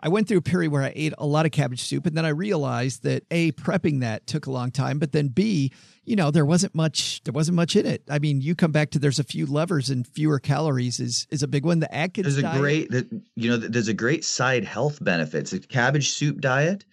I 0.00 0.08
went 0.08 0.28
through 0.28 0.38
a 0.38 0.42
period 0.42 0.72
where 0.72 0.82
I 0.82 0.92
ate 0.94 1.14
a 1.16 1.26
lot 1.26 1.46
of 1.46 1.52
cabbage 1.52 1.82
soup, 1.82 2.06
and 2.06 2.16
then 2.16 2.26
I 2.26 2.30
realized 2.30 3.02
that 3.04 3.24
a 3.30 3.52
prepping 3.52 4.00
that 4.00 4.26
took 4.26 4.46
a 4.46 4.50
long 4.50 4.70
time, 4.70 4.98
but 4.98 5.12
then 5.12 5.28
b 5.28 5.72
you 6.04 6.16
know 6.16 6.30
there 6.30 6.44
wasn't 6.44 6.74
much 6.74 7.22
there 7.24 7.32
wasn't 7.32 7.56
much 7.56 7.76
in 7.76 7.86
it. 7.86 8.02
I 8.08 8.18
mean, 8.18 8.40
you 8.40 8.54
come 8.54 8.72
back 8.72 8.90
to 8.90 8.98
there's 8.98 9.18
a 9.18 9.24
few 9.24 9.46
levers 9.46 9.88
and 9.88 10.06
fewer 10.06 10.38
calories 10.38 11.00
is 11.00 11.26
is 11.30 11.42
a 11.42 11.48
big 11.48 11.64
one. 11.64 11.80
The 11.80 11.94
Atkins 11.94 12.26
there's 12.26 12.38
a 12.38 12.42
diet, 12.42 12.60
great 12.60 12.90
you 13.36 13.50
know 13.50 13.56
there's 13.56 13.88
a 13.88 13.94
great 13.94 14.24
side 14.24 14.64
health 14.64 15.02
benefits. 15.02 15.50
The 15.50 15.60
cabbage 15.60 16.10
soup 16.10 16.40
diet 16.40 16.84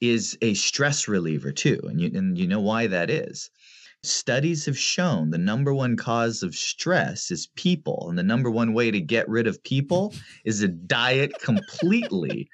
is 0.00 0.38
a 0.42 0.54
stress 0.54 1.08
reliever 1.08 1.52
too, 1.52 1.80
and 1.84 2.00
you 2.00 2.10
and 2.14 2.38
you 2.38 2.46
know 2.46 2.60
why 2.60 2.86
that 2.86 3.10
is. 3.10 3.50
Studies 4.04 4.66
have 4.66 4.76
shown 4.78 5.30
the 5.30 5.38
number 5.38 5.72
one 5.72 5.96
cause 5.96 6.42
of 6.42 6.56
stress 6.56 7.30
is 7.30 7.46
people, 7.54 8.06
and 8.08 8.18
the 8.18 8.22
number 8.24 8.50
one 8.50 8.72
way 8.74 8.90
to 8.90 9.00
get 9.00 9.28
rid 9.28 9.46
of 9.46 9.62
people 9.62 10.12
is 10.44 10.60
a 10.62 10.68
diet 10.68 11.32
completely 11.40 12.48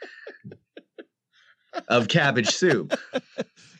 of 1.88 2.09
cabbage 2.09 2.49
soup. 2.51 2.99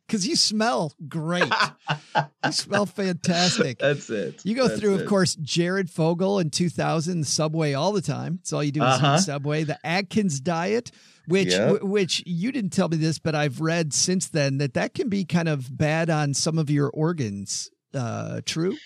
Because 0.07 0.27
you 0.27 0.37
smell 0.37 0.95
great. 1.07 1.53
you 2.47 2.51
smell 2.53 2.87
fantastic. 2.87 3.79
That's 3.79 4.09
it. 4.09 4.41
You 4.43 4.55
go 4.55 4.67
That's 4.67 4.81
through, 4.81 4.95
it. 4.95 5.01
of 5.03 5.07
course, 5.07 5.35
Jared 5.35 5.91
Fogle 5.91 6.39
in 6.39 6.49
2000, 6.49 7.27
Subway 7.27 7.75
all 7.75 7.93
the 7.93 8.01
time. 8.01 8.37
That's 8.37 8.55
all 8.55 8.65
you 8.65 8.73
do 8.73 8.81
is 8.83 8.87
Uh-huh. 8.95 9.19
Subway. 9.19 9.65
The 9.65 9.79
Atkins 9.87 10.41
diet, 10.41 10.93
which 11.29 11.51
Yep. 11.51 11.69
w- 11.75 11.87
which 11.93 12.23
you 12.27 12.51
didn't 12.51 12.71
tell 12.71 12.89
me 12.89 12.97
this, 12.97 13.19
but 13.19 13.35
I've 13.35 13.61
read 13.61 13.93
since 13.93 14.29
then 14.29 14.59
that 14.59 14.75
that 14.75 14.95
can 14.95 15.09
be 15.09 15.25
kind 15.25 15.49
of 15.49 15.77
bad 15.77 16.11
on 16.11 16.35
some 16.35 16.59
of 16.59 16.69
your 16.71 16.91
organs. 16.91 17.71
Uh, 17.95 18.41
true. 18.45 18.77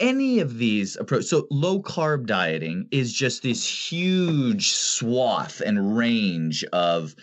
any 0.00 0.38
of 0.38 0.58
these 0.58 0.96
approach 0.96 1.24
so 1.24 1.46
low 1.50 1.82
carb 1.82 2.24
dieting 2.24 2.86
is 2.92 3.12
just 3.12 3.42
this 3.42 3.66
huge 3.92 4.70
swath 4.70 5.60
and 5.60 5.96
range 5.98 6.62
of 6.72 7.16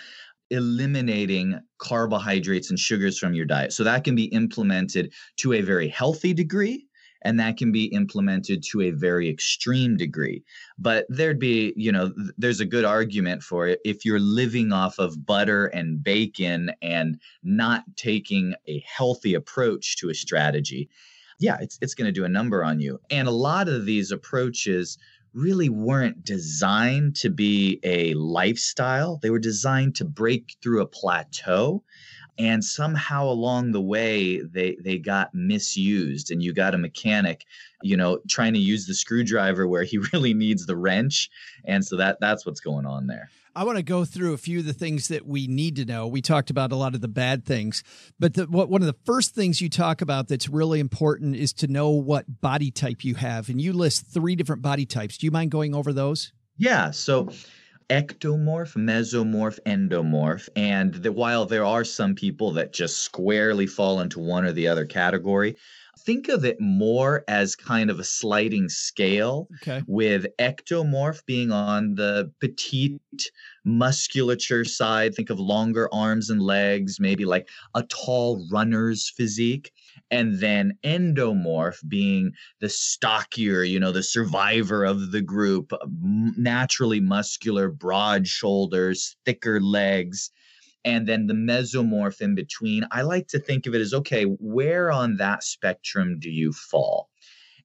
eliminating 0.52 1.60
carbohydrates 1.80 2.70
and 2.70 2.80
sugars 2.80 3.18
from 3.18 3.34
your 3.34 3.46
diet 3.46 3.74
so 3.74 3.84
that 3.84 4.04
can 4.04 4.16
be 4.16 4.26
implemented 4.26 5.12
to 5.38 5.54
a 5.54 5.62
very 5.62 5.88
healthy 5.88 6.34
degree 6.34 6.85
and 7.26 7.40
that 7.40 7.58
can 7.58 7.72
be 7.72 7.86
implemented 7.86 8.64
to 8.64 8.82
a 8.82 8.92
very 8.92 9.30
extreme 9.30 9.98
degree 9.98 10.44
but 10.78 11.06
there'd 11.10 11.40
be 11.40 11.74
you 11.76 11.92
know 11.92 12.14
there's 12.38 12.62
a 12.62 12.66
good 12.66 12.86
argument 12.86 13.44
for 13.44 13.68
it 13.68 13.80
if 13.84 14.06
you're 14.06 14.20
living 14.20 14.72
off 14.72 14.98
of 15.00 15.26
butter 15.26 15.66
and 15.68 16.04
bacon 16.04 16.72
and 16.82 17.20
not 17.44 17.84
taking 17.98 18.56
a 18.68 18.82
healthy 18.88 19.34
approach 19.34 19.98
to 19.98 20.10
a 20.10 20.14
strategy 20.14 20.90
yeah, 21.40 21.58
it's 21.60 21.78
it's 21.82 21.94
going 21.94 22.06
to 22.06 22.12
do 22.12 22.26
a 22.26 22.30
number 22.30 22.64
on 22.64 22.80
you. 22.80 23.00
And 23.10 23.28
a 23.28 23.32
lot 23.32 23.68
of 23.68 23.86
these 23.86 24.12
approaches 24.12 24.98
really 25.34 25.68
weren't 25.68 26.24
designed 26.24 27.16
to 27.18 27.30
be 27.30 27.80
a 27.84 28.14
lifestyle. 28.14 29.20
They 29.22 29.30
were 29.30 29.40
designed 29.40 29.96
to 29.96 30.06
break 30.06 30.56
through 30.64 30.82
a 30.82 30.88
plateau. 30.88 31.84
And 32.38 32.64
somehow 32.64 33.26
along 33.26 33.72
the 33.72 33.82
way 33.82 34.42
they 34.42 34.78
they 34.84 34.98
got 34.98 35.34
misused 35.34 36.32
and 36.32 36.44
you 36.44 36.54
got 36.54 36.76
a 36.76 36.78
mechanic, 36.78 37.46
you 37.82 37.96
know, 37.96 38.20
trying 38.30 38.54
to 38.54 38.60
use 38.60 38.86
the 38.86 38.94
screwdriver 38.94 39.68
where 39.68 39.84
he 39.84 39.98
really 40.14 40.34
needs 40.34 40.66
the 40.66 40.76
wrench. 40.76 41.30
And 41.64 41.86
so 41.86 41.98
that 41.98 42.20
that's 42.20 42.46
what's 42.46 42.60
going 42.60 42.86
on 42.86 43.08
there. 43.08 43.30
I 43.58 43.64
want 43.64 43.78
to 43.78 43.84
go 43.84 44.04
through 44.04 44.34
a 44.34 44.38
few 44.38 44.60
of 44.60 44.66
the 44.66 44.74
things 44.74 45.08
that 45.08 45.26
we 45.26 45.48
need 45.48 45.78
to 45.78 45.86
know. 45.86 46.08
We 46.08 46.22
talked 46.22 46.50
about 46.50 46.74
a 46.74 46.76
lot 46.76 46.94
of 46.94 47.00
the 47.00 47.08
bad 47.08 47.46
things, 47.46 47.84
but 48.20 48.34
the, 48.34 48.48
what, 48.48 48.70
one 48.70 48.82
of 48.82 48.88
the 48.88 48.98
first 49.06 49.34
things 49.34 49.62
you 49.62 49.70
talk 49.70 50.02
about 50.02 50.28
that's 50.28 50.50
really 50.50 50.82
important 50.82 51.38
is 51.38 51.54
to 51.54 51.68
know 51.68 51.90
what 51.92 52.42
body 52.42 52.70
type 52.70 53.06
you 53.06 53.16
have. 53.16 53.48
And 53.48 53.62
you 53.62 53.72
list 53.72 54.08
three 54.14 54.36
different 54.36 54.62
body 54.62 54.86
types. 54.86 55.18
Do 55.18 55.26
you 55.26 55.32
mind 55.32 55.52
going 55.52 55.74
over 55.74 55.94
those? 55.94 56.34
Yeah. 56.58 56.92
So 56.92 57.30
ectomorph, 57.90 58.76
mesomorph, 58.76 59.60
endomorph. 59.66 60.50
And 60.56 60.96
that 60.96 61.14
while 61.14 61.46
there 61.46 61.66
are 61.66 61.84
some 61.84 62.16
people 62.16 62.52
that 62.54 62.74
just 62.74 63.00
squarely 63.00 63.68
fall 63.68 64.00
into 64.02 64.20
one 64.20 64.46
or 64.46 64.52
the 64.52 64.68
other 64.68 64.86
category, 64.86 65.56
think 66.00 66.28
of 66.28 66.44
it 66.46 66.60
more 66.60 67.24
as 67.28 67.56
kind 67.56 67.90
of 67.90 68.00
a 68.00 68.04
sliding 68.04 68.70
scale 68.70 69.48
Okay. 69.56 69.86
with 69.88 70.26
ectomorph 70.40 71.26
being 71.26 71.52
on 71.52 71.96
the 71.96 72.32
petite 72.40 73.32
musculature 73.64 74.66
side. 74.66 75.14
Think 75.16 75.30
of 75.30 75.40
longer 75.40 75.90
arms 75.94 76.30
and 76.30 76.42
legs, 76.42 77.00
maybe 77.00 77.26
like 77.26 77.50
a 77.76 77.84
tall 77.84 78.48
runner's 78.52 79.10
physique. 79.16 79.72
And 80.12 80.40
then 80.40 80.78
endomorph 80.84 81.80
being 81.88 82.32
the 82.62 82.70
stockier, 82.70 83.64
you 83.64 83.80
know, 83.80 83.92
the 83.92 84.04
survivor 84.04 84.86
of 84.86 85.12
the 85.12 85.22
group, 85.22 85.72
naturally 86.38 87.00
muscular, 87.00 87.70
broad 87.70 88.28
shoulders, 88.28 89.18
thicker 89.26 89.60
legs 89.60 90.30
and 90.86 91.08
then 91.08 91.26
the 91.26 91.34
mesomorph 91.34 92.22
in 92.22 92.36
between. 92.36 92.86
I 92.92 93.02
like 93.02 93.28
to 93.30 93.40
think 93.40 93.66
of 93.66 93.74
it 93.74 93.82
as 93.82 93.94
okay, 93.94 94.24
where 94.24 94.92
on 94.92 95.18
that 95.18 95.44
spectrum 95.44 96.20
do 96.20 96.30
you 96.30 96.54
fall? 96.54 97.10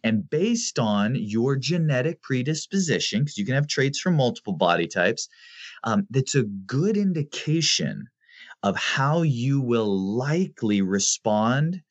And 0.03 0.29
based 0.29 0.79
on 0.79 1.15
your 1.15 1.57
genetic 1.57 2.23
predisposition, 2.23 3.21
because 3.21 3.37
you 3.37 3.45
can 3.45 3.55
have 3.55 3.69
traits 3.69 4.01
from 4.01 4.17
multiple 4.17 4.55
body 4.55 4.87
types, 4.87 5.29
um, 5.85 6.07
that's 6.09 6.35
a 6.35 6.45
good 6.45 6.97
indication 6.97 8.07
of 8.63 8.77
how 8.77 9.21
you 9.23 9.61
will 9.61 10.17
likely 10.17 10.81
respond 10.81 11.83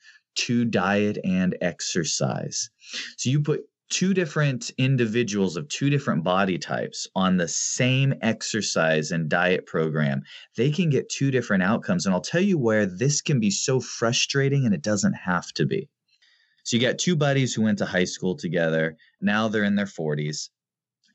to 0.45 0.65
diet 0.65 1.17
and 1.23 1.57
exercise. 1.61 2.69
So 3.17 3.29
you 3.29 3.41
put 3.41 3.61
two 3.89 4.13
different 4.13 4.71
individuals 4.77 5.57
of 5.57 5.67
two 5.67 5.89
different 5.89 6.23
body 6.23 6.57
types 6.57 7.07
on 7.15 7.37
the 7.37 7.47
same 7.47 8.13
exercise 8.21 9.11
and 9.11 9.29
diet 9.29 9.65
program, 9.65 10.21
they 10.55 10.71
can 10.71 10.89
get 10.89 11.09
two 11.09 11.31
different 11.31 11.63
outcomes. 11.63 12.05
And 12.05 12.13
I'll 12.13 12.21
tell 12.21 12.41
you 12.41 12.57
where 12.57 12.85
this 12.85 13.21
can 13.21 13.39
be 13.39 13.49
so 13.49 13.79
frustrating 13.79 14.65
and 14.65 14.73
it 14.73 14.83
doesn't 14.83 15.13
have 15.13 15.51
to 15.53 15.65
be. 15.65 15.89
So 16.63 16.77
you 16.77 16.83
got 16.83 16.99
two 16.99 17.15
buddies 17.15 17.53
who 17.53 17.63
went 17.63 17.79
to 17.79 17.85
high 17.85 18.03
school 18.05 18.35
together. 18.35 18.95
Now 19.21 19.47
they're 19.47 19.63
in 19.63 19.75
their 19.75 19.85
40s. 19.85 20.49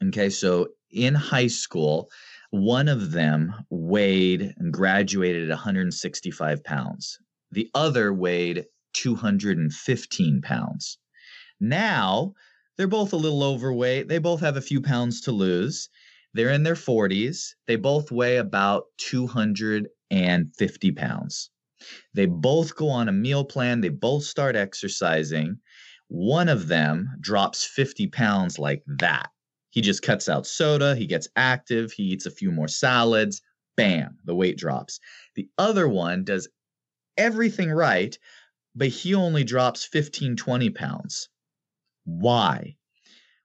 Okay, 0.08 0.28
so 0.28 0.68
in 0.90 1.14
high 1.14 1.46
school, 1.46 2.10
one 2.50 2.88
of 2.88 3.12
them 3.12 3.54
weighed 3.70 4.54
and 4.58 4.72
graduated 4.72 5.44
at 5.44 5.54
165 5.54 6.64
pounds. 6.64 7.18
The 7.52 7.70
other 7.74 8.12
weighed 8.12 8.66
215 8.94 10.42
pounds. 10.42 10.98
Now 11.60 12.34
they're 12.76 12.86
both 12.86 13.12
a 13.12 13.16
little 13.16 13.42
overweight. 13.42 14.08
They 14.08 14.18
both 14.18 14.40
have 14.40 14.56
a 14.56 14.62
few 14.62 14.80
pounds 14.80 15.20
to 15.22 15.32
lose. 15.32 15.88
They're 16.32 16.50
in 16.50 16.64
their 16.64 16.74
40s. 16.74 17.54
They 17.66 17.76
both 17.76 18.10
weigh 18.10 18.38
about 18.38 18.86
250 18.98 20.92
pounds. 20.92 21.50
They 22.14 22.26
both 22.26 22.74
go 22.74 22.88
on 22.88 23.08
a 23.08 23.12
meal 23.12 23.44
plan. 23.44 23.80
They 23.80 23.88
both 23.88 24.24
start 24.24 24.56
exercising. 24.56 25.58
One 26.08 26.48
of 26.48 26.68
them 26.68 27.10
drops 27.20 27.64
50 27.64 28.08
pounds 28.08 28.58
like 28.58 28.82
that. 28.86 29.30
He 29.70 29.80
just 29.80 30.02
cuts 30.02 30.28
out 30.28 30.46
soda. 30.46 30.94
He 30.94 31.06
gets 31.06 31.28
active. 31.36 31.92
He 31.92 32.04
eats 32.04 32.26
a 32.26 32.30
few 32.30 32.50
more 32.50 32.68
salads. 32.68 33.42
Bam, 33.76 34.18
the 34.24 34.34
weight 34.34 34.56
drops. 34.56 35.00
The 35.34 35.48
other 35.58 35.88
one 35.88 36.24
does 36.24 36.48
everything 37.16 37.70
right, 37.70 38.16
but 38.74 38.88
he 38.88 39.14
only 39.14 39.44
drops 39.44 39.84
15, 39.84 40.36
20 40.36 40.70
pounds. 40.70 41.28
Why? 42.04 42.76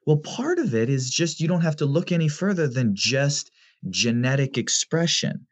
Well, 0.06 0.18
part 0.18 0.60
of 0.60 0.74
it 0.74 0.90
is 0.90 1.10
just 1.10 1.40
you 1.40 1.48
don't 1.48 1.62
have 1.62 1.78
to 1.78 1.86
look 1.86 2.12
any 2.12 2.28
further 2.28 2.68
than 2.68 2.96
just 2.96 3.52
genetic 3.90 4.58
expression. 4.58 5.48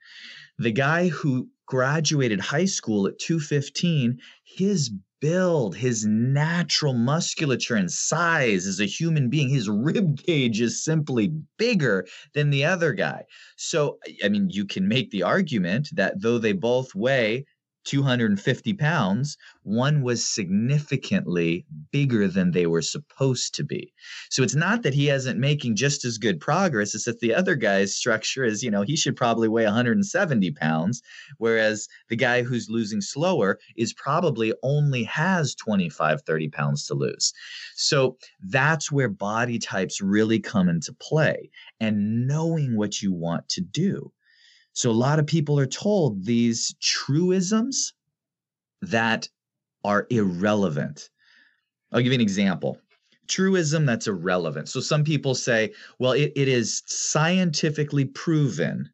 The 0.58 0.72
guy 0.72 1.10
who 1.10 1.50
graduated 1.68 2.40
high 2.40 2.66
school 2.66 3.08
at 3.08 3.20
215, 3.20 4.18
his 4.44 4.92
build, 5.20 5.76
his 5.76 6.06
natural 6.06 6.94
musculature 6.94 7.76
and 7.76 7.92
size 7.92 8.66
as 8.66 8.80
a 8.80 8.86
human 8.86 9.30
being, 9.30 9.50
his 9.50 9.70
rib 9.70 10.18
cage 10.18 10.62
is 10.62 10.84
simply 10.84 11.34
bigger 11.58 12.06
than 12.34 12.50
the 12.50 12.66
other 12.66 12.94
guy. 12.94 13.24
So, 13.58 14.00
I 14.24 14.30
mean, 14.30 14.50
you 14.50 14.66
can 14.66 14.88
make 14.88 15.12
the 15.12 15.24
argument 15.24 15.90
that 15.94 16.22
though 16.22 16.38
they 16.38 16.54
both 16.54 16.96
weigh 16.96 17.46
250 17.88 18.74
pounds, 18.74 19.38
one 19.64 20.02
was 20.02 20.28
significantly 20.28 21.66
bigger 21.92 22.28
than 22.28 22.52
they 22.52 22.68
were 22.68 22.82
supposed 22.82 23.56
to 23.56 23.64
be. 23.64 23.94
So 24.30 24.44
it's 24.44 24.56
not 24.56 24.84
that 24.84 24.94
he 24.94 25.10
isn't 25.10 25.40
making 25.40 25.78
just 25.78 26.04
as 26.04 26.18
good 26.18 26.42
progress, 26.42 26.94
it's 26.94 27.06
that 27.06 27.22
the 27.22 27.34
other 27.34 27.56
guy's 27.56 27.96
structure 27.96 28.44
is, 28.44 28.62
you 28.62 28.70
know, 28.70 28.82
he 28.82 28.98
should 28.98 29.16
probably 29.16 29.48
weigh 29.48 29.64
170 29.64 30.52
pounds, 30.52 31.02
whereas 31.38 31.88
the 32.10 32.18
guy 32.18 32.44
who's 32.44 32.70
losing 32.70 33.00
slower 33.00 33.58
is 33.78 33.94
probably 33.94 34.54
only 34.64 35.04
has 35.04 35.56
25, 35.56 36.22
30 36.24 36.50
pounds 36.50 36.86
to 36.88 36.94
lose. 36.94 37.32
So 37.76 38.18
that's 38.44 38.92
where 38.92 39.10
body 39.10 39.60
types 39.60 40.02
really 40.02 40.40
come 40.40 40.68
into 40.68 40.94
play 40.94 41.50
and 41.80 42.28
knowing 42.28 42.76
what 42.76 43.02
you 43.02 43.14
want 43.14 43.48
to 43.50 43.62
do. 43.62 44.12
So 44.78 44.92
a 44.92 45.06
lot 45.08 45.18
of 45.18 45.26
people 45.26 45.58
are 45.60 45.66
told 45.66 46.24
these 46.24 46.76
truisms 46.80 47.94
that 48.84 49.28
are 49.84 50.06
irrelevant. 50.12 51.10
I'll 51.92 52.02
give 52.02 52.12
you 52.12 52.14
an 52.14 52.22
example. 52.22 52.78
Truism 53.28 53.88
that's 53.88 54.06
irrelevant. 54.06 54.70
So 54.70 54.80
some 54.80 55.04
people 55.04 55.34
say, 55.34 55.74
well, 55.98 56.12
it, 56.12 56.32
it 56.36 56.48
is 56.48 56.84
scientifically 56.86 58.06
proven 58.06 58.88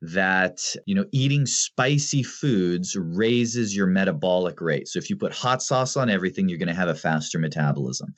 that 0.00 0.76
you 0.86 0.94
know 0.94 1.06
eating 1.10 1.44
spicy 1.44 2.22
foods 2.22 2.94
raises 2.94 3.74
your 3.74 3.88
metabolic 3.88 4.60
rate. 4.60 4.86
So 4.86 5.00
if 5.00 5.10
you 5.10 5.16
put 5.16 5.32
hot 5.32 5.60
sauce 5.60 5.96
on 5.96 6.08
everything, 6.08 6.48
you're 6.48 6.58
going 6.58 6.68
to 6.68 6.74
have 6.74 6.88
a 6.88 6.94
faster 6.94 7.40
metabolism. 7.40 8.14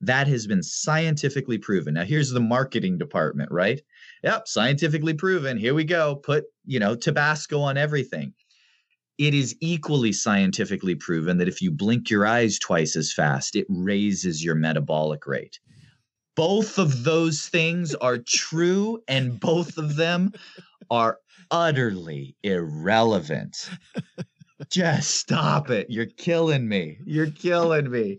That 0.00 0.26
has 0.28 0.46
been 0.46 0.62
scientifically 0.62 1.58
proven. 1.58 1.92
Now 1.92 2.04
here's 2.04 2.30
the 2.30 2.40
marketing 2.40 2.96
department, 2.96 3.52
right? 3.52 3.82
Yep, 4.26 4.48
scientifically 4.48 5.14
proven. 5.14 5.56
Here 5.56 5.72
we 5.72 5.84
go. 5.84 6.16
Put, 6.16 6.46
you 6.64 6.80
know, 6.80 6.96
Tabasco 6.96 7.60
on 7.60 7.76
everything. 7.76 8.34
It 9.18 9.34
is 9.34 9.54
equally 9.60 10.12
scientifically 10.12 10.96
proven 10.96 11.38
that 11.38 11.46
if 11.46 11.62
you 11.62 11.70
blink 11.70 12.10
your 12.10 12.26
eyes 12.26 12.58
twice 12.58 12.96
as 12.96 13.12
fast, 13.12 13.54
it 13.54 13.66
raises 13.68 14.42
your 14.42 14.56
metabolic 14.56 15.28
rate. 15.28 15.60
Both 16.34 16.76
of 16.76 17.04
those 17.04 17.46
things 17.46 17.94
are 18.00 18.18
true, 18.18 19.00
and 19.06 19.38
both 19.38 19.78
of 19.78 19.94
them 19.94 20.32
are 20.90 21.18
utterly 21.52 22.34
irrelevant. 22.42 23.70
Just 24.70 25.14
stop 25.14 25.70
it. 25.70 25.86
You're 25.88 26.06
killing 26.06 26.66
me. 26.66 26.98
You're 27.04 27.30
killing 27.30 27.92
me. 27.92 28.18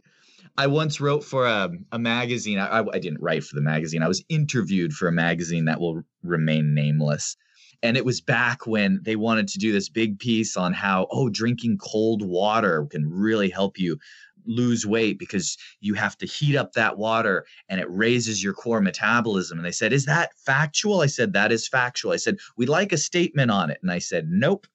I 0.57 0.65
once 0.67 0.99
wrote 0.99 1.23
for 1.23 1.45
a, 1.45 1.69
a 1.91 1.99
magazine. 1.99 2.57
I, 2.57 2.79
I, 2.79 2.97
didn't 2.97 3.21
write 3.21 3.43
for 3.43 3.55
the 3.55 3.61
magazine. 3.61 4.01
I 4.01 4.07
was 4.07 4.23
interviewed 4.27 4.91
for 4.91 5.07
a 5.07 5.11
magazine 5.11 5.65
that 5.65 5.79
will 5.79 6.01
remain 6.23 6.73
nameless. 6.73 7.37
And 7.83 7.95
it 7.95 8.05
was 8.05 8.21
back 8.21 8.65
when 8.65 8.99
they 9.03 9.15
wanted 9.15 9.47
to 9.49 9.59
do 9.59 9.71
this 9.71 9.87
big 9.87 10.17
piece 10.17 10.57
on 10.57 10.73
how, 10.73 11.07
oh, 11.11 11.29
drinking 11.29 11.77
cold 11.77 12.23
water 12.23 12.87
can 12.89 13.07
really 13.07 13.49
help 13.49 13.77
you 13.77 13.99
lose 14.47 14.83
weight 14.83 15.19
because 15.19 15.57
you 15.79 15.93
have 15.93 16.17
to 16.17 16.25
heat 16.25 16.55
up 16.55 16.73
that 16.73 16.97
water 16.97 17.45
and 17.69 17.79
it 17.79 17.87
raises 17.91 18.43
your 18.43 18.53
core 18.53 18.81
metabolism. 18.81 19.59
And 19.59 19.65
they 19.65 19.71
said, 19.71 19.93
Is 19.93 20.05
that 20.05 20.31
factual? 20.39 21.01
I 21.01 21.07
said, 21.07 21.33
That 21.33 21.51
is 21.51 21.67
factual. 21.67 22.13
I 22.13 22.17
said, 22.17 22.37
We'd 22.55 22.69
like 22.69 22.91
a 22.91 22.97
statement 22.97 23.51
on 23.51 23.69
it. 23.69 23.77
And 23.83 23.91
I 23.91 23.99
said, 23.99 24.27
Nope. 24.27 24.65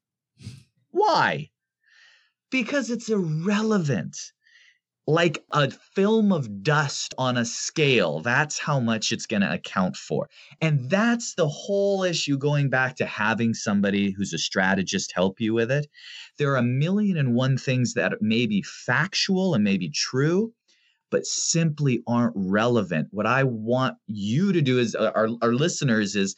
Why? 0.92 1.50
Because 2.50 2.88
it's 2.90 3.08
irrelevant 3.08 4.16
like 5.06 5.44
a 5.50 5.70
film 5.70 6.32
of 6.32 6.62
dust 6.62 7.12
on 7.18 7.36
a 7.36 7.44
scale. 7.44 8.20
That's 8.20 8.58
how 8.58 8.78
much 8.78 9.10
it's 9.10 9.26
going 9.26 9.42
to 9.42 9.52
account 9.52 9.96
for. 9.96 10.28
And 10.60 10.88
that's 10.88 11.34
the 11.34 11.48
whole 11.48 12.04
issue 12.04 12.38
going 12.38 12.70
back 12.70 12.96
to 12.96 13.06
having 13.06 13.52
somebody 13.52 14.12
who's 14.12 14.32
a 14.32 14.38
strategist 14.38 15.12
help 15.14 15.40
you 15.40 15.54
with 15.54 15.72
it. 15.72 15.88
There 16.38 16.52
are 16.52 16.56
a 16.56 16.62
million 16.62 17.16
and 17.16 17.34
one 17.34 17.58
things 17.58 17.94
that 17.94 18.12
may 18.20 18.46
be 18.46 18.62
factual 18.62 19.54
and 19.54 19.64
may 19.64 19.76
be 19.76 19.90
true, 19.90 20.52
but 21.10 21.26
simply 21.26 22.02
aren't 22.06 22.34
relevant. 22.36 23.08
What 23.10 23.26
I 23.26 23.42
want 23.42 23.96
you 24.06 24.52
to 24.52 24.62
do 24.62 24.78
is, 24.78 24.94
uh, 24.94 25.10
our, 25.14 25.28
our 25.42 25.52
listeners, 25.52 26.14
is 26.14 26.36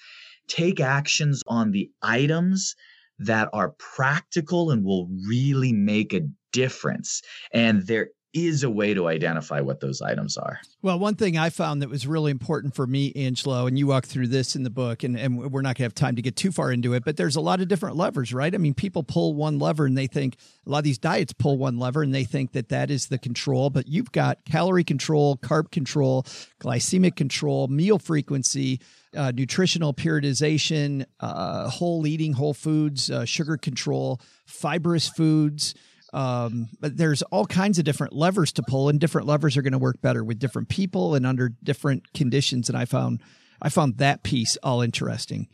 take 0.48 0.80
actions 0.80 1.42
on 1.46 1.70
the 1.70 1.90
items 2.02 2.74
that 3.18 3.48
are 3.52 3.74
practical 3.78 4.70
and 4.70 4.84
will 4.84 5.08
really 5.28 5.72
make 5.72 6.12
a 6.12 6.22
difference. 6.52 7.22
And 7.52 7.86
there 7.86 8.08
is 8.34 8.64
a 8.64 8.70
way 8.70 8.92
to 8.92 9.06
identify 9.06 9.60
what 9.60 9.78
those 9.80 10.02
items 10.02 10.36
are. 10.36 10.60
Well, 10.82 10.98
one 10.98 11.14
thing 11.14 11.38
I 11.38 11.50
found 11.50 11.82
that 11.82 11.88
was 11.88 12.04
really 12.04 12.32
important 12.32 12.74
for 12.74 12.84
me, 12.84 13.12
Angelo, 13.14 13.66
and 13.66 13.78
you 13.78 13.86
walk 13.86 14.06
through 14.06 14.26
this 14.26 14.56
in 14.56 14.64
the 14.64 14.70
book, 14.70 15.04
and, 15.04 15.16
and 15.16 15.38
we're 15.52 15.62
not 15.62 15.68
going 15.68 15.74
to 15.76 15.82
have 15.84 15.94
time 15.94 16.16
to 16.16 16.22
get 16.22 16.34
too 16.34 16.50
far 16.50 16.72
into 16.72 16.92
it, 16.94 17.04
but 17.04 17.16
there's 17.16 17.36
a 17.36 17.40
lot 17.40 17.60
of 17.60 17.68
different 17.68 17.96
levers, 17.96 18.34
right? 18.34 18.52
I 18.52 18.58
mean, 18.58 18.74
people 18.74 19.04
pull 19.04 19.34
one 19.34 19.60
lever 19.60 19.86
and 19.86 19.96
they 19.96 20.08
think 20.08 20.36
a 20.66 20.70
lot 20.70 20.78
of 20.78 20.84
these 20.84 20.98
diets 20.98 21.32
pull 21.32 21.56
one 21.56 21.78
lever 21.78 22.02
and 22.02 22.12
they 22.12 22.24
think 22.24 22.52
that 22.52 22.70
that 22.70 22.90
is 22.90 23.06
the 23.06 23.18
control, 23.18 23.70
but 23.70 23.86
you've 23.86 24.10
got 24.10 24.44
calorie 24.44 24.84
control, 24.84 25.36
carb 25.36 25.70
control, 25.70 26.24
glycemic 26.60 27.16
control, 27.16 27.68
meal 27.68 27.98
frequency. 27.98 28.80
Uh, 29.16 29.30
nutritional 29.32 29.94
periodization, 29.94 31.04
uh, 31.20 31.70
whole 31.70 32.04
eating, 32.04 32.32
whole 32.32 32.52
foods, 32.52 33.12
uh, 33.12 33.24
sugar 33.24 33.56
control, 33.56 34.20
fibrous 34.44 35.06
foods, 35.06 35.72
um, 36.14 36.68
but 36.80 36.96
there's 36.96 37.22
all 37.22 37.44
kinds 37.44 37.78
of 37.78 37.84
different 37.84 38.12
levers 38.12 38.52
to 38.52 38.62
pull, 38.62 38.88
and 38.88 39.00
different 39.00 39.26
levers 39.26 39.56
are 39.56 39.62
going 39.62 39.72
to 39.72 39.78
work 39.78 40.00
better 40.00 40.22
with 40.22 40.38
different 40.38 40.68
people 40.68 41.14
and 41.14 41.26
under 41.26 41.50
different 41.62 42.12
conditions. 42.14 42.68
And 42.68 42.78
I 42.78 42.84
found 42.84 43.20
I 43.60 43.68
found 43.68 43.98
that 43.98 44.22
piece 44.22 44.56
all 44.62 44.80
interesting. 44.80 45.48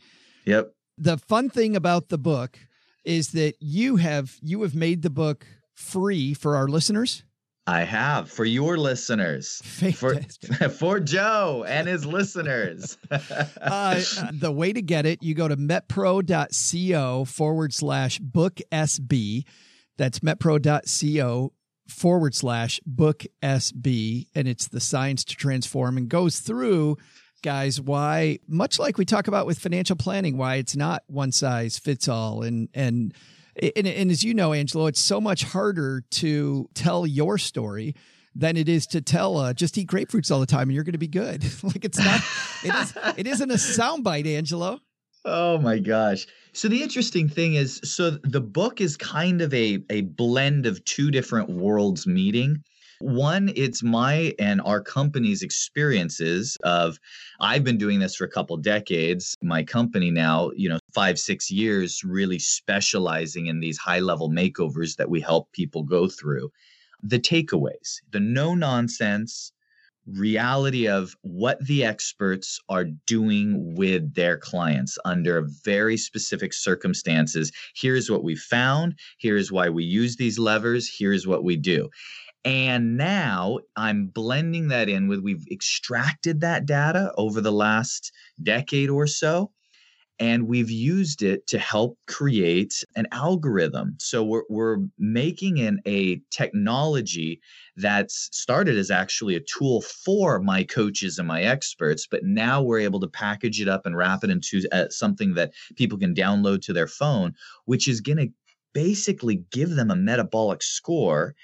Yep. 0.45 0.73
The 0.97 1.17
fun 1.17 1.49
thing 1.49 1.75
about 1.75 2.09
the 2.09 2.19
book 2.19 2.59
is 3.03 3.29
that 3.29 3.55
you 3.59 3.95
have 3.95 4.37
you 4.41 4.61
have 4.61 4.75
made 4.75 5.01
the 5.01 5.09
book 5.09 5.47
free 5.73 6.35
for 6.35 6.55
our 6.55 6.67
listeners. 6.67 7.23
I 7.67 7.83
have 7.83 8.29
for 8.29 8.43
your 8.43 8.77
listeners, 8.77 9.61
for, 9.95 10.15
for 10.69 10.99
Joe 10.99 11.63
and 11.67 11.87
his 11.87 12.05
listeners. 12.05 12.97
uh, 13.11 14.01
the 14.31 14.51
way 14.51 14.73
to 14.73 14.81
get 14.81 15.05
it, 15.05 15.21
you 15.21 15.35
go 15.35 15.47
to 15.47 15.55
metpro.co 15.55 17.25
forward 17.25 17.73
slash 17.73 18.17
book 18.19 18.59
SB. 18.71 19.45
That's 19.97 20.19
metpro.co 20.19 21.53
forward 21.87 22.33
slash 22.33 22.79
book 22.85 23.25
SB. 23.43 24.27
And 24.33 24.47
it's 24.47 24.67
the 24.67 24.79
science 24.79 25.23
to 25.25 25.35
transform 25.35 25.97
and 25.97 26.09
goes 26.09 26.39
through, 26.39 26.97
guys, 27.43 27.79
why, 27.79 28.39
much 28.47 28.79
like 28.79 28.97
we 28.97 29.05
talk 29.05 29.27
about 29.27 29.45
with 29.45 29.59
financial 29.59 29.95
planning, 29.95 30.37
why 30.37 30.55
it's 30.55 30.75
not 30.75 31.03
one 31.07 31.31
size 31.31 31.77
fits 31.77 32.07
all. 32.07 32.43
And, 32.43 32.69
and, 32.73 33.13
and, 33.75 33.87
and 33.87 34.11
as 34.11 34.23
you 34.23 34.33
know, 34.33 34.53
Angelo, 34.53 34.87
it's 34.87 35.01
so 35.01 35.19
much 35.19 35.43
harder 35.43 36.03
to 36.11 36.69
tell 36.73 37.05
your 37.05 37.37
story 37.37 37.95
than 38.33 38.55
it 38.55 38.69
is 38.69 38.87
to 38.87 39.01
tell 39.01 39.37
uh, 39.37 39.53
just 39.53 39.77
eat 39.77 39.89
grapefruits 39.89 40.31
all 40.31 40.39
the 40.39 40.45
time 40.45 40.63
and 40.63 40.73
you're 40.73 40.85
going 40.85 40.93
to 40.93 40.97
be 40.97 41.07
good. 41.07 41.43
like 41.63 41.83
it's 41.83 41.99
not, 41.99 42.21
it, 42.63 42.73
is, 42.73 42.93
it 43.17 43.27
isn't 43.27 43.51
a 43.51 43.55
soundbite, 43.55 44.25
Angelo. 44.25 44.79
Oh 45.25 45.57
my 45.57 45.79
gosh. 45.79 46.25
So 46.53 46.67
the 46.67 46.83
interesting 46.83 47.29
thing 47.29 47.53
is 47.53 47.79
so 47.83 48.11
the 48.11 48.41
book 48.41 48.81
is 48.81 48.97
kind 48.97 49.41
of 49.41 49.53
a 49.53 49.79
a 49.89 50.01
blend 50.01 50.65
of 50.65 50.83
two 50.83 51.09
different 51.09 51.49
worlds 51.49 52.05
meeting. 52.05 52.63
One, 52.99 53.51
it's 53.55 53.81
my 53.81 54.35
and 54.37 54.61
our 54.61 54.81
company's 54.81 55.41
experiences 55.43 56.57
of 56.63 56.99
I've 57.39 57.63
been 57.63 57.77
doing 57.77 57.99
this 57.99 58.15
for 58.15 58.25
a 58.25 58.29
couple 58.29 58.57
decades. 58.57 59.35
My 59.41 59.63
company 59.63 60.11
now, 60.11 60.51
you 60.55 60.67
know, 60.69 60.77
5 60.93 61.17
6 61.17 61.49
years 61.49 62.03
really 62.03 62.37
specializing 62.37 63.47
in 63.47 63.61
these 63.61 63.77
high-level 63.77 64.29
makeovers 64.29 64.97
that 64.97 65.09
we 65.09 65.21
help 65.21 65.51
people 65.53 65.83
go 65.83 66.07
through. 66.07 66.51
The 67.01 67.19
takeaways, 67.19 68.01
the 68.11 68.19
no 68.19 68.53
nonsense, 68.55 69.51
reality 70.17 70.87
of 70.87 71.15
what 71.21 71.63
the 71.65 71.83
experts 71.83 72.59
are 72.69 72.85
doing 73.05 73.75
with 73.75 74.13
their 74.13 74.37
clients 74.37 74.97
under 75.05 75.47
very 75.63 75.97
specific 75.97 76.53
circumstances. 76.53 77.51
Here's 77.75 78.09
what 78.09 78.23
we 78.23 78.35
found. 78.35 78.97
Here's 79.19 79.51
why 79.51 79.69
we 79.69 79.83
use 79.83 80.15
these 80.15 80.39
levers. 80.39 80.89
Here's 80.97 81.27
what 81.27 81.43
we 81.43 81.57
do. 81.57 81.89
And 82.43 82.97
now 82.97 83.59
I'm 83.75 84.07
blending 84.07 84.69
that 84.69 84.89
in 84.89 85.07
with 85.07 85.19
we've 85.19 85.45
extracted 85.51 86.41
that 86.41 86.65
data 86.65 87.11
over 87.15 87.39
the 87.39 87.51
last 87.51 88.11
decade 88.41 88.89
or 88.89 89.05
so 89.05 89.51
and 90.19 90.47
we've 90.47 90.69
used 90.69 91.23
it 91.23 91.47
to 91.47 91.57
help 91.57 91.97
create 92.07 92.83
an 92.95 93.07
algorithm. 93.11 93.95
So 93.99 94.23
we're, 94.23 94.43
we're 94.49 94.77
making 94.99 95.57
in 95.57 95.81
a 95.87 96.21
technology 96.29 97.41
that's 97.75 98.29
started 98.31 98.77
as 98.77 98.91
actually 98.91 99.35
a 99.35 99.41
tool 99.41 99.81
for 99.81 100.39
my 100.39 100.63
coaches 100.63 101.17
and 101.17 101.27
my 101.27 101.41
experts, 101.41 102.07
but 102.09 102.23
now 102.23 102.61
we're 102.61 102.79
able 102.79 102.99
to 102.99 103.07
package 103.07 103.61
it 103.61 103.67
up 103.67 103.85
and 103.85 103.97
wrap 103.97 104.23
it 104.23 104.29
into 104.29 104.61
uh, 104.71 104.89
something 104.89 105.33
that 105.33 105.53
people 105.75 105.97
can 105.97 106.13
download 106.13 106.61
to 106.63 106.73
their 106.73 106.87
phone, 106.87 107.33
which 107.65 107.87
is 107.87 108.01
going 108.01 108.17
to 108.17 108.29
basically 108.73 109.43
give 109.51 109.71
them 109.71 109.89
a 109.89 109.95
metabolic 109.95 110.61
score 110.61 111.35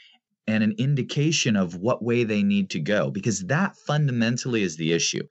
and 0.45 0.63
an 0.63 0.73
indication 0.77 1.55
of 1.55 1.75
what 1.75 2.03
way 2.03 2.23
they 2.23 2.41
need 2.43 2.69
to 2.69 2.79
go, 2.79 3.09
because 3.11 3.45
that 3.45 3.75
fundamentally 3.75 4.61
is 4.61 4.77
the 4.77 4.93
issue. 4.93 5.23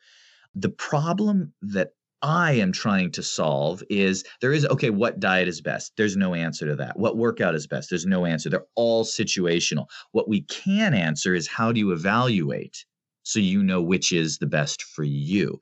The 0.54 0.68
problem 0.68 1.52
that 1.62 1.92
I 2.22 2.52
am 2.52 2.72
trying 2.72 3.10
to 3.12 3.22
solve 3.22 3.82
is 3.90 4.24
there 4.40 4.52
is 4.52 4.66
okay, 4.66 4.90
what 4.90 5.20
diet 5.20 5.48
is 5.48 5.60
best? 5.60 5.92
There's 5.96 6.16
no 6.16 6.34
answer 6.34 6.66
to 6.66 6.76
that. 6.76 6.98
What 6.98 7.16
workout 7.16 7.54
is 7.54 7.66
best? 7.66 7.90
There's 7.90 8.06
no 8.06 8.24
answer. 8.24 8.48
They're 8.48 8.66
all 8.74 9.04
situational. 9.04 9.86
What 10.12 10.28
we 10.28 10.42
can 10.42 10.94
answer 10.94 11.34
is 11.34 11.46
how 11.46 11.72
do 11.72 11.80
you 11.80 11.92
evaluate 11.92 12.84
so 13.22 13.38
you 13.38 13.62
know 13.62 13.82
which 13.82 14.12
is 14.12 14.38
the 14.38 14.46
best 14.46 14.82
for 14.82 15.04
you? 15.04 15.60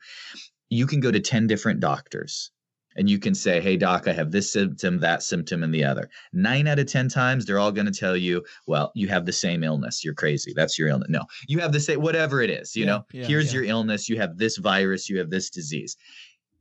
You 0.71 0.87
can 0.87 1.01
go 1.01 1.11
to 1.11 1.21
10 1.21 1.47
different 1.47 1.81
doctors 1.81 2.51
and 2.97 3.11
you 3.11 3.19
can 3.19 3.35
say, 3.35 3.61
Hey, 3.61 3.77
doc, 3.77 4.07
I 4.07 4.13
have 4.13 4.31
this 4.31 4.53
symptom, 4.53 5.01
that 5.01 5.23
symptom, 5.23 5.63
and 5.63 5.75
the 5.75 5.85
other. 5.85 6.09
Nine 6.33 6.69
out 6.69 6.79
of 6.79 6.87
10 6.87 7.09
times, 7.09 7.45
they're 7.45 7.59
all 7.59 7.73
going 7.73 7.87
to 7.87 7.93
tell 7.93 8.17
you, 8.17 8.45
Well, 8.67 8.93
you 8.95 9.09
have 9.09 9.27
the 9.27 9.33
same 9.33 9.65
illness. 9.65 10.05
You're 10.05 10.15
crazy. 10.15 10.53
That's 10.55 10.79
your 10.79 10.89
illness. 10.89 11.09
No, 11.11 11.25
you 11.49 11.59
have 11.59 11.73
the 11.73 11.81
same, 11.81 12.01
whatever 12.01 12.41
it 12.41 12.51
is. 12.51 12.77
You 12.77 12.85
Yeah, 12.85 12.91
know, 12.93 13.05
yeah, 13.13 13.27
here's 13.27 13.53
yeah. 13.53 13.61
your 13.61 13.69
illness. 13.69 14.09
You 14.09 14.19
have 14.19 14.39
this 14.39 14.57
virus. 14.59 15.09
You 15.09 15.19
have 15.19 15.31
this 15.31 15.51
disease. 15.51 15.97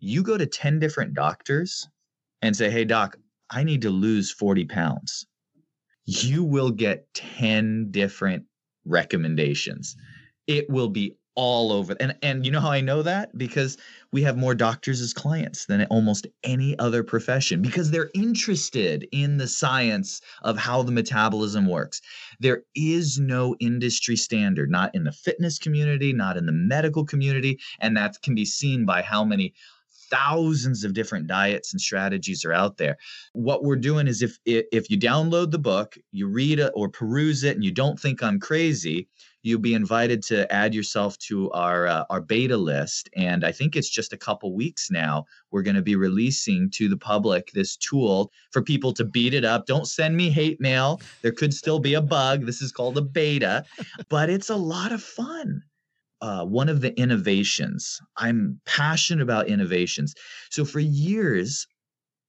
You 0.06 0.22
go 0.22 0.38
to 0.38 0.45
10 0.45 0.80
different 0.80 1.14
doctors 1.14 1.88
and 2.41 2.54
say, 2.54 2.70
Hey, 2.70 2.84
doc, 2.84 3.18
I 3.49 3.64
need 3.64 3.84
to 3.84 3.89
lose 3.89 4.32
40 4.32 4.66
pounds. 4.66 5.26
You 6.04 6.43
will 6.43 6.72
get 6.72 7.08
10 7.14 7.89
different 7.89 8.43
recommendations. 8.84 9.95
It 10.45 10.70
will 10.70 10.89
be 10.89 11.16
all 11.36 11.72
over. 11.72 11.95
And 12.01 12.16
and 12.22 12.45
you 12.45 12.51
know 12.51 12.60
how 12.60 12.72
I 12.72 12.82
know 12.82 13.01
that? 13.01 13.36
Because 13.38 13.78
we 14.12 14.22
have 14.24 14.38
more 14.38 14.54
doctors 14.54 14.99
as 14.99 15.14
clients 15.14 15.66
than 15.66 15.86
almost 15.86 16.28
any 16.43 16.78
other 16.80 17.01
profession 17.01 17.62
because 17.62 17.89
they're 17.89 18.12
interested 18.14 19.08
in 19.14 19.38
the 19.38 19.47
science 19.47 20.20
of 20.43 20.58
how 20.58 20.84
the 20.84 20.91
metabolism 20.91 21.66
works. 21.66 22.01
There 22.41 22.64
is 22.76 23.20
no 23.20 23.56
industry 23.62 24.18
standard, 24.18 24.70
not 24.70 24.93
in 24.93 25.06
the 25.06 25.14
fitness 25.14 25.58
community, 25.58 26.12
not 26.12 26.36
in 26.36 26.45
the 26.45 26.51
medical 26.51 27.06
community, 27.06 27.60
and 27.80 27.95
that 27.95 28.22
can 28.22 28.36
be 28.36 28.45
seen 28.45 28.86
by 28.86 29.01
how 29.01 29.24
many 29.24 29.54
thousands 30.10 30.84
of 30.84 30.93
different 30.93 31.28
diets 31.28 31.74
and 31.74 31.82
strategies 31.82 32.45
are 32.45 32.54
out 32.54 32.78
there. 32.78 32.97
What 33.34 33.64
we're 33.64 33.76
doing 33.76 34.08
is 34.08 34.22
if 34.22 34.38
if 34.45 34.89
you 34.89 34.97
download 34.99 35.51
the 35.51 35.60
book, 35.60 35.97
you 36.12 36.28
read 36.28 36.60
it 36.60 36.72
or 36.76 36.89
peruse 36.89 37.43
it 37.43 37.56
and 37.56 37.64
you 37.64 37.72
don't 37.72 37.99
think 37.99 38.22
I'm 38.22 38.39
crazy, 38.39 39.08
you'll 39.43 39.60
be 39.60 39.74
invited 39.74 40.24
to 40.24 40.51
add 40.51 40.74
yourself 40.74 41.18
to 41.20 41.51
our 41.51 41.88
uh, 41.88 42.06
our 42.10 42.22
beta 42.22 42.58
list. 42.58 43.10
And 43.16 43.45
i 43.45 43.51
think 43.51 43.76
it's 43.76 43.89
just 43.89 44.14
a 44.14 44.18
couple 44.18 44.56
weeks 44.56 44.89
now 44.89 45.26
we're 45.51 45.62
going 45.62 45.76
to 45.76 45.82
be 45.82 45.95
releasing 45.95 46.70
to 46.72 46.89
the 46.89 46.97
public 46.97 47.51
this 47.54 47.76
tool 47.78 48.32
for 48.51 48.62
people 48.62 48.93
to 48.93 49.06
beat 49.06 49.34
it 49.34 49.45
up. 49.45 49.66
Don't 49.66 49.88
send 49.88 50.18
me 50.18 50.30
hate 50.30 50.60
mail. 50.60 51.01
There 51.22 51.32
could 51.32 51.54
still 51.54 51.80
be 51.80 51.93
a 51.93 52.01
bug. 52.01 52.45
This 52.45 52.62
is 52.62 52.72
called 52.72 52.97
a 52.97 53.01
beta. 53.01 53.66
But 54.10 54.30
it's 54.30 54.49
a 54.49 54.56
lot 54.56 54.91
of 54.91 55.04
fun 55.04 55.64
uh, 56.24 56.43
one 56.45 56.69
of 56.69 56.82
the 56.82 56.97
innovations 56.99 57.99
i'm 58.17 58.59
passionate 58.65 59.21
about 59.21 59.47
innovations 59.47 60.15
so 60.49 60.63
for 60.65 60.80
years 60.80 61.67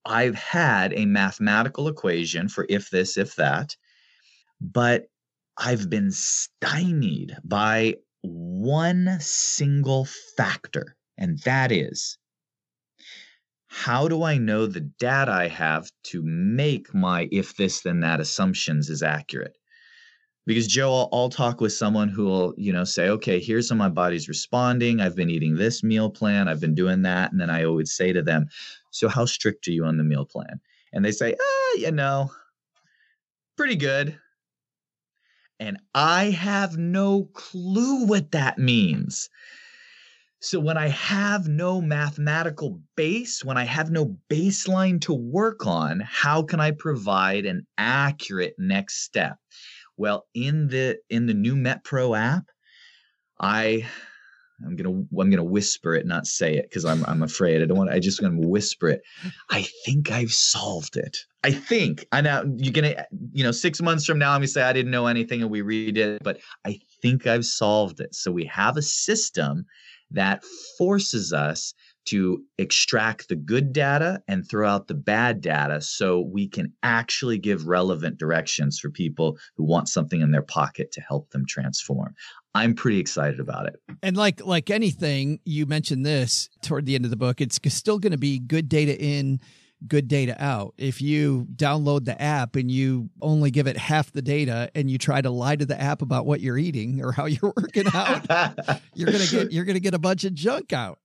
i've 0.05 0.35
had 0.35 0.93
a 0.95 1.07
mathematical 1.07 1.89
equation 1.89 2.49
for 2.49 2.67
if 2.69 2.91
this 2.91 3.17
if 3.17 3.37
that 3.37 3.77
but 4.61 5.07
I've 5.57 5.89
been 5.89 6.11
stymied 6.11 7.37
by 7.45 7.97
one 8.23 9.19
single 9.21 10.07
factor, 10.37 10.97
and 11.17 11.39
that 11.41 11.71
is 11.71 12.19
how 13.69 14.07
do 14.07 14.23
I 14.23 14.39
know 14.39 14.67
the 14.67 14.81
data 14.81 15.33
I 15.33 15.49
have 15.49 15.91
to 16.05 16.23
make 16.23 16.95
my 16.95 17.29
if 17.33 17.57
this 17.57 17.83
then 17.83 18.01
that 18.01 18.21
assumptions 18.21 18.89
is 18.89 19.03
accurate? 19.03 19.57
Because 20.47 20.67
Joe, 20.67 20.93
I'll, 20.93 21.09
I'll 21.13 21.31
talk 21.31 21.61
with 21.61 21.73
someone 21.73 22.09
who 22.09 22.25
will, 22.25 22.55
you 22.57 22.73
know, 22.73 22.85
say, 22.85 23.09
okay, 23.09 23.41
here's 23.41 23.71
how 23.71 23.77
my 23.77 23.89
body's 23.89 24.29
responding. 24.29 25.01
I've 25.01 25.17
been 25.17 25.31
eating 25.31 25.57
this 25.57 25.83
meal 25.83 26.11
plan. 26.11 26.49
I've 26.49 26.61
been 26.61 26.75
doing 26.75 27.03
that. 27.03 27.33
And 27.33 27.41
then 27.41 27.51
I 27.51 27.65
always 27.65 27.93
say 27.93 28.13
to 28.13 28.23
them, 28.23 28.47
so 28.91 29.09
how 29.09 29.25
strict 29.25 29.67
are 29.69 29.73
you 29.73 29.85
on 29.85 29.97
the 29.97 30.05
meal 30.05 30.27
plan? 30.27 30.61
And 30.93 31.05
they 31.05 31.13
say, 31.13 31.35
ah, 31.41 31.75
you 31.79 31.91
know, 31.93 32.31
pretty 33.57 33.77
good 33.77 34.19
and 35.61 35.79
I 35.95 36.31
have 36.31 36.77
no 36.77 37.25
clue 37.33 38.07
what 38.07 38.33
that 38.33 38.59
means. 38.59 39.31
So 40.41 40.61
when 40.61 40.77
I 40.77 40.89
have 40.89 41.49
no 41.49 41.81
mathematical 41.81 42.83
base, 42.97 43.43
when 43.43 43.57
I 43.57 43.65
have 43.65 43.91
no 43.91 44.17
baseline 44.29 45.01
to 45.03 45.15
work 45.15 45.67
on, 45.67 46.01
how 46.01 46.43
can 46.43 46.61
I 46.61 46.73
provide 46.73 47.47
an 47.47 47.67
accurate 47.79 48.55
next 48.59 49.05
step? 49.05 49.39
Well, 49.97 50.27
in 50.35 50.69
the 50.69 50.99
in 51.11 51.27
the 51.27 51.35
new 51.35 51.55
MetPro 51.55 52.19
app, 52.19 52.45
I 53.41 53.87
I'm 54.65 54.77
gonna 54.77 54.91
I'm 54.91 55.31
gonna 55.31 55.45
whisper 55.45 55.95
it, 55.95 56.07
not 56.07 56.27
say 56.27 56.57
it, 56.57 56.65
because 56.69 56.85
I'm 56.85 57.05
I'm 57.07 57.23
afraid. 57.23 57.63
I 57.63 57.67
don't 57.67 57.77
want. 57.77 57.91
I 57.91 57.99
just 57.99 58.21
gonna 58.21 58.47
whisper 58.47 58.89
it. 58.89 59.03
I 59.51 59.67
think 59.85 60.11
I've 60.11 60.33
solved 60.33 60.97
it. 60.97 61.19
I 61.43 61.53
think. 61.53 62.07
I 62.13 62.21
know 62.21 62.45
you're 62.57 62.73
gonna. 62.73 63.05
You 63.33 63.45
know, 63.45 63.53
six 63.53 63.81
months 63.81 64.05
from 64.05 64.19
now, 64.19 64.33
I'm 64.33 64.41
gonna 64.41 64.49
say 64.49 64.63
I 64.63 64.73
didn't 64.73 64.93
know 64.93 65.07
anything 65.07 65.43
and 65.43 65.51
we 65.51 65.63
read 65.63 65.99
it, 65.99 66.23
but 66.23 66.41
I 66.65 66.79
think 67.03 67.27
I've 67.27 67.47
solved 67.47 68.01
it. 68.01 68.15
So 68.15 68.31
we 68.31 68.45
have 68.47 68.77
a 68.77 68.83
system 68.83 69.67
that 70.11 70.45
forces 70.79 71.33
us 71.33 71.75
to 72.07 72.43
extract 72.59 73.29
the 73.29 73.37
good 73.37 73.73
data 73.73 74.23
and 74.29 74.49
throw 74.49 74.69
out 74.69 74.89
the 74.89 74.95
bad 74.95 75.41
data 75.41 75.81
so 75.81 76.21
we 76.21 76.49
can 76.49 76.73
actually 76.83 77.39
give 77.39 77.67
relevant 77.67 78.19
directions 78.19 78.79
for 78.79 78.91
people 78.91 79.39
who 79.57 79.65
want 79.65 79.89
something 79.89 80.21
in 80.21 80.31
their 80.31 80.43
pocket 80.43 80.93
to 80.93 81.01
help 81.01 81.31
them 81.31 81.45
transform. 81.47 82.15
I'm 82.55 82.75
pretty 82.75 83.01
excited 83.01 83.41
about 83.41 83.67
it. 83.67 83.81
And 84.03 84.17
like 84.17 84.45
like 84.45 84.71
anything, 84.71 85.41
you 85.45 85.67
mentioned 85.67 86.07
this 86.07 86.49
toward 86.63 86.87
the 86.87 86.95
end 86.95 87.05
of 87.05 87.11
the 87.11 87.17
book. 87.17 87.41
It's 87.41 87.59
still 87.75 87.99
going 87.99 88.13
to 88.13 88.19
be 88.19 88.39
good 88.39 88.69
data 88.69 88.97
in, 89.01 89.41
good 89.89 90.09
data 90.09 90.37
out. 90.43 90.75
If 90.79 91.03
you 91.03 91.47
download 91.57 92.05
the 92.05 92.21
app 92.21 92.57
and 92.57 92.71
you 92.71 93.11
only 93.21 93.51
give 93.51 93.67
it 93.67 93.77
half 93.77 94.13
the 94.13 94.23
data 94.23 94.71
and 94.75 94.91
you 94.91 94.99
try 94.99 95.21
to 95.21 95.31
lie 95.31 95.57
to 95.57 95.67
the 95.67 95.81
app 95.81 96.01
about 96.01 96.27
what 96.27 96.41
you're 96.41 96.59
eating 96.59 97.03
or 97.03 97.13
how 97.13 97.27
you're 97.27 97.53
working 97.57 97.87
out, 97.93 98.25
you're 98.95 99.11
gonna 99.11 99.27
get 99.27 99.53
you're 99.53 99.65
gonna 99.65 99.81
get 99.81 99.95
a 99.95 99.99
bunch 99.99 100.25
of 100.25 100.35
junk 100.35 100.73
out. 100.73 100.99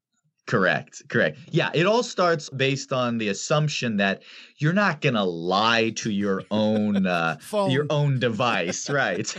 Correct. 0.50 1.08
Correct. 1.10 1.38
Yeah, 1.52 1.70
it 1.76 1.86
all 1.86 2.02
starts 2.02 2.50
based 2.50 2.91
on 2.91 3.20
the 3.20 3.28
assumption 3.28 3.97
that 3.97 4.24
you're 4.58 4.74
not 4.74 5.00
going 5.00 5.14
to 5.14 5.24
lie 5.24 5.91
to 5.97 6.10
your 6.10 6.41
own 6.50 7.06
uh, 7.06 7.38
your 7.70 7.86
own 7.91 8.18
device, 8.18 8.89
right? 8.89 9.32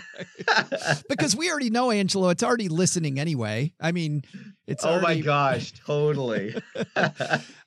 because 1.09 1.35
we 1.35 1.51
already 1.51 1.69
know 1.69 1.91
Angelo. 1.91 2.29
It's 2.29 2.45
already 2.45 2.69
listening 2.69 3.19
anyway. 3.19 3.73
I 3.81 3.91
mean, 3.91 4.23
it's 4.71 4.85
oh 4.85 5.01
my 5.01 5.19
gosh, 5.19 5.73
totally. 5.87 6.55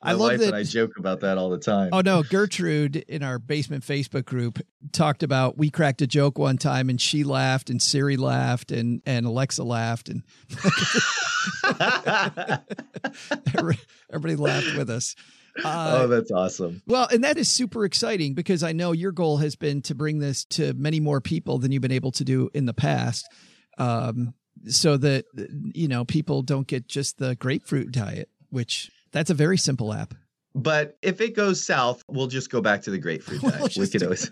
I 0.02 0.14
love 0.14 0.40
that- 0.40 0.54
I 0.54 0.64
joke 0.64 0.92
about 0.98 1.20
that 1.22 1.38
all 1.38 1.50
the 1.50 1.58
time. 1.58 1.90
Oh 1.92 2.02
no, 2.02 2.24
Gertrude 2.24 2.96
in 2.96 3.24
our 3.24 3.40
basement 3.40 3.84
Facebook 3.84 4.26
group 4.26 4.60
talked 4.92 5.22
about 5.24 5.58
we 5.58 5.70
cracked 5.70 6.02
a 6.02 6.08
joke 6.08 6.38
one 6.38 6.58
time 6.58 6.90
and 6.90 7.00
she 7.00 7.24
laughed 7.24 7.70
and 7.70 7.82
Siri 7.82 8.18
laughed 8.18 8.72
and 8.72 9.02
and 9.06 9.26
Alexa 9.26 9.64
laughed 9.64 10.10
and 10.10 10.24
everybody 14.10 14.36
laughed 14.36 14.78
with 14.78 14.90
us. 14.90 15.16
Uh, 15.64 16.00
oh, 16.02 16.08
that's 16.08 16.32
awesome. 16.32 16.82
well, 16.88 17.08
and 17.12 17.24
that 17.24 17.38
is 17.38 17.48
super 17.48 17.86
exciting 17.86 18.34
because 18.34 18.64
I 18.64 18.72
know 18.72 18.92
your 18.92 19.12
goal 19.12 19.38
has 19.38 19.56
been 19.56 19.84
to 19.84 19.94
bring 19.94 20.18
this 20.18 20.46
to 20.46 20.74
many 20.74 21.00
more 21.00 21.22
people 21.22 21.60
than 21.60 21.72
you've 21.72 21.84
been 21.84 21.92
able 21.92 22.12
to 22.14 22.24
do 22.24 22.50
in 22.56 22.66
the 22.66 22.74
past. 22.74 23.28
Um, 23.78 24.34
so 24.68 24.98
that 24.98 25.26
you 25.74 25.88
know 25.88 26.06
people 26.06 26.42
don't 26.42 26.68
get 26.68 26.88
just 26.88 27.18
the 27.18 27.36
grapefruit 27.36 27.92
diet, 27.92 28.30
which 28.50 28.92
that's 29.12 29.30
a 29.30 29.34
very 29.34 29.58
simple 29.58 29.94
app. 29.94 30.14
But 30.56 30.98
if 31.02 31.20
it 31.20 31.36
goes 31.36 31.66
south, 31.66 32.04
we'll 32.08 32.28
just 32.28 32.52
go 32.52 32.62
back 32.62 32.84
to 32.84 32.92
the 32.92 33.00
grapefruit 33.00 33.42
We'll 33.42 33.52
diet. 33.52 33.64
we 33.64 33.70
just 33.70 33.92
could 33.92 34.04
always. 34.04 34.32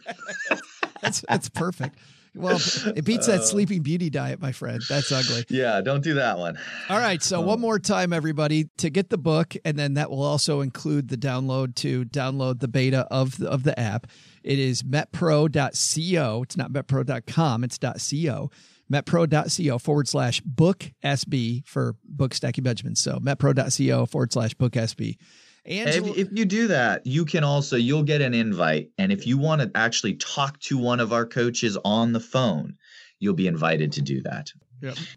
That's 1.01 1.21
that's 1.27 1.49
perfect. 1.49 1.97
Well, 2.33 2.59
it 2.95 3.03
beats 3.03 3.27
that 3.27 3.41
uh, 3.41 3.43
Sleeping 3.43 3.81
Beauty 3.81 4.09
diet, 4.09 4.41
my 4.41 4.53
friend. 4.53 4.81
That's 4.87 5.11
ugly. 5.11 5.43
Yeah, 5.49 5.81
don't 5.81 6.01
do 6.01 6.13
that 6.13 6.37
one. 6.37 6.57
All 6.87 6.97
right. 6.97 7.21
So, 7.21 7.41
one 7.41 7.55
um, 7.55 7.61
more 7.61 7.77
time, 7.77 8.13
everybody, 8.13 8.69
to 8.77 8.89
get 8.89 9.09
the 9.09 9.17
book, 9.17 9.53
and 9.65 9.77
then 9.77 9.95
that 9.95 10.09
will 10.09 10.23
also 10.23 10.61
include 10.61 11.09
the 11.09 11.17
download 11.17 11.75
to 11.75 12.05
download 12.05 12.61
the 12.61 12.69
beta 12.69 13.05
of 13.11 13.37
the, 13.37 13.49
of 13.49 13.63
the 13.63 13.77
app. 13.77 14.07
It 14.43 14.59
is 14.59 14.81
metpro.co. 14.81 16.43
It's 16.43 16.57
not 16.57 16.71
metpro.com, 16.71 17.63
it's 17.65 17.77
.co. 17.77 18.51
metpro.co 18.91 19.77
forward 19.77 20.07
slash 20.07 20.41
book 20.41 20.91
SB 21.03 21.65
for 21.67 21.95
book 22.03 22.33
Stacking 22.33 22.63
Benjamin. 22.63 22.95
So, 22.95 23.19
metpro.co 23.19 24.05
forward 24.05 24.33
slash 24.33 24.53
book 24.53 24.73
SB. 24.73 25.17
And 25.65 25.89
Angelo, 25.89 26.13
if, 26.13 26.17
if 26.17 26.27
you 26.31 26.45
do 26.45 26.67
that, 26.67 27.05
you 27.05 27.23
can 27.23 27.43
also 27.43 27.75
you'll 27.75 28.03
get 28.03 28.21
an 28.21 28.33
invite, 28.33 28.89
and 28.97 29.11
if 29.11 29.27
you 29.27 29.37
want 29.37 29.61
to 29.61 29.71
actually 29.75 30.15
talk 30.15 30.59
to 30.61 30.77
one 30.77 30.99
of 30.99 31.13
our 31.13 31.25
coaches 31.25 31.77
on 31.85 32.13
the 32.13 32.19
phone, 32.19 32.77
you'll 33.19 33.35
be 33.35 33.47
invited 33.47 33.91
to 33.93 34.01
do 34.01 34.21
that. 34.23 34.51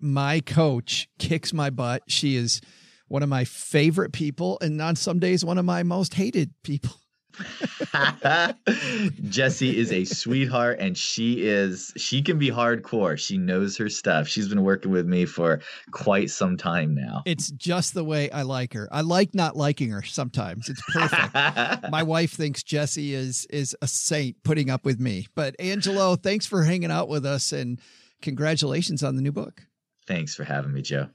my 0.00 0.40
coach 0.40 1.08
kicks 1.18 1.54
my 1.54 1.70
butt. 1.70 2.02
She 2.08 2.36
is 2.36 2.60
one 3.08 3.22
of 3.22 3.30
my 3.30 3.44
favorite 3.44 4.12
people, 4.12 4.58
and 4.60 4.80
on 4.82 4.96
some 4.96 5.18
days, 5.18 5.44
one 5.44 5.56
of 5.56 5.64
my 5.64 5.82
most 5.82 6.14
hated 6.14 6.52
people. 6.62 6.92
Jessie 9.28 9.76
is 9.76 9.92
a 9.92 10.04
sweetheart 10.04 10.78
and 10.80 10.96
she 10.96 11.46
is 11.46 11.92
she 11.96 12.22
can 12.22 12.38
be 12.38 12.50
hardcore. 12.50 13.18
She 13.18 13.38
knows 13.38 13.76
her 13.76 13.88
stuff. 13.88 14.28
She's 14.28 14.48
been 14.48 14.62
working 14.62 14.90
with 14.90 15.06
me 15.06 15.24
for 15.24 15.60
quite 15.90 16.30
some 16.30 16.56
time 16.56 16.94
now. 16.94 17.22
It's 17.26 17.50
just 17.50 17.94
the 17.94 18.04
way 18.04 18.30
I 18.30 18.42
like 18.42 18.72
her. 18.74 18.88
I 18.92 19.00
like 19.00 19.34
not 19.34 19.56
liking 19.56 19.90
her 19.90 20.02
sometimes. 20.02 20.68
It's 20.68 20.82
perfect. 20.88 21.34
My 21.90 22.02
wife 22.02 22.32
thinks 22.32 22.62
Jessie 22.62 23.14
is 23.14 23.46
is 23.50 23.76
a 23.82 23.88
saint 23.88 24.42
putting 24.44 24.70
up 24.70 24.84
with 24.84 25.00
me. 25.00 25.26
But 25.34 25.56
Angelo, 25.58 26.16
thanks 26.16 26.46
for 26.46 26.64
hanging 26.64 26.90
out 26.90 27.08
with 27.08 27.26
us 27.26 27.52
and 27.52 27.80
congratulations 28.22 29.02
on 29.02 29.16
the 29.16 29.22
new 29.22 29.32
book. 29.32 29.62
Thanks 30.06 30.34
for 30.34 30.44
having 30.44 30.72
me, 30.72 30.82
Joe. 30.82 31.08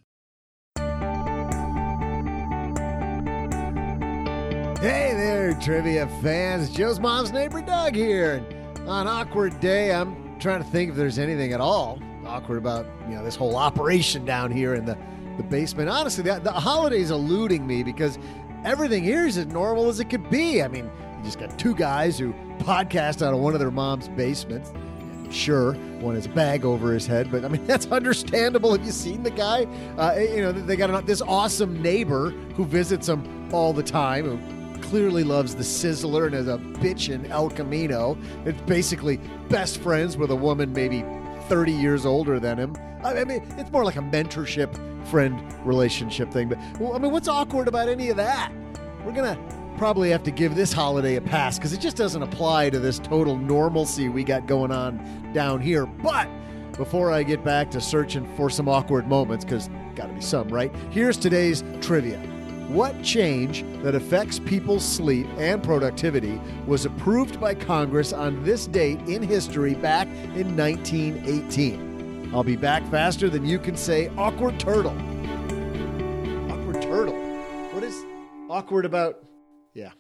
Trivia 5.60 6.08
fans. 6.22 6.70
Joe's 6.70 7.00
mom's 7.00 7.32
neighbor 7.32 7.62
Doug 7.62 7.96
here. 7.96 8.36
And 8.78 8.90
on 8.90 9.08
awkward 9.08 9.60
day, 9.60 9.94
I'm 9.94 10.40
trying 10.40 10.64
to 10.64 10.70
think 10.70 10.92
if 10.92 10.96
there's 10.96 11.20
anything 11.20 11.54
at 11.54 11.62
all 11.62 12.00
awkward 12.26 12.58
about 12.58 12.86
you 13.08 13.16
know 13.16 13.24
this 13.24 13.36
whole 13.36 13.56
operation 13.56 14.24
down 14.24 14.52
here 14.52 14.76
in 14.76 14.86
the 14.86 14.98
the 15.38 15.44
basement. 15.44 15.90
Honestly, 15.90 16.24
the, 16.24 16.40
the 16.40 16.52
holidays 16.52 17.12
eluding 17.12 17.66
me 17.66 17.84
because 17.84 18.20
everything 18.64 19.04
here 19.04 19.26
is 19.26 19.38
as 19.38 19.48
normal 19.48 19.88
as 19.88 20.00
it 20.00 20.06
could 20.10 20.30
be. 20.30 20.62
I 20.62 20.68
mean, 20.68 20.92
you 21.18 21.24
just 21.24 21.40
got 21.40 21.58
two 21.58 21.74
guys 21.74 22.20
who 22.20 22.34
podcast 22.60 23.26
out 23.26 23.34
of 23.34 23.40
one 23.40 23.54
of 23.54 23.60
their 23.60 23.72
mom's 23.72 24.10
basements. 24.10 24.74
Sure, 25.32 25.74
one 26.02 26.16
has 26.16 26.26
a 26.26 26.30
bag 26.30 26.66
over 26.66 26.92
his 26.92 27.06
head, 27.06 27.32
but 27.32 27.46
I 27.46 27.48
mean 27.50 27.66
that's 27.68 27.88
understandable. 27.88 28.72
Have 28.72 28.86
you 28.86 28.92
seen 28.92 29.24
the 29.24 29.32
guy? 29.32 29.66
Uh, 29.98 30.20
you 30.20 30.42
know 30.42 30.52
they 30.52 30.76
got 30.76 30.90
an, 30.90 31.06
this 31.06 31.22
awesome 31.22 31.82
neighbor 31.82 32.30
who 32.56 32.66
visits 32.66 33.08
them 33.08 33.50
all 33.52 33.74
the 33.74 33.84
time. 33.84 34.26
Who 34.26 34.59
clearly 34.82 35.24
loves 35.24 35.56
the 35.56 35.64
Sizzler 35.64 36.28
and 36.28 36.36
is 36.36 36.48
a 36.48 36.58
bitch 36.58 37.14
in 37.14 37.26
El 37.32 37.50
Camino. 37.50 38.18
It's 38.46 38.62
basically 38.62 39.18
best 39.50 39.80
friends 39.80 40.18
with 40.18 40.32
a 40.32 40.36
woman 40.36 40.74
maybe 40.74 41.04
30 41.48 41.72
years 41.72 42.06
older 42.06 42.40
than 42.40 42.58
him. 42.58 42.76
I 43.04 43.24
mean, 43.24 43.42
it's 43.58 43.72
more 43.72 43.86
like 43.86 43.96
a 43.96 44.02
mentorship 44.02 44.76
friend 45.08 45.42
relationship 45.66 46.32
thing. 46.32 46.50
But 46.50 46.60
well, 46.80 46.94
I 46.94 47.00
mean, 47.00 47.12
what's 47.12 47.28
awkward 47.28 47.68
about 47.68 47.90
any 47.90 48.10
of 48.10 48.18
that? 48.18 48.52
We're 49.06 49.14
gonna 49.14 49.38
probably 49.78 50.10
have 50.10 50.24
to 50.24 50.32
give 50.32 50.56
this 50.56 50.74
holiday 50.74 51.16
a 51.16 51.22
pass 51.22 51.58
because 51.58 51.72
it 51.72 51.80
just 51.80 51.96
doesn't 51.96 52.22
apply 52.22 52.70
to 52.70 52.80
this 52.80 53.00
total 53.00 53.38
normalcy 53.38 54.10
we 54.10 54.24
got 54.24 54.46
going 54.46 54.72
on 54.72 55.32
down 55.34 55.62
here. 55.62 55.86
But 55.86 56.28
before 56.74 57.12
I 57.12 57.24
get 57.24 57.44
back 57.44 57.72
to 57.72 57.82
searching 57.82 58.28
for 58.36 58.50
some 58.50 58.68
awkward 58.68 59.08
moments, 59.08 59.46
because 59.46 59.70
gotta 59.96 60.14
be 60.14 60.22
some, 60.22 60.50
right? 60.50 60.74
Here's 60.92 61.18
today's 61.18 61.64
trivia. 61.82 62.22
What 62.70 63.02
change 63.02 63.64
that 63.82 63.96
affects 63.96 64.38
people's 64.38 64.86
sleep 64.86 65.26
and 65.40 65.64
productivity 65.64 66.40
was 66.68 66.86
approved 66.86 67.42
by 67.42 67.56
Congress 67.56 68.14
on 68.14 68.44
this 68.44 68.68
date 68.68 69.00
in 69.08 69.24
history 69.24 69.74
back 69.74 70.08
in 70.36 70.56
1918? 70.56 72.30
I'll 72.32 72.44
be 72.44 72.56
back 72.56 72.88
faster 72.92 73.28
than 73.28 73.44
you 73.44 73.58
can 73.58 73.76
say 73.76 74.10
awkward 74.10 74.60
turtle. 74.60 74.96
Awkward 76.52 76.80
turtle. 76.84 77.16
What 77.74 77.84
is 77.84 78.06
awkward 78.52 78.86
about? 78.86 79.24
Yeah. 79.74 79.94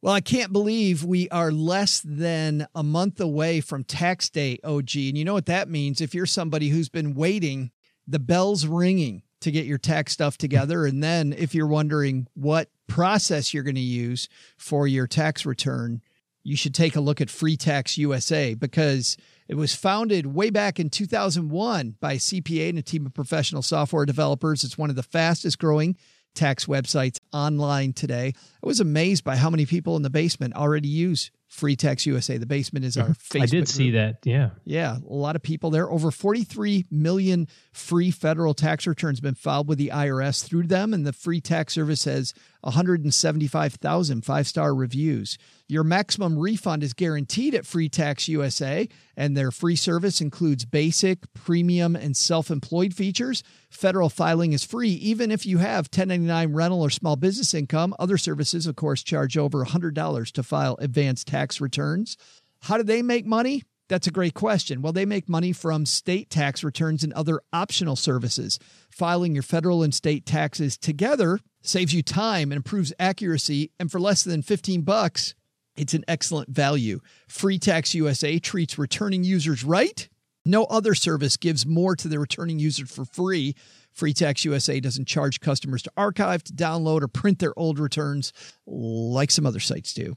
Well, 0.00 0.14
I 0.14 0.22
can't 0.22 0.54
believe 0.54 1.04
we 1.04 1.28
are 1.28 1.52
less 1.52 2.00
than 2.00 2.66
a 2.74 2.82
month 2.82 3.20
away 3.20 3.60
from 3.60 3.84
tax 3.84 4.30
day, 4.30 4.58
OG. 4.64 4.96
And 4.96 5.18
you 5.18 5.24
know 5.26 5.34
what 5.34 5.44
that 5.44 5.68
means? 5.68 6.00
If 6.00 6.14
you're 6.14 6.24
somebody 6.24 6.70
who's 6.70 6.88
been 6.88 7.12
waiting, 7.12 7.72
the 8.06 8.18
bell's 8.18 8.64
ringing 8.64 9.22
to 9.40 9.50
get 9.50 9.66
your 9.66 9.78
tax 9.78 10.12
stuff 10.12 10.36
together. 10.38 10.86
And 10.86 11.02
then 11.02 11.32
if 11.32 11.54
you're 11.54 11.66
wondering 11.66 12.26
what 12.34 12.70
process 12.86 13.52
you're 13.52 13.62
going 13.62 13.74
to 13.74 13.80
use 13.80 14.28
for 14.56 14.86
your 14.86 15.06
tax 15.06 15.46
return, 15.46 16.00
you 16.42 16.56
should 16.56 16.74
take 16.74 16.96
a 16.96 17.00
look 17.00 17.20
at 17.20 17.30
Free 17.30 17.56
Tax 17.56 17.98
USA 17.98 18.54
because 18.54 19.16
it 19.48 19.56
was 19.56 19.74
founded 19.74 20.26
way 20.26 20.50
back 20.50 20.80
in 20.80 20.90
2001 20.90 21.96
by 22.00 22.16
CPA 22.16 22.70
and 22.70 22.78
a 22.78 22.82
team 22.82 23.06
of 23.06 23.14
professional 23.14 23.62
software 23.62 24.06
developers. 24.06 24.64
It's 24.64 24.78
one 24.78 24.90
of 24.90 24.96
the 24.96 25.02
fastest 25.02 25.58
growing 25.58 25.96
tax 26.34 26.66
websites 26.66 27.18
online 27.32 27.92
today. 27.92 28.32
I 28.62 28.66
was 28.66 28.80
amazed 28.80 29.24
by 29.24 29.36
how 29.36 29.50
many 29.50 29.66
people 29.66 29.96
in 29.96 30.02
the 30.02 30.10
basement 30.10 30.54
already 30.54 30.88
use 30.88 31.30
Free 31.48 31.76
Tax 31.76 32.04
USA. 32.06 32.36
The 32.36 32.46
basement 32.46 32.84
is 32.84 32.96
our 32.96 33.08
Facebook. 33.08 33.42
I 33.42 33.46
did 33.46 33.68
see 33.68 33.90
group. 33.90 33.94
that. 34.22 34.28
Yeah. 34.28 34.50
Yeah, 34.64 34.96
a 34.96 35.12
lot 35.12 35.34
of 35.34 35.42
people 35.42 35.70
there. 35.70 35.90
Over 35.90 36.10
43 36.10 36.86
million 36.90 37.48
free 37.72 38.10
federal 38.10 38.54
tax 38.54 38.86
returns 38.86 39.20
been 39.20 39.34
filed 39.34 39.66
with 39.66 39.78
the 39.78 39.90
IRS 39.92 40.44
through 40.44 40.66
them, 40.66 40.92
and 40.92 41.06
the 41.06 41.12
free 41.12 41.40
tax 41.40 41.72
service 41.72 42.04
has 42.04 42.34
175,000 42.62 44.24
five 44.24 44.46
star 44.46 44.74
reviews. 44.74 45.38
Your 45.68 45.84
maximum 45.84 46.38
refund 46.38 46.82
is 46.82 46.92
guaranteed 46.92 47.54
at 47.54 47.66
Free 47.66 47.88
Tax 47.88 48.28
USA, 48.28 48.88
and 49.16 49.36
their 49.36 49.50
free 49.50 49.76
service 49.76 50.20
includes 50.20 50.64
basic, 50.64 51.32
premium, 51.34 51.94
and 51.94 52.16
self 52.16 52.50
employed 52.50 52.94
features. 52.94 53.42
Federal 53.70 54.08
filing 54.08 54.52
is 54.52 54.64
free, 54.64 54.90
even 54.90 55.30
if 55.30 55.44
you 55.44 55.58
have 55.58 55.86
1099 55.86 56.52
rental 56.52 56.82
or 56.82 56.90
small 56.90 57.16
business 57.16 57.54
income. 57.54 57.94
Other 57.98 58.18
services, 58.18 58.66
of 58.66 58.76
course, 58.76 59.02
charge 59.02 59.36
over 59.36 59.64
$100 59.64 60.32
to 60.32 60.42
file 60.42 60.76
advanced 60.80 61.26
tax 61.26 61.60
returns. 61.60 62.16
How 62.62 62.76
do 62.76 62.82
they 62.82 63.02
make 63.02 63.26
money? 63.26 63.62
That's 63.88 64.06
a 64.06 64.12
great 64.12 64.34
question. 64.34 64.82
Well, 64.82 64.92
they 64.92 65.06
make 65.06 65.28
money 65.28 65.52
from 65.52 65.86
state 65.86 66.28
tax 66.28 66.62
returns 66.62 67.02
and 67.02 67.12
other 67.14 67.40
optional 67.52 67.96
services. 67.96 68.58
Filing 68.90 69.34
your 69.34 69.42
federal 69.42 69.82
and 69.82 69.94
state 69.94 70.26
taxes 70.26 70.76
together 70.76 71.40
saves 71.62 71.94
you 71.94 72.02
time 72.02 72.52
and 72.52 72.58
improves 72.58 72.92
accuracy. 72.98 73.72
And 73.80 73.90
for 73.90 73.98
less 73.98 74.22
than 74.22 74.42
15 74.42 74.82
bucks, 74.82 75.34
it's 75.76 75.94
an 75.94 76.04
excellent 76.06 76.50
value. 76.50 77.00
Free 77.28 77.58
Tax 77.58 77.94
USA 77.94 78.38
treats 78.38 78.78
returning 78.78 79.24
users 79.24 79.64
right. 79.64 80.08
No 80.44 80.64
other 80.64 80.94
service 80.94 81.36
gives 81.36 81.66
more 81.66 81.96
to 81.96 82.08
the 82.08 82.18
returning 82.18 82.58
user 82.58 82.86
for 82.86 83.04
free. 83.04 83.54
Free 83.92 84.12
Tax 84.12 84.44
USA 84.44 84.80
doesn't 84.80 85.08
charge 85.08 85.40
customers 85.40 85.82
to 85.82 85.92
archive, 85.96 86.42
to 86.44 86.52
download, 86.52 87.02
or 87.02 87.08
print 87.08 87.38
their 87.38 87.58
old 87.58 87.78
returns 87.78 88.32
like 88.66 89.30
some 89.30 89.46
other 89.46 89.60
sites 89.60 89.94
do. 89.94 90.14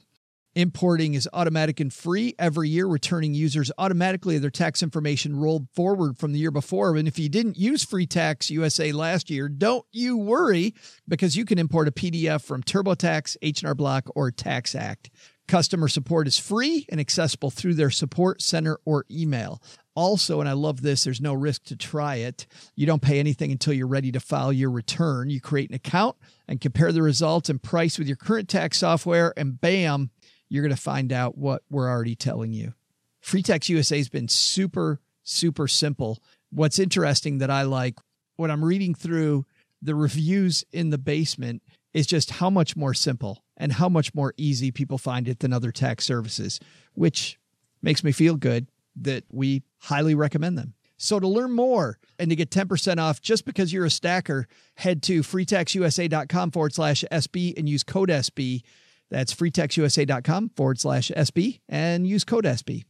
Importing 0.54 1.14
is 1.14 1.30
automatic 1.32 1.80
and 1.80 1.93
free. 1.93 2.36
Every 2.38 2.68
year, 2.68 2.86
returning 2.86 3.34
users 3.34 3.72
automatically 3.78 4.38
their 4.38 4.49
tax 4.49 4.84
information 4.84 5.38
rolled 5.38 5.70
forward 5.74 6.18
from 6.18 6.34
the 6.34 6.39
year 6.39 6.52
before. 6.52 6.97
And 6.97 7.08
if 7.08 7.18
you 7.18 7.30
didn't 7.30 7.58
use 7.58 7.86
Free 7.86 8.06
Tax 8.06 8.49
USA 8.49 8.91
last 8.91 9.30
year, 9.30 9.47
don't 9.47 9.86
you 9.93 10.18
worry 10.18 10.76
because 11.08 11.38
you 11.38 11.45
can 11.45 11.58
import 11.58 11.88
a 11.88 11.91
PDF 11.91 12.43
from 12.43 12.64
TurboTax, 12.64 13.38
H&R 13.41 13.74
Block, 13.74 14.10
or 14.14 14.30
Tax 14.30 14.76
Act. 14.76 15.10
Customer 15.47 15.88
support 15.88 16.28
is 16.28 16.38
free 16.38 16.86
and 16.89 16.99
accessible 16.99 17.49
through 17.49 17.76
their 17.76 17.89
support 17.89 18.41
center 18.41 18.78
or 18.84 19.06
email. 19.10 19.62
Also, 19.95 20.39
and 20.39 20.47
I 20.47 20.54
love 20.54 20.82
this, 20.82 21.04
there's 21.04 21.20
no 21.20 21.34
risk 21.34 21.66
to 21.66 21.76
try 21.76 22.16
it. 22.16 22.47
You 22.76 22.86
don't 22.86 23.02
pay 23.02 23.20
anything 23.20 23.52
until 23.52 23.74
you're 23.74 23.88
ready 23.88 24.12
to 24.14 24.22
file 24.22 24.54
your 24.54 24.72
return. 24.72 25.30
You 25.30 25.41
create 25.41 25.70
an 25.70 25.76
account 25.76 26.16
and 26.47 26.62
compare 26.62 26.93
the 26.93 27.02
results 27.02 27.49
and 27.49 27.62
price 27.62 27.99
with 27.99 28.08
your 28.08 28.16
current 28.16 28.47
tax 28.47 28.78
software, 28.78 29.34
and 29.36 29.60
bam, 29.60 30.12
you're 30.52 30.64
going 30.64 30.76
to 30.76 30.82
find 30.82 31.14
out 31.14 31.38
what 31.38 31.64
we're 31.70 31.89
already 31.89 32.14
telling 32.14 32.52
you. 32.52 32.74
Free 33.22 33.41
Tax 33.41 33.70
USA 33.70 33.97
has 33.97 34.10
been 34.10 34.28
super, 34.28 34.99
super 35.24 35.66
simple. 35.66 36.22
What's 36.49 36.78
interesting 36.78 37.38
that 37.38 37.49
I 37.49 37.62
like 37.62 37.97
when 38.36 38.52
I'm 38.52 38.66
reading 38.66 38.93
through 38.93 39.45
the 39.82 39.95
reviews 39.95 40.66
in 40.74 40.89
the 40.89 40.97
basement 40.97 41.64
is 41.93 42.06
just 42.06 42.32
how 42.32 42.49
much 42.49 42.76
more 42.76 42.93
simple 42.93 43.45
and 43.56 43.72
how 43.72 43.88
much 43.88 44.14
more 44.14 44.34
easy 44.36 44.72
people 44.72 44.97
find 44.97 45.30
it 45.30 45.39
than 45.39 45.54
other 45.54 45.72
tax 45.72 46.04
services, 46.04 46.60
which 46.95 47.39
makes 47.82 48.04
me 48.04 48.12
feel 48.12 48.36
good 48.36 48.68
that 48.97 49.24
we 49.30 49.64
highly 49.80 50.16
recommend 50.16 50.58
them. 50.58 50.74
So 50.97 51.18
to 51.18 51.30
learn 51.30 51.54
more 51.54 51.97
and 52.20 52.30
to 52.30 52.36
get 52.36 52.52
10% 52.52 52.97
off 52.99 53.22
just 53.22 53.45
because 53.45 53.72
you're 53.72 53.86
a 53.86 53.89
stacker, 53.89 54.47
head 54.76 55.02
to 55.04 55.22
freetaxusa.com 55.22 56.52
forward 56.52 56.74
slash 56.74 57.06
SB 57.10 57.58
and 57.58 57.70
use 57.70 57.84
code 57.84 58.10
SB. 58.10 58.64
That's 59.12 59.36
freetaxusa.com 59.36 60.51
forward 60.55 60.80
slash 60.80 61.12
SB 61.16 61.59
and 61.70 62.07
use 62.07 62.24
code 62.24 62.45
SB. 62.45 62.86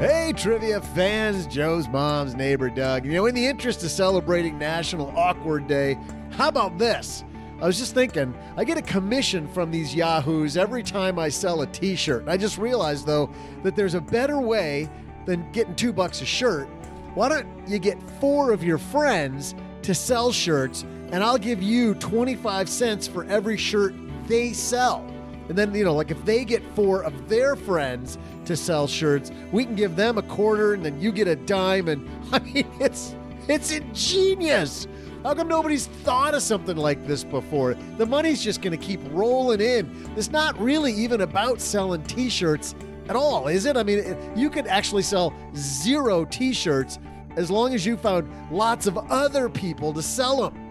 Hey, 0.00 0.32
trivia 0.34 0.80
fans, 0.80 1.46
Joe's 1.46 1.86
mom's 1.88 2.34
neighbor 2.34 2.70
Doug. 2.70 3.04
You 3.04 3.12
know, 3.12 3.26
in 3.26 3.34
the 3.34 3.46
interest 3.46 3.82
of 3.84 3.90
celebrating 3.90 4.58
National 4.58 5.12
Awkward 5.16 5.66
Day, 5.66 5.98
how 6.30 6.48
about 6.48 6.78
this? 6.78 7.24
I 7.60 7.66
was 7.66 7.78
just 7.78 7.92
thinking, 7.92 8.34
I 8.56 8.64
get 8.64 8.78
a 8.78 8.82
commission 8.82 9.46
from 9.48 9.70
these 9.70 9.94
yahoos 9.94 10.56
every 10.56 10.82
time 10.82 11.18
I 11.18 11.28
sell 11.28 11.60
a 11.60 11.66
t 11.66 11.96
shirt. 11.96 12.26
I 12.28 12.38
just 12.38 12.56
realized, 12.56 13.06
though, 13.06 13.30
that 13.62 13.76
there's 13.76 13.92
a 13.92 14.00
better 14.00 14.40
way 14.40 14.88
than 15.26 15.50
getting 15.52 15.74
two 15.74 15.92
bucks 15.92 16.22
a 16.22 16.26
shirt. 16.26 16.66
Why 17.14 17.28
don't 17.28 17.46
you 17.68 17.78
get 17.78 17.98
four 18.20 18.52
of 18.52 18.64
your 18.64 18.78
friends 18.78 19.54
to 19.82 19.94
sell 19.94 20.32
shirts, 20.32 20.86
and 21.12 21.24
I'll 21.24 21.38
give 21.38 21.62
you 21.62 21.94
25 21.94 22.68
cents 22.68 23.06
for 23.06 23.24
every 23.24 23.56
shirt 23.56 23.94
they 24.26 24.52
sell? 24.52 25.06
And 25.48 25.58
then, 25.58 25.74
you 25.74 25.84
know, 25.84 25.94
like 25.94 26.10
if 26.10 26.24
they 26.24 26.44
get 26.44 26.62
four 26.74 27.02
of 27.02 27.28
their 27.28 27.56
friends 27.56 28.18
to 28.44 28.56
sell 28.56 28.86
shirts, 28.86 29.32
we 29.50 29.64
can 29.64 29.74
give 29.74 29.96
them 29.96 30.18
a 30.18 30.22
quarter 30.22 30.74
and 30.74 30.84
then 30.84 31.00
you 31.00 31.10
get 31.10 31.26
a 31.26 31.36
dime. 31.36 31.88
And 31.88 32.08
I 32.32 32.38
mean, 32.38 32.66
it's 32.78 33.14
It's 33.48 33.72
ingenious. 33.72 34.86
How 35.24 35.34
come 35.34 35.48
nobody's 35.48 35.86
thought 35.86 36.34
of 36.34 36.42
something 36.42 36.76
like 36.76 37.04
this 37.06 37.24
before? 37.24 37.74
The 37.98 38.06
money's 38.06 38.42
just 38.42 38.62
going 38.62 38.78
to 38.78 38.86
keep 38.86 39.00
rolling 39.10 39.60
in. 39.60 39.90
It's 40.16 40.30
not 40.30 40.58
really 40.60 40.92
even 40.92 41.22
about 41.22 41.60
selling 41.60 42.04
t 42.04 42.30
shirts 42.30 42.76
at 43.08 43.16
all, 43.16 43.48
is 43.48 43.66
it? 43.66 43.76
I 43.76 43.82
mean, 43.82 44.16
you 44.36 44.50
could 44.50 44.68
actually 44.68 45.02
sell 45.02 45.34
zero 45.56 46.24
t 46.26 46.52
shirts 46.52 47.00
as 47.34 47.50
long 47.50 47.74
as 47.74 47.84
you 47.84 47.96
found 47.96 48.30
lots 48.52 48.86
of 48.86 48.96
other 49.10 49.48
people 49.48 49.92
to 49.94 50.02
sell 50.02 50.48
them. 50.48 50.69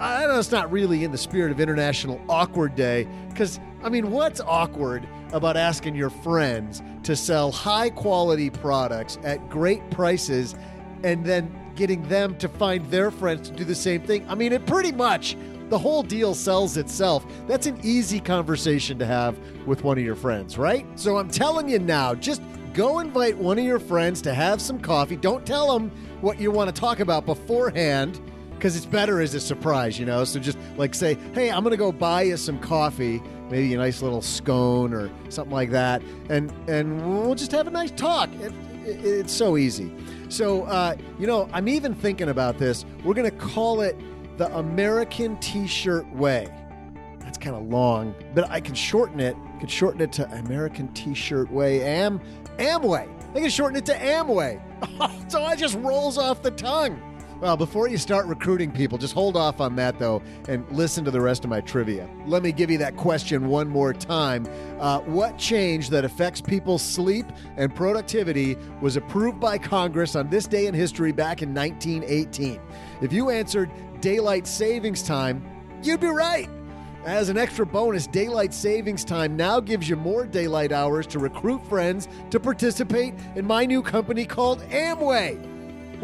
I 0.00 0.26
know 0.26 0.38
it's 0.38 0.50
not 0.50 0.72
really 0.72 1.04
in 1.04 1.12
the 1.12 1.18
spirit 1.18 1.52
of 1.52 1.60
International 1.60 2.18
Awkward 2.26 2.74
Day, 2.74 3.06
because, 3.28 3.60
I 3.82 3.90
mean, 3.90 4.10
what's 4.10 4.40
awkward 4.40 5.06
about 5.32 5.58
asking 5.58 5.94
your 5.94 6.08
friends 6.08 6.82
to 7.02 7.14
sell 7.14 7.52
high 7.52 7.90
quality 7.90 8.48
products 8.48 9.18
at 9.24 9.50
great 9.50 9.88
prices 9.90 10.54
and 11.04 11.24
then 11.24 11.54
getting 11.74 12.02
them 12.08 12.34
to 12.38 12.48
find 12.48 12.90
their 12.90 13.10
friends 13.10 13.50
to 13.50 13.54
do 13.54 13.62
the 13.62 13.74
same 13.74 14.00
thing. 14.00 14.26
I 14.26 14.34
mean, 14.34 14.54
it 14.54 14.64
pretty 14.64 14.92
much 14.92 15.36
the 15.68 15.78
whole 15.78 16.02
deal 16.02 16.34
sells 16.34 16.78
itself. 16.78 17.26
That's 17.46 17.66
an 17.66 17.78
easy 17.82 18.20
conversation 18.20 18.98
to 19.00 19.06
have 19.06 19.38
with 19.66 19.84
one 19.84 19.98
of 19.98 20.04
your 20.04 20.16
friends, 20.16 20.56
right? 20.56 20.86
So 20.98 21.18
I'm 21.18 21.28
telling 21.28 21.68
you 21.68 21.78
now, 21.78 22.14
just 22.14 22.40
go 22.72 23.00
invite 23.00 23.36
one 23.36 23.58
of 23.58 23.64
your 23.64 23.78
friends 23.78 24.22
to 24.22 24.32
have 24.32 24.62
some 24.62 24.80
coffee. 24.80 25.16
Don't 25.16 25.46
tell 25.46 25.78
them 25.78 25.90
what 26.22 26.40
you 26.40 26.50
want 26.50 26.74
to 26.74 26.80
talk 26.80 27.00
about 27.00 27.26
beforehand 27.26 28.18
because 28.60 28.76
it's 28.76 28.84
better 28.84 29.22
as 29.22 29.34
a 29.34 29.40
surprise, 29.40 29.98
you 29.98 30.04
know? 30.04 30.22
So 30.22 30.38
just 30.38 30.58
like 30.76 30.94
say, 30.94 31.16
hey, 31.32 31.50
I'm 31.50 31.64
to 31.64 31.78
go 31.78 31.90
buy 31.90 32.22
you 32.22 32.36
some 32.36 32.58
coffee, 32.58 33.22
maybe 33.48 33.72
a 33.72 33.78
nice 33.78 34.02
little 34.02 34.20
scone 34.20 34.92
or 34.92 35.10
something 35.30 35.52
like 35.52 35.70
that, 35.70 36.02
and, 36.28 36.52
and 36.68 37.24
we'll 37.24 37.34
just 37.34 37.52
have 37.52 37.66
a 37.66 37.70
nice 37.70 37.90
talk. 37.90 38.28
It, 38.34 38.52
it, 38.84 39.02
it's 39.02 39.32
so 39.32 39.56
easy. 39.56 39.90
So, 40.28 40.64
uh, 40.64 40.94
you 41.18 41.26
know, 41.26 41.48
I'm 41.54 41.68
even 41.68 41.94
thinking 41.94 42.28
about 42.28 42.58
this. 42.58 42.84
We're 43.02 43.14
to 43.14 43.30
call 43.30 43.80
it 43.80 43.96
the 44.36 44.54
American 44.54 45.38
T 45.38 45.66
shirt 45.66 46.06
way. 46.12 46.46
That's 47.20 47.38
kind 47.38 47.56
of 47.56 47.62
long, 47.62 48.14
but 48.34 48.50
I 48.50 48.60
can 48.60 48.74
shorten 48.74 49.20
it. 49.20 49.36
Can 49.58 49.68
shorten 49.68 50.02
it 50.02 50.12
to 50.12 50.30
American 50.32 50.88
T 50.88 51.14
shirt 51.14 51.50
way. 51.50 51.82
Am 51.82 52.20
Amway. 52.58 53.08
I 53.34 53.40
can 53.40 53.48
shorten 53.48 53.78
it 53.78 53.86
to 53.86 53.94
Amway. 53.94 54.60
so 55.30 55.48
it 55.48 55.58
just 55.58 55.78
rolls 55.78 56.18
off 56.18 56.42
the 56.42 56.50
tongue. 56.50 57.00
Well, 57.40 57.56
before 57.56 57.88
you 57.88 57.96
start 57.96 58.26
recruiting 58.26 58.70
people, 58.70 58.98
just 58.98 59.14
hold 59.14 59.34
off 59.34 59.62
on 59.62 59.74
that 59.76 59.98
though 59.98 60.20
and 60.46 60.70
listen 60.70 61.06
to 61.06 61.10
the 61.10 61.22
rest 61.22 61.42
of 61.42 61.48
my 61.48 61.62
trivia. 61.62 62.06
Let 62.26 62.42
me 62.42 62.52
give 62.52 62.70
you 62.70 62.76
that 62.78 62.98
question 62.98 63.48
one 63.48 63.66
more 63.66 63.94
time. 63.94 64.46
Uh, 64.78 64.98
what 65.00 65.38
change 65.38 65.88
that 65.88 66.04
affects 66.04 66.42
people's 66.42 66.82
sleep 66.82 67.24
and 67.56 67.74
productivity 67.74 68.58
was 68.82 68.96
approved 68.96 69.40
by 69.40 69.56
Congress 69.56 70.16
on 70.16 70.28
this 70.28 70.46
day 70.46 70.66
in 70.66 70.74
history 70.74 71.12
back 71.12 71.40
in 71.40 71.54
1918? 71.54 72.60
If 73.00 73.10
you 73.10 73.30
answered 73.30 73.70
daylight 74.02 74.46
savings 74.46 75.02
time, 75.02 75.42
you'd 75.82 76.00
be 76.00 76.08
right. 76.08 76.50
As 77.06 77.30
an 77.30 77.38
extra 77.38 77.64
bonus, 77.64 78.06
daylight 78.06 78.52
savings 78.52 79.02
time 79.02 79.34
now 79.34 79.60
gives 79.60 79.88
you 79.88 79.96
more 79.96 80.26
daylight 80.26 80.72
hours 80.72 81.06
to 81.06 81.18
recruit 81.18 81.66
friends 81.66 82.06
to 82.28 82.38
participate 82.38 83.14
in 83.34 83.46
my 83.46 83.64
new 83.64 83.80
company 83.80 84.26
called 84.26 84.60
Amway. 84.64 85.59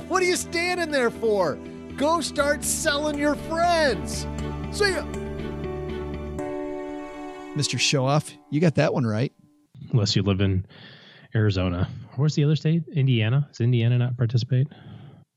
What 0.09 0.23
are 0.23 0.27
you 0.27 0.37
standing 0.37 0.91
there 0.91 1.11
for? 1.11 1.59
Go 1.97 2.21
start 2.21 2.63
selling 2.63 3.19
your 3.19 3.35
friends. 3.35 4.27
See 4.71 4.91
ya. 4.91 5.03
Mr. 7.57 7.79
Showoff, 7.79 8.35
you 8.51 8.61
got 8.61 8.75
that 8.75 8.93
one 8.93 9.07
right. 9.07 9.33
Unless 9.93 10.15
you 10.15 10.23
live 10.23 10.41
in 10.41 10.67
Arizona. 11.35 11.89
Where's 12.17 12.35
the 12.35 12.45
other 12.45 12.57
state? 12.57 12.85
Indiana? 12.93 13.49
Does 13.51 13.61
Indiana 13.61 13.99
not 13.99 14.17
participate? 14.17 14.67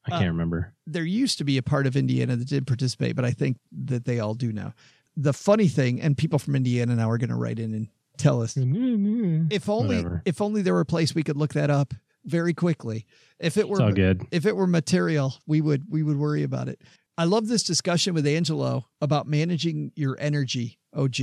I 0.06 0.12
can't 0.12 0.26
uh, 0.26 0.28
remember. 0.28 0.74
There 0.86 1.04
used 1.04 1.38
to 1.38 1.44
be 1.44 1.58
a 1.58 1.64
part 1.64 1.88
of 1.88 1.96
Indiana 1.96 2.36
that 2.36 2.48
did 2.48 2.68
participate, 2.68 3.16
but 3.16 3.26
I 3.26 3.32
think 3.32 3.58
that 3.86 4.06
they 4.06 4.20
all 4.20 4.34
do 4.34 4.52
now. 4.52 4.74
The 5.16 5.34
funny 5.34 5.68
thing, 5.68 6.02
and 6.02 6.18
people 6.18 6.40
from 6.40 6.56
Indiana 6.56 6.96
now 6.96 7.10
are 7.10 7.18
going 7.18 7.30
to 7.30 7.36
write 7.36 7.60
in 7.60 7.74
and 7.74 7.88
tell 8.18 8.42
us 8.42 8.56
if 8.58 9.70
only 9.70 9.98
Whatever. 9.98 10.22
if 10.26 10.42
only 10.42 10.62
there 10.62 10.74
were 10.74 10.82
a 10.82 10.86
place 10.86 11.16
we 11.16 11.24
could 11.24 11.38
look 11.38 11.54
that 11.54 11.70
up 11.70 11.94
very 12.30 12.54
quickly. 12.54 13.06
If 13.40 13.58
it 13.58 13.68
were 13.68 13.92
good. 13.92 14.26
if 14.32 14.46
it 14.46 14.56
were 14.56 14.68
material, 14.68 15.36
we 15.48 15.62
would 15.62 15.86
we 15.90 16.04
would 16.04 16.18
worry 16.18 16.44
about 16.44 16.68
it. 16.68 16.82
I 17.18 17.26
love 17.26 17.48
this 17.48 17.64
discussion 17.64 18.14
with 18.14 18.26
Angelo 18.26 18.88
about 19.02 19.28
managing 19.28 19.92
your 19.96 20.18
energy, 20.20 20.80
OG, 20.96 21.18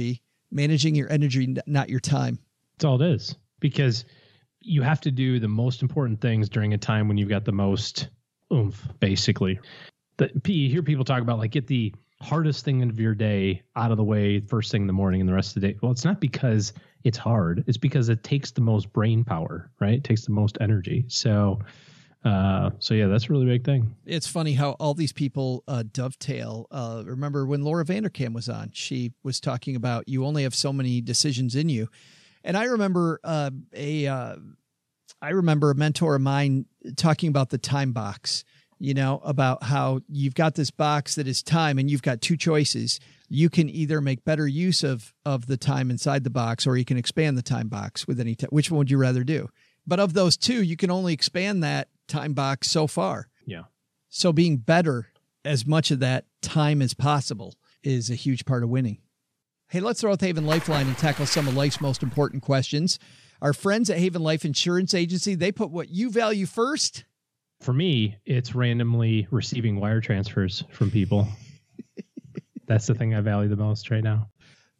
managing 0.50 0.94
your 0.94 1.10
energy, 1.10 1.56
not 1.66 1.88
your 1.88 2.00
time. 2.00 2.38
That's 2.76 2.84
all 2.84 3.00
it 3.00 3.10
is. 3.14 3.34
Because 3.60 4.04
you 4.60 4.82
have 4.82 5.00
to 5.02 5.10
do 5.10 5.40
the 5.40 5.48
most 5.48 5.80
important 5.80 6.20
things 6.20 6.48
during 6.48 6.74
a 6.74 6.78
time 6.78 7.08
when 7.08 7.16
you've 7.16 7.30
got 7.30 7.44
the 7.44 7.52
most 7.52 8.08
oomph, 8.52 8.86
basically. 9.00 9.58
The, 10.18 10.30
you 10.46 10.68
hear 10.68 10.82
people 10.82 11.04
talk 11.04 11.22
about 11.22 11.38
like 11.38 11.52
get 11.52 11.66
the 11.66 11.94
hardest 12.20 12.64
thing 12.64 12.82
of 12.82 12.98
your 12.98 13.14
day 13.14 13.62
out 13.76 13.90
of 13.90 13.96
the 13.96 14.04
way 14.04 14.40
first 14.40 14.72
thing 14.72 14.82
in 14.82 14.86
the 14.86 14.92
morning 14.92 15.20
and 15.20 15.28
the 15.28 15.34
rest 15.34 15.56
of 15.56 15.62
the 15.62 15.68
day. 15.68 15.78
Well, 15.82 15.92
it's 15.92 16.04
not 16.04 16.20
because 16.20 16.72
it's 17.06 17.16
hard. 17.16 17.62
It's 17.68 17.78
because 17.78 18.08
it 18.08 18.24
takes 18.24 18.50
the 18.50 18.60
most 18.60 18.92
brain 18.92 19.22
power, 19.22 19.70
right? 19.78 19.94
It 19.94 20.04
takes 20.04 20.24
the 20.24 20.32
most 20.32 20.58
energy. 20.60 21.04
So, 21.06 21.60
uh, 22.24 22.70
so 22.80 22.94
yeah, 22.94 23.06
that's 23.06 23.26
a 23.26 23.28
really 23.28 23.46
big 23.46 23.64
thing. 23.64 23.94
It's 24.04 24.26
funny 24.26 24.54
how 24.54 24.72
all 24.72 24.92
these 24.92 25.12
people 25.12 25.62
uh, 25.68 25.84
dovetail. 25.92 26.66
Uh, 26.68 27.04
remember 27.06 27.46
when 27.46 27.62
Laura 27.62 27.84
Vanderkam 27.84 28.34
was 28.34 28.48
on? 28.48 28.70
She 28.72 29.12
was 29.22 29.38
talking 29.38 29.76
about 29.76 30.08
you 30.08 30.24
only 30.26 30.42
have 30.42 30.54
so 30.54 30.72
many 30.72 31.00
decisions 31.00 31.54
in 31.54 31.68
you, 31.68 31.88
and 32.42 32.56
I 32.56 32.64
remember 32.64 33.20
uh, 33.22 33.50
a 33.72 34.08
uh, 34.08 34.36
I 35.22 35.30
remember 35.30 35.70
a 35.70 35.76
mentor 35.76 36.16
of 36.16 36.22
mine 36.22 36.66
talking 36.96 37.28
about 37.28 37.50
the 37.50 37.58
time 37.58 37.92
box. 37.92 38.42
You 38.80 38.94
know 38.94 39.20
about 39.24 39.62
how 39.62 40.00
you've 40.08 40.34
got 40.34 40.56
this 40.56 40.72
box 40.72 41.14
that 41.14 41.28
is 41.28 41.40
time, 41.40 41.78
and 41.78 41.88
you've 41.88 42.02
got 42.02 42.20
two 42.20 42.36
choices 42.36 42.98
you 43.28 43.50
can 43.50 43.68
either 43.68 44.00
make 44.00 44.24
better 44.24 44.46
use 44.46 44.82
of 44.82 45.12
of 45.24 45.46
the 45.46 45.56
time 45.56 45.90
inside 45.90 46.24
the 46.24 46.30
box 46.30 46.66
or 46.66 46.76
you 46.76 46.84
can 46.84 46.96
expand 46.96 47.36
the 47.36 47.42
time 47.42 47.68
box 47.68 48.06
with 48.06 48.20
any 48.20 48.34
time. 48.34 48.48
Which 48.50 48.70
one 48.70 48.78
would 48.78 48.90
you 48.90 48.98
rather 48.98 49.24
do? 49.24 49.48
But 49.86 50.00
of 50.00 50.14
those 50.14 50.36
two, 50.36 50.62
you 50.62 50.76
can 50.76 50.90
only 50.90 51.12
expand 51.12 51.62
that 51.62 51.88
time 52.08 52.34
box 52.34 52.70
so 52.70 52.86
far. 52.86 53.28
Yeah. 53.46 53.64
So 54.08 54.32
being 54.32 54.56
better 54.58 55.08
as 55.44 55.66
much 55.66 55.90
of 55.90 56.00
that 56.00 56.26
time 56.42 56.82
as 56.82 56.94
possible 56.94 57.54
is 57.82 58.10
a 58.10 58.14
huge 58.14 58.44
part 58.44 58.64
of 58.64 58.68
winning. 58.68 58.98
Hey, 59.68 59.80
let's 59.80 60.00
throw 60.00 60.12
out 60.12 60.20
the 60.20 60.26
Haven 60.26 60.46
Lifeline 60.46 60.86
and 60.86 60.96
tackle 60.98 61.26
some 61.26 61.48
of 61.48 61.56
life's 61.56 61.80
most 61.80 62.02
important 62.02 62.42
questions. 62.42 62.98
Our 63.42 63.52
friends 63.52 63.90
at 63.90 63.98
Haven 63.98 64.22
Life 64.22 64.44
Insurance 64.44 64.94
Agency, 64.94 65.34
they 65.34 65.52
put 65.52 65.70
what 65.70 65.88
you 65.88 66.10
value 66.10 66.46
first. 66.46 67.04
For 67.60 67.72
me, 67.72 68.16
it's 68.24 68.54
randomly 68.54 69.26
receiving 69.30 69.80
wire 69.80 70.00
transfers 70.00 70.64
from 70.70 70.90
people. 70.90 71.28
That's 72.66 72.86
the 72.86 72.94
thing 72.94 73.14
I 73.14 73.20
value 73.20 73.48
the 73.48 73.56
most 73.56 73.90
right 73.90 74.04
now. 74.04 74.28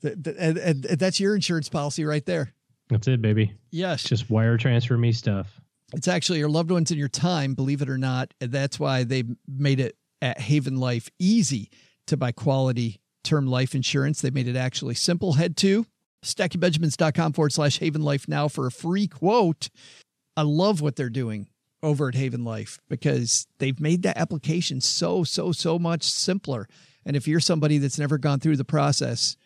The, 0.02 0.16
the, 0.16 0.36
and, 0.38 0.58
and, 0.58 0.82
that's 0.82 1.18
your 1.20 1.34
insurance 1.34 1.68
policy 1.68 2.04
right 2.04 2.24
there. 2.26 2.52
That's 2.90 3.08
it, 3.08 3.22
baby. 3.22 3.52
Yes. 3.70 4.02
Just 4.02 4.30
wire 4.30 4.56
transfer 4.56 4.96
me 4.96 5.12
stuff. 5.12 5.60
It's 5.94 6.08
actually 6.08 6.40
your 6.40 6.48
loved 6.48 6.70
ones 6.70 6.90
and 6.90 6.98
your 6.98 7.08
time, 7.08 7.54
believe 7.54 7.80
it 7.80 7.88
or 7.88 7.98
not. 7.98 8.34
And 8.40 8.52
that's 8.52 8.78
why 8.78 9.04
they 9.04 9.24
made 9.48 9.80
it 9.80 9.96
at 10.20 10.40
Haven 10.40 10.76
Life 10.76 11.08
easy 11.18 11.70
to 12.06 12.16
buy 12.16 12.32
quality 12.32 13.00
term 13.24 13.46
life 13.46 13.74
insurance. 13.74 14.20
They 14.20 14.30
made 14.30 14.48
it 14.48 14.56
actually 14.56 14.94
simple. 14.94 15.34
Head 15.34 15.56
to 15.58 15.86
stackingbenjamins.com 16.24 17.32
forward 17.32 17.52
slash 17.52 17.78
Haven 17.78 18.02
Life 18.02 18.28
now 18.28 18.48
for 18.48 18.66
a 18.66 18.72
free 18.72 19.06
quote. 19.06 19.68
I 20.36 20.42
love 20.42 20.80
what 20.80 20.96
they're 20.96 21.08
doing 21.08 21.48
over 21.82 22.08
at 22.08 22.14
Haven 22.14 22.44
Life 22.44 22.78
because 22.88 23.46
they've 23.58 23.78
made 23.78 24.02
that 24.02 24.18
application 24.18 24.80
so, 24.80 25.24
so, 25.24 25.52
so 25.52 25.78
much 25.78 26.02
simpler. 26.02 26.68
And 27.06 27.16
if 27.16 27.26
you're 27.26 27.40
somebody 27.40 27.78
that's 27.78 27.98
never 27.98 28.18
gone 28.18 28.40
through 28.40 28.56
the 28.56 28.64
process, 28.64 29.36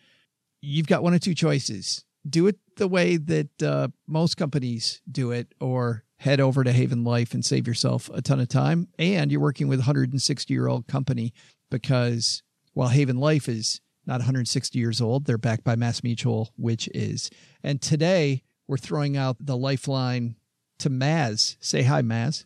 you've 0.61 0.87
got 0.87 1.03
one 1.03 1.13
of 1.13 1.21
two 1.21 1.35
choices. 1.35 2.03
Do 2.27 2.47
it 2.47 2.57
the 2.75 2.87
way 2.87 3.15
that 3.15 3.63
uh, 3.63 3.87
most 4.07 4.35
companies 4.35 5.01
do 5.09 5.31
it, 5.31 5.53
or 5.61 6.03
head 6.17 6.39
over 6.39 6.63
to 6.63 6.71
Haven 6.71 7.03
Life 7.03 7.33
and 7.33 7.43
save 7.43 7.67
yourself 7.67 8.09
a 8.13 8.21
ton 8.21 8.39
of 8.39 8.47
time. 8.47 8.87
And 8.99 9.31
you're 9.31 9.41
working 9.41 9.67
with 9.67 9.79
a 9.79 9.81
160 9.81 10.53
year 10.53 10.67
old 10.67 10.87
company 10.87 11.33
because 11.71 12.43
while 12.73 12.89
Haven 12.89 13.17
Life 13.17 13.49
is 13.49 13.81
not 14.05 14.19
160 14.19 14.77
years 14.77 15.01
old, 15.01 15.25
they're 15.25 15.39
backed 15.39 15.63
by 15.63 15.75
Mass 15.75 16.03
Mutual, 16.03 16.51
which 16.57 16.87
is. 16.93 17.31
And 17.63 17.81
today 17.81 18.43
we're 18.67 18.77
throwing 18.77 19.17
out 19.17 19.37
the 19.39 19.57
lifeline 19.57 20.35
to 20.79 20.91
Maz. 20.91 21.57
Say 21.59 21.83
hi, 21.83 22.03
Maz. 22.03 22.45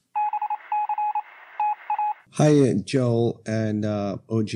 Hi, 2.38 2.74
Joel 2.84 3.42
and 3.46 3.86
uh, 3.86 4.18
OG. 4.30 4.50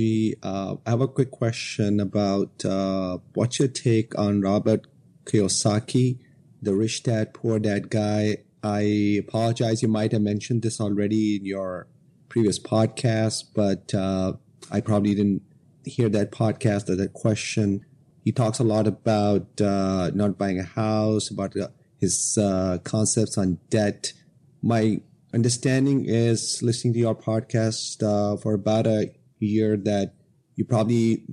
Uh, 0.44 0.76
I 0.86 0.90
have 0.90 1.00
a 1.00 1.08
quick 1.08 1.32
question 1.32 2.02
about 2.02 2.66
uh, 2.66 3.20
what's 3.36 3.58
your 3.58 3.70
take 3.70 4.20
on 4.20 4.42
Robert 4.42 4.86
Kiyosaki, 5.24 6.20
the 6.62 6.76
rich 6.76 7.04
dad, 7.04 7.34
poor 7.34 7.58
dad 7.58 7.90
guy? 7.90 8.40
I 8.62 8.82
apologize. 9.26 9.82
You 9.82 9.88
might 9.88 10.12
have 10.12 10.22
mentioned 10.22 10.62
this 10.62 10.82
already 10.82 11.38
in 11.38 11.46
your 11.46 11.88
previous 12.28 12.60
podcast, 12.60 13.46
but 13.56 13.94
uh, 13.94 14.34
I 14.70 14.82
probably 14.82 15.16
didn't 15.16 15.44
hear 15.86 16.10
that 16.10 16.34
podcast 16.34 16.90
or 16.90 16.98
that 16.98 17.14
question. 17.14 17.86
He 18.26 18.34
talks 18.34 18.60
a 18.60 18.66
lot 18.66 18.88
about 18.88 19.62
uh, 19.62 20.12
not 20.14 20.38
buying 20.38 20.60
a 20.60 20.64
house, 20.64 21.30
about 21.30 21.56
uh, 21.56 21.70
his 21.98 22.38
concepts 22.84 23.38
on 23.38 23.58
debt. 23.70 24.12
My 24.62 25.00
understanding 25.34 26.06
is 26.06 26.62
listening 26.64 26.94
to 26.94 27.00
your 27.00 27.16
podcast 27.16 28.04
uh, 28.04 28.38
for 28.38 28.54
about 28.54 28.88
a 28.88 29.12
year 29.40 29.78
that 29.78 30.16
you 30.56 30.66
probably 30.66 31.24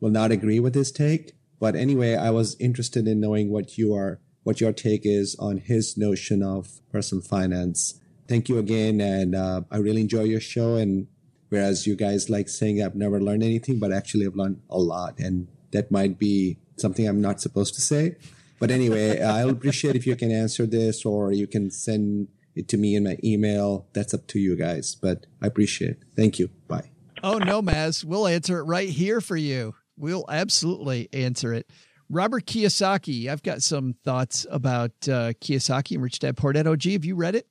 will 0.00 0.10
not 0.10 0.32
agree 0.32 0.60
with 0.60 0.74
his 0.74 0.90
take. 0.90 1.32
But 1.60 1.76
anyway, 1.76 2.16
I 2.16 2.30
was 2.30 2.56
interested 2.58 3.06
in 3.06 3.20
knowing 3.20 3.50
what 3.50 3.78
you 3.78 3.94
are, 3.94 4.20
what 4.42 4.60
your 4.60 4.72
take 4.72 5.02
is 5.04 5.36
on 5.38 5.58
his 5.58 5.96
notion 5.96 6.42
of 6.42 6.80
personal 6.90 7.22
finance. 7.22 8.00
Thank 8.26 8.48
you 8.48 8.58
again, 8.58 9.00
and 9.00 9.34
uh, 9.34 9.62
I 9.70 9.76
really 9.76 10.00
enjoy 10.00 10.24
your 10.24 10.40
show. 10.40 10.74
And 10.76 11.06
whereas 11.50 11.86
you 11.86 11.94
guys 11.94 12.28
like 12.28 12.48
saying 12.48 12.82
I've 12.82 12.96
never 12.96 13.20
learned 13.20 13.44
anything, 13.44 13.78
but 13.78 13.92
actually 13.92 14.26
I've 14.26 14.34
learned 14.34 14.60
a 14.70 14.78
lot, 14.78 15.18
and 15.18 15.46
that 15.70 15.90
might 15.90 16.18
be 16.18 16.58
something 16.76 17.06
I'm 17.06 17.20
not 17.20 17.40
supposed 17.40 17.74
to 17.74 17.80
say. 17.80 18.16
But 18.58 18.70
anyway, 18.70 19.20
I'll 19.22 19.50
appreciate 19.50 19.94
if 19.94 20.06
you 20.06 20.16
can 20.16 20.32
answer 20.32 20.66
this, 20.66 21.04
or 21.04 21.30
you 21.30 21.46
can 21.46 21.70
send 21.70 22.28
it 22.54 22.68
to 22.68 22.76
me 22.76 22.94
in 22.94 23.04
my 23.04 23.16
email. 23.24 23.86
That's 23.92 24.12
up 24.14 24.26
to 24.28 24.38
you 24.38 24.56
guys, 24.56 24.94
but 24.94 25.26
I 25.40 25.46
appreciate 25.46 25.90
it. 25.92 26.02
Thank 26.16 26.38
you. 26.38 26.48
Bye. 26.68 26.90
Oh, 27.22 27.38
no, 27.38 27.62
Maz. 27.62 28.04
We'll 28.04 28.26
answer 28.26 28.58
it 28.58 28.64
right 28.64 28.88
here 28.88 29.20
for 29.20 29.36
you. 29.36 29.74
We'll 29.96 30.24
absolutely 30.28 31.08
answer 31.12 31.52
it. 31.54 31.70
Robert 32.10 32.44
Kiyosaki. 32.46 33.28
I've 33.28 33.42
got 33.42 33.62
some 33.62 33.94
thoughts 34.04 34.46
about 34.50 34.90
uh, 35.08 35.32
Kiyosaki 35.40 35.92
and 35.94 36.02
Rich 36.02 36.18
Dad 36.18 36.36
Poor 36.36 36.52
Dad. 36.52 36.66
OG, 36.66 36.82
have 36.84 37.04
you 37.04 37.14
read 37.14 37.34
it? 37.36 37.46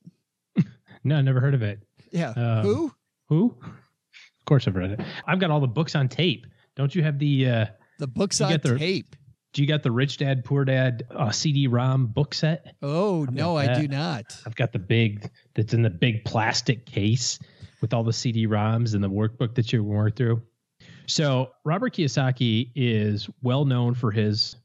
no, 1.04 1.22
never 1.22 1.39
heard 1.39 1.54
of 1.54 1.62
it. 1.64 1.80
Yeah. 2.12 2.32
Um, 2.32 2.64
Who? 2.66 2.93
Who? 3.30 3.56
Of 3.64 4.45
course, 4.45 4.68
I've 4.68 4.76
read 4.76 4.91
it. 4.91 4.99
I've 5.26 5.39
got 5.39 5.49
all 5.52 5.62
the 5.62 5.68
books 5.68 5.95
on 5.95 6.10
tape. 6.10 6.45
Don't 6.76 6.93
you 6.93 7.04
have 7.04 7.18
the 7.20 7.47
uh, 7.49 7.66
The 7.99 8.08
book's 8.08 8.41
on 8.41 8.52
the- 8.62 8.78
tape. 8.78 9.16
Do 9.54 9.62
you 9.62 9.68
got 9.68 9.84
the 9.84 9.91
Rich 9.91 10.18
Dad 10.18 10.45
Poor 10.45 10.64
Dad 10.64 11.04
uh, 11.12 11.30
CD-ROM 11.30 12.08
book 12.08 12.34
set? 12.34 12.76
Oh, 12.82 13.24
I've 13.24 13.34
no, 13.34 13.58
I 13.58 13.74
do 13.74 13.88
not. 13.88 14.38
I've 14.45 14.56
got 14.56 14.72
the 14.72 14.80
big 14.80 15.30
that's 15.56 15.74
in 15.74 15.82
the 15.82 15.89
big 15.89 16.24
plastic 16.24 16.86
case 16.86 17.38
with 17.82 17.93
all 17.93 18.04
the 18.04 18.14
CD-ROMs 18.14 18.93
and 18.93 19.04
the 19.04 19.10
workbook 19.10 19.56
that 19.56 19.74
you 19.74 19.84
work 19.84 20.16
through. 20.16 20.41
So 21.06 21.52
Robert 21.66 21.93
Kiyosaki 21.93 22.72
is 22.76 23.30
well 23.41 23.66
known 23.66 23.93
for 23.93 24.12
his 24.12 24.56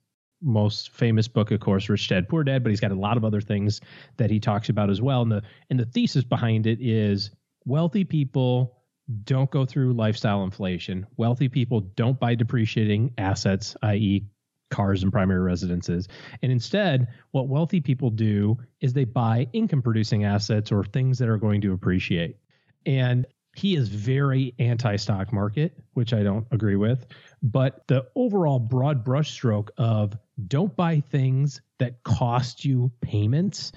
most 0.40 0.90
famous 0.90 1.26
book, 1.26 1.50
of 1.50 1.58
course, 1.58 1.88
Rich 1.88 2.08
Dad 2.08 2.28
Poor 2.28 2.44
Dad, 2.44 2.62
but 2.62 2.70
he's 2.70 2.80
got 2.80 2.92
a 2.92 2.96
lot 2.96 3.16
of 3.16 3.24
other 3.24 3.40
things 3.40 3.80
that 4.18 4.30
he 4.30 4.38
talks 4.38 4.68
about 4.68 4.90
as 4.90 5.02
well. 5.02 5.22
And 5.22 5.32
the 5.32 5.42
and 5.70 5.80
the 5.80 5.86
thesis 5.86 6.22
behind 6.22 6.66
it 6.66 6.78
is 6.80 7.30
wealthy 7.64 8.04
people 8.04 8.76
don't 9.24 9.50
go 9.50 9.64
through 9.64 9.94
lifestyle 9.94 10.44
inflation. 10.44 11.06
Wealthy 11.16 11.48
people 11.48 11.80
don't 11.80 12.18
buy 12.20 12.34
depreciating 12.34 13.14
assets, 13.18 13.76
i.e., 13.82 14.26
cars 14.70 15.02
and 15.02 15.12
primary 15.12 15.40
residences. 15.40 16.08
And 16.42 16.50
instead, 16.50 17.08
what 17.30 17.48
wealthy 17.48 17.80
people 17.80 18.10
do 18.10 18.58
is 18.80 18.92
they 18.92 19.04
buy 19.04 19.48
income 19.52 19.82
producing 19.82 20.24
assets 20.24 20.72
or 20.72 20.84
things 20.84 21.18
that 21.18 21.28
are 21.28 21.38
going 21.38 21.60
to 21.62 21.72
appreciate. 21.72 22.36
And 22.84 23.26
he 23.56 23.74
is 23.74 23.88
very 23.88 24.54
anti 24.58 24.96
stock 24.96 25.32
market, 25.32 25.78
which 25.94 26.12
I 26.12 26.22
don't 26.22 26.46
agree 26.50 26.76
with. 26.76 27.06
But 27.42 27.86
the 27.88 28.06
overall 28.14 28.58
broad 28.58 29.04
brushstroke 29.04 29.70
of 29.78 30.16
don't 30.46 30.76
buy 30.76 31.00
things 31.00 31.62
that 31.78 32.02
cost 32.02 32.64
you 32.64 32.92
payments, 33.00 33.72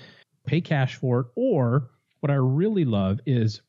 pay 0.45 0.59
cash 0.59 0.95
for 0.95 1.21
it. 1.21 1.27
Or 1.35 1.91
what 2.19 2.29
I 2.29 2.35
really 2.35 2.83
love 2.83 3.19
is, 3.25 3.61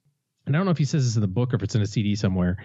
and 0.46 0.56
I 0.56 0.58
don't 0.58 0.66
know 0.66 0.72
if 0.72 0.78
he 0.78 0.84
says 0.84 1.04
this 1.04 1.14
in 1.14 1.20
the 1.20 1.28
book 1.28 1.52
or 1.52 1.56
if 1.56 1.62
it's 1.62 1.76
in 1.76 1.82
a 1.82 1.86
CD 1.86 2.16
somewhere. 2.16 2.56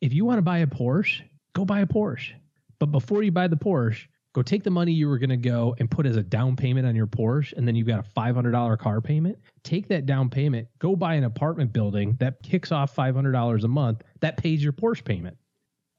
If 0.00 0.12
you 0.12 0.24
want 0.24 0.38
to 0.38 0.42
buy 0.42 0.58
a 0.58 0.66
Porsche, 0.66 1.22
go 1.52 1.64
buy 1.64 1.80
a 1.80 1.86
Porsche. 1.86 2.32
But 2.78 2.86
before 2.86 3.22
you 3.22 3.32
buy 3.32 3.48
the 3.48 3.56
Porsche, 3.56 4.06
go 4.34 4.42
take 4.42 4.62
the 4.62 4.70
money 4.70 4.92
you 4.92 5.08
were 5.08 5.18
going 5.18 5.30
to 5.30 5.36
go 5.36 5.74
and 5.78 5.90
put 5.90 6.04
as 6.04 6.16
a 6.16 6.22
down 6.22 6.56
payment 6.56 6.86
on 6.86 6.94
your 6.94 7.06
Porsche, 7.06 7.54
and 7.54 7.66
then 7.66 7.74
you've 7.74 7.86
got 7.86 8.00
a 8.06 8.20
$500 8.20 8.78
car 8.78 9.00
payment. 9.00 9.38
Take 9.62 9.88
that 9.88 10.04
down 10.04 10.28
payment, 10.28 10.68
go 10.78 10.94
buy 10.94 11.14
an 11.14 11.24
apartment 11.24 11.72
building 11.72 12.16
that 12.20 12.42
kicks 12.42 12.70
off 12.70 12.94
$500 12.94 13.64
a 13.64 13.68
month 13.68 14.02
that 14.20 14.36
pays 14.36 14.62
your 14.62 14.74
Porsche 14.74 15.04
payment. 15.04 15.38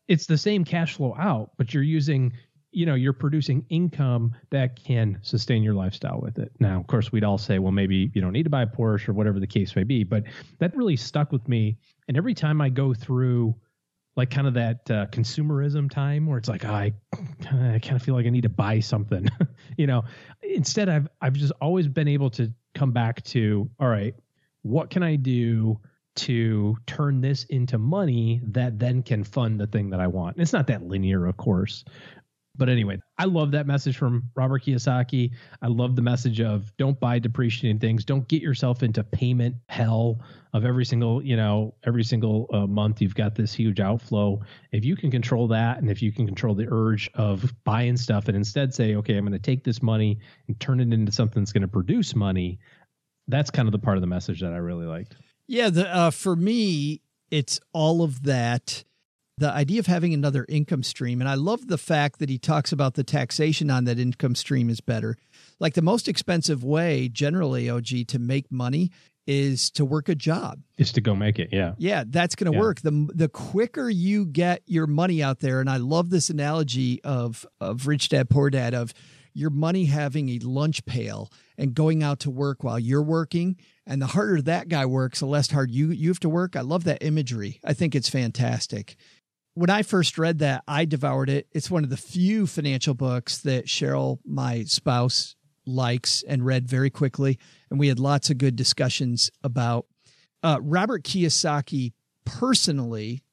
It's 0.07 0.27
the 0.27 0.37
same 0.37 0.63
cash 0.63 0.95
flow 0.95 1.15
out, 1.17 1.51
but 1.57 1.73
you're 1.73 1.83
using, 1.83 2.31
you 2.71 2.85
know, 2.85 2.93
you're 2.93 3.11
producing 3.11 3.65
income 3.69 4.35
that 4.51 4.81
can 4.81 5.17
sustain 5.21 5.63
your 5.63 5.73
lifestyle 5.73 6.21
with 6.21 6.37
it. 6.37 6.51
Now, 6.59 6.79
of 6.79 6.87
course, 6.87 7.11
we'd 7.11 7.23
all 7.23 7.39
say, 7.39 7.59
well, 7.59 7.71
maybe 7.71 8.11
you 8.13 8.21
don't 8.21 8.33
need 8.33 8.43
to 8.43 8.49
buy 8.49 8.61
a 8.61 8.67
Porsche 8.67 9.09
or 9.09 9.13
whatever 9.13 9.39
the 9.39 9.47
case 9.47 9.75
may 9.75 9.83
be, 9.83 10.03
but 10.03 10.23
that 10.59 10.77
really 10.77 10.95
stuck 10.95 11.31
with 11.31 11.47
me. 11.49 11.77
And 12.07 12.15
every 12.15 12.35
time 12.35 12.61
I 12.61 12.69
go 12.69 12.93
through 12.93 13.55
like 14.17 14.31
kind 14.31 14.47
of 14.47 14.55
that 14.55 14.89
uh, 14.89 15.05
consumerism 15.07 15.89
time 15.89 16.25
where 16.25 16.37
it's 16.37 16.49
like 16.49 16.65
oh, 16.65 16.73
I 16.73 16.93
I 17.51 17.79
kind 17.79 17.95
of 17.95 18.01
feel 18.01 18.15
like 18.15 18.25
I 18.25 18.29
need 18.29 18.41
to 18.41 18.49
buy 18.49 18.79
something, 18.79 19.29
you 19.77 19.87
know. 19.87 20.03
Instead, 20.41 20.89
I've 20.89 21.07
I've 21.21 21.33
just 21.33 21.53
always 21.61 21.87
been 21.87 22.07
able 22.07 22.31
to 22.31 22.51
come 22.75 22.91
back 22.91 23.23
to 23.25 23.69
all 23.79 23.87
right, 23.87 24.15
what 24.63 24.89
can 24.89 25.03
I 25.03 25.15
do 25.15 25.79
to 26.15 26.75
turn 26.87 27.21
this 27.21 27.43
into 27.45 27.77
money 27.77 28.41
that 28.43 28.79
then 28.79 29.03
can 29.03 29.23
fund 29.23 29.59
the 29.59 29.67
thing 29.67 29.91
that 29.91 29.99
I 29.99 30.07
want? 30.07 30.35
And 30.35 30.41
it's 30.41 30.53
not 30.53 30.67
that 30.67 30.83
linear, 30.83 31.27
of 31.27 31.37
course. 31.37 31.85
But 32.57 32.69
anyway, 32.69 32.99
I 33.17 33.25
love 33.25 33.51
that 33.51 33.67
message 33.67 33.97
from 33.97 34.29
Robert 34.35 34.63
Kiyosaki. 34.63 35.31
I 35.61 35.67
love 35.67 35.95
the 35.95 36.01
message 36.01 36.41
of 36.41 36.75
don't 36.77 36.99
buy 36.99 37.19
depreciating 37.19 37.79
things. 37.79 38.03
Don't 38.03 38.27
get 38.27 38.41
yourself 38.41 38.81
into 38.83 39.03
payment 39.03 39.55
hell 39.69 40.19
of 40.53 40.65
every 40.65 40.85
single, 40.85 41.23
you 41.23 41.35
know, 41.35 41.75
every 41.85 42.03
single 42.03 42.47
uh, 42.51 42.65
month 42.65 43.01
you've 43.01 43.15
got 43.15 43.35
this 43.35 43.53
huge 43.53 43.79
outflow. 43.79 44.41
If 44.71 44.83
you 44.85 44.95
can 44.95 45.11
control 45.11 45.47
that 45.49 45.77
and 45.77 45.91
if 45.91 46.01
you 46.01 46.11
can 46.11 46.25
control 46.25 46.55
the 46.55 46.67
urge 46.69 47.09
of 47.13 47.53
buying 47.63 47.97
stuff 47.97 48.27
and 48.27 48.35
instead 48.35 48.73
say, 48.73 48.95
okay, 48.95 49.15
I'm 49.17 49.23
going 49.23 49.33
to 49.33 49.39
take 49.39 49.63
this 49.63 49.83
money 49.83 50.19
and 50.47 50.59
turn 50.59 50.79
it 50.79 50.91
into 50.91 51.11
something 51.11 51.43
that's 51.43 51.53
going 51.53 51.61
to 51.61 51.67
produce 51.67 52.15
money, 52.15 52.59
that's 53.27 53.51
kind 53.51 53.67
of 53.67 53.71
the 53.71 53.79
part 53.79 53.97
of 53.97 54.01
the 54.01 54.07
message 54.07 54.41
that 54.41 54.53
I 54.53 54.57
really 54.57 54.85
liked. 54.85 55.15
Yeah, 55.47 55.69
the 55.69 55.95
uh, 55.95 56.11
for 56.11 56.35
me, 56.35 57.01
it's 57.31 57.59
all 57.73 58.01
of 58.01 58.23
that. 58.23 58.83
The 59.39 59.51
idea 59.51 59.79
of 59.79 59.85
having 59.85 60.15
another 60.15 60.45
income 60.49 60.81
stream, 60.81 61.21
and 61.21 61.29
I 61.29 61.35
love 61.35 61.67
the 61.67 61.77
fact 61.77 62.17
that 62.19 62.29
he 62.29 62.39
talks 62.39 62.71
about 62.71 62.95
the 62.95 63.03
taxation 63.03 63.69
on 63.69 63.83
that 63.83 63.99
income 63.99 64.33
stream 64.33 64.67
is 64.69 64.81
better. 64.81 65.15
Like 65.59 65.75
the 65.75 65.83
most 65.83 66.07
expensive 66.07 66.63
way, 66.63 67.07
generally, 67.07 67.69
OG, 67.69 68.07
to 68.07 68.17
make 68.19 68.51
money 68.51 68.89
is 69.27 69.69
to 69.71 69.85
work 69.85 70.09
a 70.09 70.15
job. 70.15 70.61
Is 70.77 70.91
to 70.93 71.01
go 71.01 71.13
make 71.15 71.37
it. 71.37 71.49
Yeah. 71.51 71.73
Yeah, 71.77 72.03
that's 72.07 72.33
going 72.35 72.51
to 72.51 72.57
Yeah. 72.57 72.61
work. 72.63 72.81
The 72.81 73.09
the 73.13 73.27
quicker 73.29 73.89
you 73.89 74.25
get 74.25 74.63
your 74.65 74.87
money 74.87 75.21
out 75.21 75.39
there, 75.39 75.59
and 75.61 75.69
I 75.69 75.77
love 75.77 76.09
this 76.09 76.29
analogy 76.31 77.03
of 77.03 77.45
of 77.61 77.85
rich 77.85 78.09
dad 78.09 78.29
poor 78.31 78.49
dad 78.49 78.73
of 78.73 78.91
your 79.33 79.49
money 79.51 79.85
having 79.85 80.29
a 80.29 80.39
lunch 80.39 80.83
pail 80.85 81.31
and 81.59 81.75
going 81.75 82.01
out 82.01 82.19
to 82.21 82.31
work 82.31 82.63
while 82.63 82.79
you're 82.79 83.03
working. 83.03 83.55
And 83.85 84.01
the 84.01 84.07
harder 84.07 84.41
that 84.41 84.67
guy 84.67 84.85
works, 84.87 85.19
the 85.19 85.27
less 85.27 85.51
hard 85.51 85.69
you 85.71 85.91
you 85.91 86.07
have 86.09 86.19
to 86.21 86.29
work. 86.29 86.55
I 86.55 86.61
love 86.61 86.85
that 86.85 87.03
imagery. 87.03 87.59
I 87.63 87.73
think 87.73 87.93
it's 87.95 88.09
fantastic. 88.09 88.95
When 89.57 89.71
I 89.71 89.81
first 89.81 90.19
read 90.19 90.37
that, 90.37 90.63
I 90.67 90.85
devoured 90.85 91.31
it. 91.31 91.47
It's 91.51 91.71
one 91.71 91.83
of 91.83 91.89
the 91.89 91.97
few 91.97 92.45
financial 92.45 92.93
books 92.93 93.39
that 93.39 93.65
Cheryl, 93.65 94.19
my 94.23 94.65
spouse, 94.65 95.35
likes 95.65 96.21
and 96.27 96.45
read 96.45 96.67
very 96.67 96.91
quickly. 96.91 97.39
And 97.71 97.79
we 97.79 97.87
had 97.87 97.97
lots 97.97 98.29
of 98.29 98.37
good 98.37 98.55
discussions 98.55 99.31
about 99.43 99.87
uh, 100.43 100.59
Robert 100.61 101.03
Kiyosaki 101.03 101.93
personally. 102.23 103.23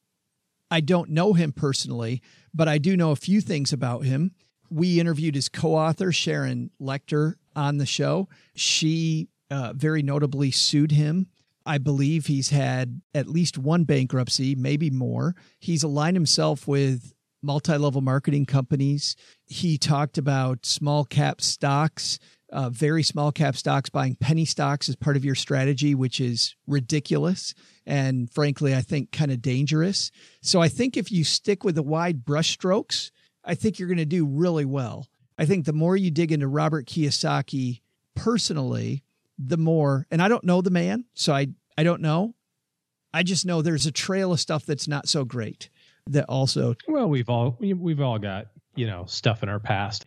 I 0.70 0.80
don't 0.80 1.10
know 1.10 1.34
him 1.34 1.52
personally, 1.52 2.22
but 2.54 2.68
I 2.68 2.78
do 2.78 2.96
know 2.96 3.10
a 3.10 3.16
few 3.16 3.42
things 3.42 3.70
about 3.70 4.06
him. 4.06 4.30
We 4.70 4.98
interviewed 4.98 5.34
his 5.34 5.50
co 5.50 5.74
author, 5.74 6.10
Sharon 6.10 6.70
Lechter, 6.80 7.34
on 7.54 7.76
the 7.76 7.84
show. 7.84 8.30
She 8.54 9.28
uh, 9.50 9.74
very 9.76 10.02
notably 10.02 10.52
sued 10.52 10.90
him. 10.90 11.26
I 11.66 11.78
believe 11.78 12.26
he's 12.26 12.50
had 12.50 13.00
at 13.14 13.26
least 13.26 13.56
one 13.56 13.84
bankruptcy, 13.84 14.54
maybe 14.54 14.90
more. 14.90 15.34
He's 15.58 15.82
aligned 15.82 16.16
himself 16.16 16.68
with 16.68 17.14
multi 17.42 17.76
level 17.76 18.00
marketing 18.00 18.46
companies. 18.46 19.16
He 19.46 19.78
talked 19.78 20.18
about 20.18 20.66
small 20.66 21.04
cap 21.04 21.40
stocks, 21.40 22.18
uh, 22.52 22.70
very 22.70 23.02
small 23.02 23.32
cap 23.32 23.56
stocks, 23.56 23.90
buying 23.90 24.16
penny 24.16 24.44
stocks 24.44 24.88
as 24.88 24.96
part 24.96 25.16
of 25.16 25.24
your 25.24 25.34
strategy, 25.34 25.94
which 25.94 26.20
is 26.20 26.54
ridiculous. 26.66 27.54
And 27.86 28.30
frankly, 28.30 28.74
I 28.74 28.80
think 28.80 29.12
kind 29.12 29.30
of 29.30 29.42
dangerous. 29.42 30.10
So 30.40 30.60
I 30.60 30.68
think 30.68 30.96
if 30.96 31.12
you 31.12 31.24
stick 31.24 31.64
with 31.64 31.74
the 31.74 31.82
wide 31.82 32.24
brushstrokes, 32.24 33.10
I 33.44 33.54
think 33.54 33.78
you're 33.78 33.88
going 33.88 33.98
to 33.98 34.04
do 34.06 34.26
really 34.26 34.64
well. 34.64 35.08
I 35.36 35.44
think 35.44 35.64
the 35.64 35.72
more 35.72 35.96
you 35.96 36.10
dig 36.10 36.32
into 36.32 36.46
Robert 36.46 36.86
Kiyosaki 36.86 37.80
personally, 38.14 39.02
the 39.38 39.56
more, 39.56 40.06
and 40.10 40.20
I 40.22 40.28
don't 40.28 40.44
know 40.44 40.60
the 40.60 40.70
man, 40.70 41.04
so 41.14 41.32
I, 41.34 41.48
I 41.76 41.82
don't 41.82 42.00
know. 42.00 42.34
I 43.12 43.22
just 43.22 43.46
know 43.46 43.62
there's 43.62 43.86
a 43.86 43.92
trail 43.92 44.32
of 44.32 44.40
stuff 44.40 44.66
that's 44.66 44.88
not 44.88 45.08
so 45.08 45.24
great 45.24 45.70
that 46.08 46.24
also 46.28 46.74
Well, 46.88 47.08
we've 47.08 47.28
all 47.28 47.56
we- 47.60 47.72
we've 47.72 48.00
all 48.00 48.18
got 48.18 48.46
you 48.74 48.86
know 48.86 49.04
stuff 49.06 49.42
in 49.42 49.48
our 49.48 49.60
past. 49.60 50.06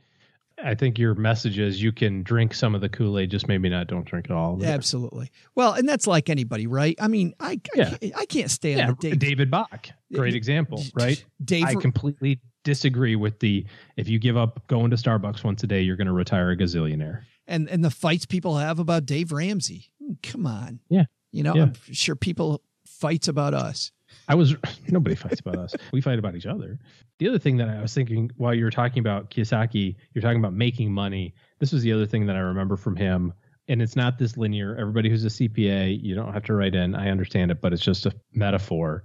I 0.63 0.73
think 0.73 0.97
your 0.97 1.13
message 1.13 1.59
is 1.59 1.81
you 1.81 1.91
can 1.91 2.23
drink 2.23 2.53
some 2.55 2.73
of 2.73 2.81
the 2.81 2.89
Kool 2.89 3.19
Aid, 3.19 3.29
just 3.29 3.47
maybe 3.47 3.69
not. 3.69 3.85
Don't 3.87 4.05
drink 4.05 4.25
it 4.25 4.31
all. 4.31 4.59
it. 4.61 4.65
Absolutely. 4.65 5.31
Well, 5.53 5.73
and 5.73 5.87
that's 5.87 6.07
like 6.07 6.29
anybody, 6.31 6.65
right? 6.65 6.95
I 6.99 7.07
mean, 7.07 7.33
I 7.39 7.51
I, 7.51 7.59
Yeah. 7.75 7.89
can't, 7.97 8.17
I 8.17 8.25
can't 8.25 8.49
stand 8.51 8.79
Yeah, 8.79 8.87
the 8.87 8.93
Dave, 8.95 9.19
David 9.19 9.51
Bach, 9.51 9.87
great 10.13 10.33
example, 10.33 10.83
right? 10.95 11.23
Dave 11.45 11.65
I 11.65 11.75
completely 11.75 12.39
disagree 12.63 13.15
with 13.15 13.39
the 13.39 13.65
if 13.97 14.09
you 14.09 14.17
give 14.19 14.35
up 14.35 14.65
going 14.67 14.89
to 14.89 14.97
Starbucks 14.97 15.43
once 15.43 15.63
a 15.63 15.67
day, 15.67 15.81
you're 15.81 15.95
going 15.95 16.07
to 16.07 16.13
retire 16.13 16.49
a 16.51 16.57
gazillionaire. 16.57 17.21
And 17.47 17.69
and 17.69 17.83
the 17.83 17.91
fights 17.91 18.25
people 18.25 18.57
have 18.57 18.79
about 18.79 19.05
Dave 19.05 19.31
Ramsey. 19.31 19.91
Hmm, 20.03 20.13
come 20.23 20.45
on. 20.45 20.79
Yeah. 20.89 21.05
You 21.31 21.43
know, 21.43 21.55
Yeah. 21.55 21.63
I'm 21.63 21.73
sure 21.91 22.15
people 22.15 22.61
fights 22.85 23.27
about 23.27 23.53
us. 23.53 23.91
I 24.27 24.35
was 24.35 24.55
nobody 24.89 25.15
fights 25.15 25.39
about 25.39 25.57
us. 25.57 25.75
We 25.91 26.01
fight 26.01 26.19
about 26.19 26.35
each 26.35 26.45
other. 26.45 26.79
The 27.19 27.29
other 27.29 27.39
thing 27.39 27.57
that 27.57 27.69
I 27.69 27.81
was 27.81 27.93
thinking 27.93 28.31
while 28.37 28.53
you 28.53 28.63
were 28.63 28.71
talking 28.71 28.99
about 28.99 29.31
Kiyosaki, 29.31 29.95
you're 30.13 30.21
talking 30.21 30.39
about 30.39 30.53
making 30.53 30.93
money. 30.93 31.33
This 31.59 31.71
was 31.71 31.81
the 31.81 31.93
other 31.93 32.05
thing 32.05 32.25
that 32.27 32.35
I 32.35 32.39
remember 32.39 32.77
from 32.77 32.95
him. 32.95 33.33
And 33.69 33.81
it's 33.81 33.95
not 33.97 34.17
this 34.17 34.37
linear. 34.37 34.77
Everybody 34.79 35.09
who's 35.09 35.25
a 35.25 35.29
CPA, 35.29 36.01
you 36.01 36.15
don't 36.15 36.31
have 36.33 36.43
to 36.45 36.53
write 36.53 36.73
in. 36.73 36.95
I 36.95 37.09
understand 37.09 37.51
it, 37.51 37.59
but 37.59 37.73
it's 37.73 37.81
just 37.81 38.05
a 38.05 38.13
metaphor. 38.33 39.03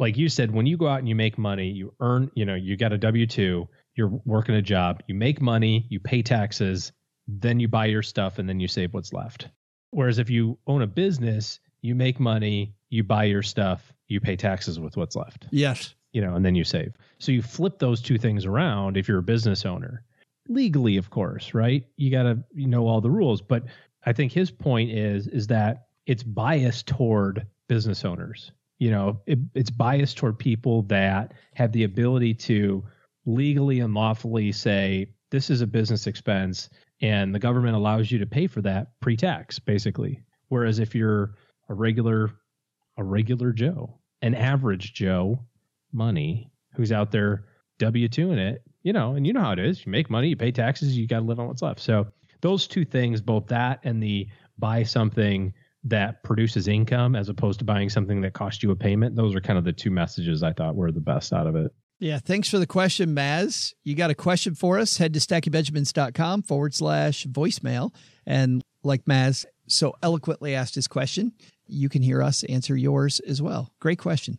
Like 0.00 0.16
you 0.16 0.28
said, 0.28 0.50
when 0.50 0.66
you 0.66 0.76
go 0.76 0.88
out 0.88 0.98
and 0.98 1.08
you 1.08 1.14
make 1.14 1.38
money, 1.38 1.68
you 1.68 1.94
earn, 2.00 2.30
you 2.34 2.44
know, 2.44 2.54
you 2.56 2.76
got 2.76 2.92
a 2.92 2.98
W 2.98 3.26
2, 3.26 3.68
you're 3.94 4.08
working 4.24 4.54
a 4.56 4.62
job, 4.62 5.02
you 5.06 5.14
make 5.14 5.40
money, 5.40 5.86
you 5.90 6.00
pay 6.00 6.22
taxes, 6.22 6.90
then 7.40 7.60
you 7.60 7.68
buy 7.68 7.86
your 7.86 8.02
stuff, 8.02 8.38
and 8.38 8.48
then 8.48 8.60
you 8.60 8.68
save 8.68 8.92
what's 8.94 9.12
left. 9.12 9.48
Whereas 9.90 10.18
if 10.18 10.30
you 10.30 10.58
own 10.66 10.82
a 10.82 10.86
business, 10.86 11.60
you 11.82 11.94
make 11.94 12.18
money, 12.20 12.74
you 12.90 13.02
buy 13.04 13.24
your 13.24 13.42
stuff, 13.42 13.92
you 14.08 14.20
pay 14.20 14.36
taxes 14.36 14.78
with 14.80 14.96
what's 14.96 15.16
left, 15.16 15.46
Yes. 15.50 15.94
you 16.12 16.20
know, 16.20 16.34
and 16.34 16.44
then 16.44 16.54
you 16.54 16.64
save. 16.64 16.92
So 17.18 17.32
you 17.32 17.42
flip 17.42 17.78
those 17.78 18.00
two 18.00 18.18
things 18.18 18.44
around 18.46 18.96
if 18.96 19.08
you're 19.08 19.18
a 19.18 19.22
business 19.22 19.64
owner. 19.64 20.02
Legally, 20.48 20.96
of 20.96 21.10
course, 21.10 21.54
right? 21.54 21.84
You 21.96 22.10
got 22.10 22.24
to 22.24 22.42
you 22.54 22.66
know 22.66 22.86
all 22.88 23.00
the 23.00 23.10
rules, 23.10 23.40
but 23.40 23.64
I 24.04 24.12
think 24.12 24.32
his 24.32 24.50
point 24.50 24.90
is 24.90 25.26
is 25.28 25.46
that 25.48 25.86
it's 26.06 26.22
biased 26.22 26.86
toward 26.88 27.46
business 27.68 28.04
owners. 28.04 28.50
You 28.78 28.90
know, 28.90 29.20
it, 29.26 29.38
it's 29.54 29.70
biased 29.70 30.16
toward 30.16 30.38
people 30.38 30.82
that 30.84 31.34
have 31.54 31.70
the 31.72 31.84
ability 31.84 32.34
to 32.34 32.84
legally 33.26 33.80
and 33.80 33.94
lawfully 33.94 34.50
say 34.52 35.12
this 35.30 35.50
is 35.50 35.60
a 35.60 35.66
business 35.66 36.06
expense 36.06 36.70
and 37.00 37.34
the 37.34 37.38
government 37.38 37.76
allows 37.76 38.10
you 38.10 38.18
to 38.18 38.26
pay 38.26 38.46
for 38.46 38.62
that 38.62 38.88
pre-tax 39.00 39.58
basically. 39.58 40.22
Whereas 40.48 40.78
if 40.78 40.94
you're 40.94 41.34
a 41.68 41.74
regular 41.74 42.30
a 42.96 43.04
regular 43.04 43.52
Joe, 43.52 43.98
an 44.20 44.34
average 44.34 44.92
Joe, 44.92 45.40
money 45.92 46.50
who's 46.74 46.92
out 46.92 47.10
there 47.10 47.46
W 47.78 48.08
2ing 48.08 48.38
it, 48.38 48.62
you 48.82 48.92
know, 48.92 49.14
and 49.14 49.26
you 49.26 49.32
know 49.32 49.40
how 49.40 49.52
it 49.52 49.58
is. 49.58 49.84
You 49.84 49.92
make 49.92 50.10
money, 50.10 50.28
you 50.28 50.36
pay 50.36 50.52
taxes, 50.52 50.96
you 50.96 51.06
got 51.06 51.20
to 51.20 51.24
live 51.24 51.40
on 51.40 51.48
what's 51.48 51.62
left. 51.62 51.80
So 51.80 52.06
those 52.40 52.66
two 52.66 52.84
things, 52.84 53.20
both 53.20 53.46
that 53.48 53.80
and 53.84 54.02
the 54.02 54.28
buy 54.58 54.82
something 54.82 55.54
that 55.84 56.22
produces 56.22 56.68
income 56.68 57.16
as 57.16 57.28
opposed 57.28 57.58
to 57.58 57.64
buying 57.64 57.88
something 57.88 58.20
that 58.20 58.34
costs 58.34 58.62
you 58.62 58.70
a 58.70 58.76
payment, 58.76 59.16
those 59.16 59.34
are 59.34 59.40
kind 59.40 59.58
of 59.58 59.64
the 59.64 59.72
two 59.72 59.90
messages 59.90 60.42
I 60.42 60.52
thought 60.52 60.76
were 60.76 60.92
the 60.92 61.00
best 61.00 61.32
out 61.32 61.46
of 61.46 61.56
it. 61.56 61.72
Yeah. 62.00 62.18
Thanks 62.18 62.48
for 62.48 62.58
the 62.58 62.66
question, 62.66 63.14
Maz. 63.14 63.74
You 63.84 63.94
got 63.94 64.10
a 64.10 64.14
question 64.14 64.54
for 64.54 64.78
us? 64.78 64.96
Head 64.96 65.12
to 65.12 65.20
stackingbenjamins.com 65.20 66.42
forward 66.42 66.74
slash 66.74 67.26
voicemail. 67.26 67.94
And 68.26 68.62
like 68.82 69.04
Maz 69.04 69.44
so 69.68 69.94
eloquently 70.02 70.54
asked 70.54 70.74
his 70.74 70.88
question, 70.88 71.32
you 71.66 71.90
can 71.90 72.02
hear 72.02 72.22
us 72.22 72.42
answer 72.44 72.74
yours 72.74 73.20
as 73.20 73.42
well. 73.42 73.72
Great 73.80 73.98
question. 73.98 74.38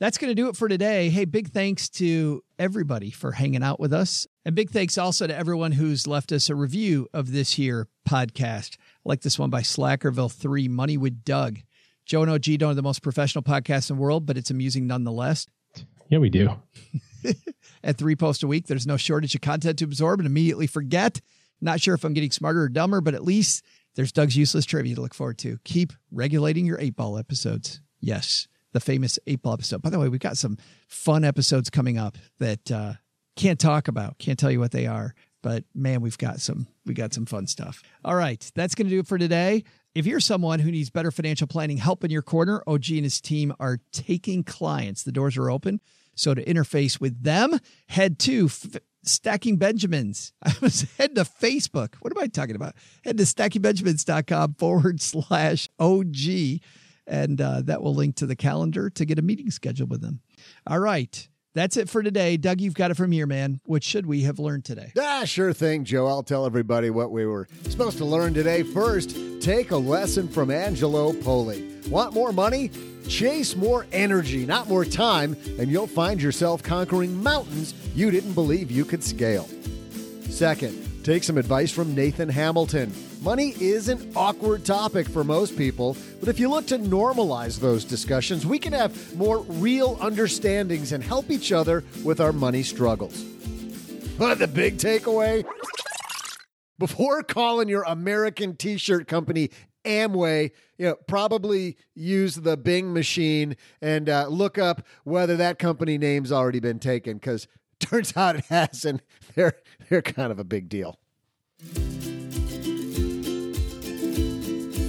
That's 0.00 0.18
going 0.18 0.32
to 0.32 0.34
do 0.34 0.48
it 0.48 0.56
for 0.56 0.68
today. 0.68 1.10
Hey, 1.10 1.24
big 1.24 1.52
thanks 1.52 1.88
to 1.90 2.42
everybody 2.58 3.12
for 3.12 3.30
hanging 3.30 3.62
out 3.62 3.78
with 3.78 3.92
us. 3.92 4.26
And 4.44 4.56
big 4.56 4.70
thanks 4.70 4.98
also 4.98 5.28
to 5.28 5.36
everyone 5.36 5.70
who's 5.70 6.08
left 6.08 6.32
us 6.32 6.50
a 6.50 6.56
review 6.56 7.06
of 7.14 7.30
this 7.30 7.52
here 7.52 7.86
podcast. 8.08 8.76
I 8.76 8.80
like 9.04 9.20
this 9.20 9.38
one 9.38 9.50
by 9.50 9.60
Slackerville3 9.60 10.68
Money 10.68 10.96
with 10.96 11.22
Doug. 11.22 11.60
Joe 12.04 12.22
and 12.22 12.30
OG 12.32 12.58
don't 12.58 12.70
have 12.70 12.76
the 12.76 12.82
most 12.82 13.04
professional 13.04 13.44
podcast 13.44 13.88
in 13.88 13.96
the 13.96 14.02
world, 14.02 14.26
but 14.26 14.36
it's 14.36 14.50
amusing 14.50 14.88
nonetheless. 14.88 15.46
Yeah, 16.12 16.18
we 16.18 16.28
do. 16.28 16.50
At 17.82 17.96
three 17.96 18.16
posts 18.16 18.42
a 18.42 18.46
week, 18.46 18.66
there's 18.66 18.86
no 18.86 18.98
shortage 18.98 19.34
of 19.34 19.40
content 19.40 19.78
to 19.78 19.86
absorb 19.86 20.20
and 20.20 20.26
immediately 20.26 20.66
forget. 20.66 21.22
Not 21.62 21.80
sure 21.80 21.94
if 21.94 22.04
I'm 22.04 22.12
getting 22.12 22.30
smarter 22.30 22.60
or 22.60 22.68
dumber, 22.68 23.00
but 23.00 23.14
at 23.14 23.24
least 23.24 23.64
there's 23.94 24.12
Doug's 24.12 24.36
useless 24.36 24.66
trivia 24.66 24.94
to 24.94 25.00
look 25.00 25.14
forward 25.14 25.38
to. 25.38 25.58
Keep 25.64 25.94
regulating 26.10 26.66
your 26.66 26.78
eight 26.78 26.96
ball 26.96 27.16
episodes. 27.16 27.80
Yes, 28.02 28.46
the 28.74 28.80
famous 28.80 29.18
eight 29.26 29.40
ball 29.40 29.54
episode. 29.54 29.80
By 29.80 29.88
the 29.88 29.98
way, 29.98 30.10
we've 30.10 30.20
got 30.20 30.36
some 30.36 30.58
fun 30.86 31.24
episodes 31.24 31.70
coming 31.70 31.96
up 31.96 32.18
that 32.40 32.70
uh, 32.70 32.92
can't 33.36 33.58
talk 33.58 33.88
about, 33.88 34.18
can't 34.18 34.38
tell 34.38 34.50
you 34.50 34.60
what 34.60 34.72
they 34.72 34.86
are. 34.86 35.14
But 35.42 35.64
man, 35.74 36.02
we've 36.02 36.18
got 36.18 36.42
some 36.42 36.66
we 36.84 36.92
got 36.92 37.14
some 37.14 37.24
fun 37.24 37.46
stuff. 37.46 37.82
All 38.04 38.16
right, 38.16 38.50
that's 38.54 38.74
going 38.74 38.86
to 38.86 38.94
do 38.94 39.00
it 39.00 39.06
for 39.06 39.16
today. 39.16 39.64
If 39.94 40.04
you're 40.04 40.20
someone 40.20 40.60
who 40.60 40.70
needs 40.70 40.90
better 40.90 41.10
financial 41.10 41.46
planning 41.46 41.78
help 41.78 42.04
in 42.04 42.10
your 42.10 42.22
corner, 42.22 42.62
OG 42.66 42.90
and 42.90 43.04
his 43.04 43.18
team 43.18 43.54
are 43.58 43.78
taking 43.92 44.44
clients. 44.44 45.04
The 45.04 45.12
doors 45.12 45.38
are 45.38 45.50
open. 45.50 45.80
So 46.14 46.34
to 46.34 46.44
interface 46.44 47.00
with 47.00 47.22
them, 47.22 47.58
head 47.88 48.18
to 48.20 48.46
F- 48.46 48.76
Stacking 49.04 49.56
Benjamins. 49.56 50.32
I 50.42 50.54
was 50.60 50.82
head 50.98 51.14
to 51.16 51.22
Facebook. 51.22 51.94
What 52.00 52.16
am 52.16 52.22
I 52.22 52.26
talking 52.26 52.56
about? 52.56 52.74
Head 53.04 53.18
to 53.18 53.24
stackingbenjamins.com 53.24 54.54
forward 54.58 55.00
slash 55.00 55.68
OG. 55.78 56.60
And 57.06 57.40
uh, 57.40 57.62
that 57.62 57.82
will 57.82 57.94
link 57.94 58.16
to 58.16 58.26
the 58.26 58.36
calendar 58.36 58.88
to 58.90 59.04
get 59.04 59.18
a 59.18 59.22
meeting 59.22 59.50
scheduled 59.50 59.90
with 59.90 60.02
them. 60.02 60.20
All 60.66 60.78
right. 60.78 61.28
That's 61.54 61.76
it 61.76 61.88
for 61.90 62.02
today. 62.02 62.38
Doug, 62.38 62.60
you've 62.60 62.74
got 62.74 62.90
it 62.90 62.96
from 62.96 63.12
here, 63.12 63.26
man. 63.26 63.60
What 63.64 63.84
should 63.84 64.06
we 64.06 64.22
have 64.22 64.38
learned 64.38 64.64
today? 64.64 64.92
Ah, 64.98 65.24
sure 65.24 65.52
thing, 65.52 65.84
Joe. 65.84 66.06
I'll 66.06 66.22
tell 66.22 66.46
everybody 66.46 66.88
what 66.88 67.10
we 67.10 67.26
were 67.26 67.46
supposed 67.68 67.98
to 67.98 68.06
learn 68.06 68.32
today. 68.32 68.62
First, 68.62 69.16
take 69.42 69.70
a 69.70 69.76
lesson 69.76 70.28
from 70.28 70.50
Angelo 70.50 71.12
Poli. 71.12 71.68
Want 71.88 72.14
more 72.14 72.32
money? 72.32 72.70
Chase 73.06 73.54
more 73.54 73.86
energy, 73.92 74.46
not 74.46 74.68
more 74.68 74.84
time, 74.84 75.36
and 75.58 75.70
you'll 75.70 75.86
find 75.86 76.22
yourself 76.22 76.62
conquering 76.62 77.22
mountains 77.22 77.74
you 77.94 78.10
didn't 78.10 78.32
believe 78.32 78.70
you 78.70 78.84
could 78.84 79.04
scale. 79.04 79.48
Second, 80.30 81.04
take 81.04 81.22
some 81.22 81.36
advice 81.36 81.70
from 81.70 81.94
Nathan 81.94 82.28
Hamilton. 82.28 82.92
Money 83.22 83.54
is 83.60 83.88
an 83.88 84.12
awkward 84.16 84.64
topic 84.64 85.08
for 85.08 85.22
most 85.22 85.56
people, 85.56 85.96
but 86.18 86.28
if 86.28 86.40
you 86.40 86.50
look 86.50 86.66
to 86.66 86.76
normalize 86.76 87.60
those 87.60 87.84
discussions, 87.84 88.44
we 88.44 88.58
can 88.58 88.72
have 88.72 89.14
more 89.16 89.42
real 89.42 89.96
understandings 90.00 90.90
and 90.90 91.04
help 91.04 91.30
each 91.30 91.52
other 91.52 91.84
with 92.02 92.20
our 92.20 92.32
money 92.32 92.64
struggles. 92.64 93.22
But 94.18 94.40
the 94.40 94.48
big 94.48 94.76
takeaway? 94.78 95.44
Before 96.80 97.22
calling 97.22 97.68
your 97.68 97.84
American 97.84 98.56
t 98.56 98.76
shirt 98.76 99.06
company 99.06 99.50
Amway, 99.84 100.50
you 100.76 100.86
know, 100.86 100.96
probably 101.06 101.76
use 101.94 102.34
the 102.34 102.56
Bing 102.56 102.92
machine 102.92 103.56
and 103.80 104.08
uh, 104.08 104.26
look 104.26 104.58
up 104.58 104.84
whether 105.04 105.36
that 105.36 105.60
company 105.60 105.96
name's 105.96 106.32
already 106.32 106.58
been 106.58 106.80
taken 106.80 107.18
because 107.18 107.46
turns 107.78 108.16
out 108.16 108.34
it 108.34 108.46
has, 108.46 108.84
and 108.84 109.00
they're 109.36 109.54
they're 109.88 110.02
kind 110.02 110.32
of 110.32 110.40
a 110.40 110.44
big 110.44 110.68
deal. 110.68 110.98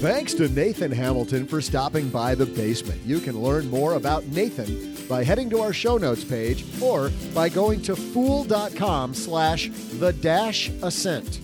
Thanks 0.03 0.33
to 0.33 0.49
Nathan 0.49 0.91
Hamilton 0.91 1.47
for 1.47 1.61
stopping 1.61 2.09
by 2.09 2.35
the 2.35 2.45
basement. 2.45 2.99
You 3.05 3.21
can 3.21 3.41
learn 3.41 3.69
more 3.69 3.93
about 3.93 4.25
Nathan 4.25 4.97
by 5.07 5.23
heading 5.23 5.49
to 5.51 5.61
our 5.61 5.71
show 5.71 5.97
notes 5.97 6.25
page 6.25 6.65
or 6.81 7.09
by 7.33 7.47
going 7.47 7.81
to 7.83 7.95
fool.com 7.95 9.13
slash 9.13 9.69
the 9.93 10.11
dash 10.11 10.67
ascent. 10.81 11.39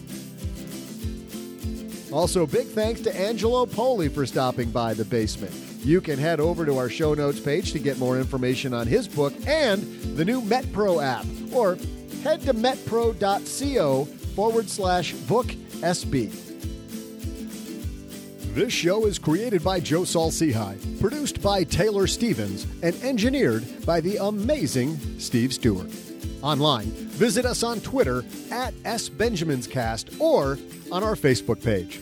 Also, 2.12 2.46
big 2.46 2.68
thanks 2.68 3.00
to 3.00 3.18
Angelo 3.18 3.66
Poli 3.66 4.10
for 4.10 4.26
stopping 4.26 4.72
by 4.72 4.94
the 4.94 5.06
basement. 5.06 5.54
You 5.86 6.02
can 6.02 6.20
head 6.20 6.42
over 6.42 6.66
to 6.66 6.78
our 6.78 6.90
show 6.90 7.14
notes 7.14 7.40
page 7.40 7.72
to 7.72 7.80
get 7.80 7.98
more 7.98 8.20
information 8.20 8.74
on 8.74 8.88
his 8.88 9.08
book 9.08 9.34
and 9.48 9.84
the 10.18 10.26
new 10.26 10.42
MetPro 10.42 11.02
app, 11.02 11.26
or 11.54 11.78
head 12.24 12.42
to 12.42 12.54
metpro.co 12.54 14.04
forward 14.04 14.70
slash 14.70 15.14
book 15.14 15.46
SB. 15.46 16.49
This 18.54 18.74
show 18.74 19.06
is 19.06 19.20
created 19.20 19.64
by 19.64 19.80
Joe 19.80 20.04
Saul-Sehy, 20.04 21.00
produced 21.00 21.40
by 21.40 21.64
Taylor 21.64 22.08
Stevens, 22.08 22.66
and 22.82 22.96
engineered 23.04 23.86
by 23.86 24.02
the 24.02 24.18
amazing 24.18 24.98
Steve 25.20 25.54
Stewart. 25.54 25.92
Online, 26.42 26.86
visit 26.86 27.46
us 27.46 27.62
on 27.62 27.80
Twitter 27.80 28.26
at 28.52 28.74
SBenjaminsCast 28.84 30.20
or 30.20 30.58
on 30.92 31.04
our 31.04 31.14
Facebook 31.14 31.64
page. 31.64 32.00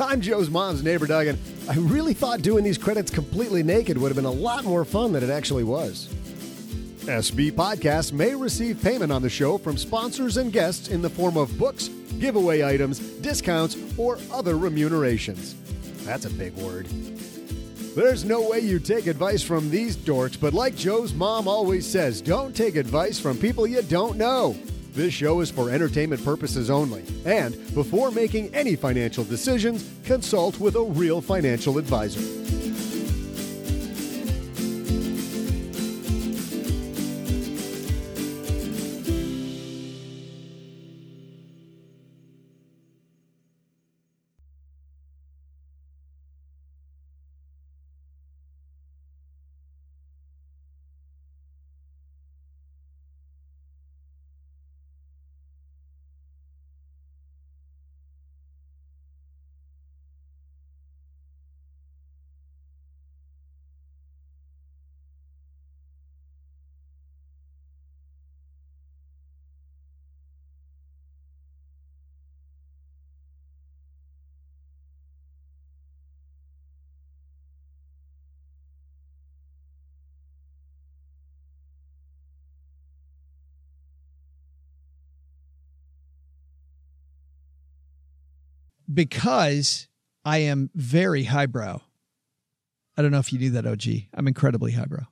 I'm 0.00 0.20
Joe's 0.20 0.50
mom's 0.50 0.82
neighbor, 0.82 1.06
Doug, 1.06 1.28
and 1.28 1.38
I 1.70 1.74
really 1.74 2.12
thought 2.12 2.42
doing 2.42 2.64
these 2.64 2.76
credits 2.76 3.12
completely 3.12 3.62
naked 3.62 3.96
would 3.96 4.08
have 4.08 4.16
been 4.16 4.24
a 4.24 4.30
lot 4.30 4.64
more 4.64 4.84
fun 4.84 5.12
than 5.12 5.22
it 5.22 5.30
actually 5.30 5.64
was. 5.64 6.08
SB 7.02 7.52
Podcasts 7.52 8.12
may 8.12 8.34
receive 8.34 8.82
payment 8.82 9.12
on 9.12 9.22
the 9.22 9.30
show 9.30 9.56
from 9.56 9.76
sponsors 9.76 10.38
and 10.38 10.52
guests 10.52 10.88
in 10.88 11.02
the 11.02 11.08
form 11.08 11.36
of 11.36 11.56
books, 11.56 11.88
giveaway 12.18 12.64
items, 12.64 12.98
discounts, 12.98 13.76
or 13.96 14.18
other 14.32 14.58
remunerations. 14.58 15.54
That's 16.08 16.24
a 16.24 16.30
big 16.30 16.54
word. 16.54 16.86
There's 17.94 18.24
no 18.24 18.48
way 18.48 18.60
you 18.60 18.78
take 18.78 19.06
advice 19.06 19.42
from 19.42 19.68
these 19.68 19.94
dorks, 19.94 20.40
but 20.40 20.54
like 20.54 20.74
Joe's 20.74 21.12
mom 21.12 21.46
always 21.46 21.86
says, 21.86 22.22
don't 22.22 22.56
take 22.56 22.76
advice 22.76 23.20
from 23.20 23.36
people 23.36 23.66
you 23.66 23.82
don't 23.82 24.16
know. 24.16 24.56
This 24.94 25.12
show 25.12 25.40
is 25.40 25.50
for 25.50 25.68
entertainment 25.68 26.24
purposes 26.24 26.70
only, 26.70 27.04
and 27.26 27.54
before 27.74 28.10
making 28.10 28.54
any 28.54 28.74
financial 28.74 29.22
decisions, 29.22 29.86
consult 30.02 30.58
with 30.58 30.76
a 30.76 30.82
real 30.82 31.20
financial 31.20 31.76
advisor. 31.76 32.57
Because 88.98 89.86
I 90.24 90.38
am 90.38 90.70
very 90.74 91.22
highbrow. 91.22 91.80
I 92.96 93.02
don't 93.02 93.12
know 93.12 93.20
if 93.20 93.32
you 93.32 93.38
knew 93.38 93.50
that, 93.50 93.64
OG. 93.64 93.84
I'm 94.12 94.26
incredibly 94.26 94.72
highbrow. 94.72 95.06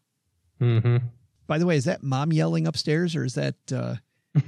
Mm-hmm. 0.60 0.96
By 1.46 1.58
the 1.58 1.66
way, 1.66 1.76
is 1.76 1.84
that 1.84 2.02
mom 2.02 2.32
yelling 2.32 2.66
upstairs 2.66 3.14
or 3.14 3.24
is 3.24 3.34
that 3.34 3.54
uh, 3.72 3.94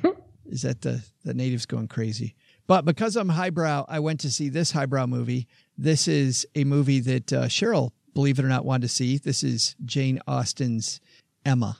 is 0.47 0.63
that 0.63 0.81
the 0.81 1.05
the 1.25 1.35
natives 1.35 1.67
going 1.67 1.87
crazy? 1.87 2.35
But 2.67 2.85
because 2.85 3.15
I'm 3.15 3.29
highbrow, 3.29 3.85
I 3.89 4.01
went 4.01 4.19
to 4.21 4.31
see 4.33 4.49
this 4.49 4.73
highbrow 4.73 5.07
movie. 5.07 5.47
This 5.77 6.09
is 6.09 6.45
a 6.57 6.65
movie 6.65 6.99
that 6.99 7.33
uh, 7.33 7.45
Cheryl, 7.45 7.93
believe 8.15 8.41
it 8.41 8.45
or 8.45 8.49
not, 8.49 8.65
wanted 8.65 8.89
to 8.89 8.93
see. 8.93 9.19
This 9.19 9.45
is 9.45 9.77
Jane 9.85 10.19
Austen's 10.27 11.01
Emma. 11.45 11.79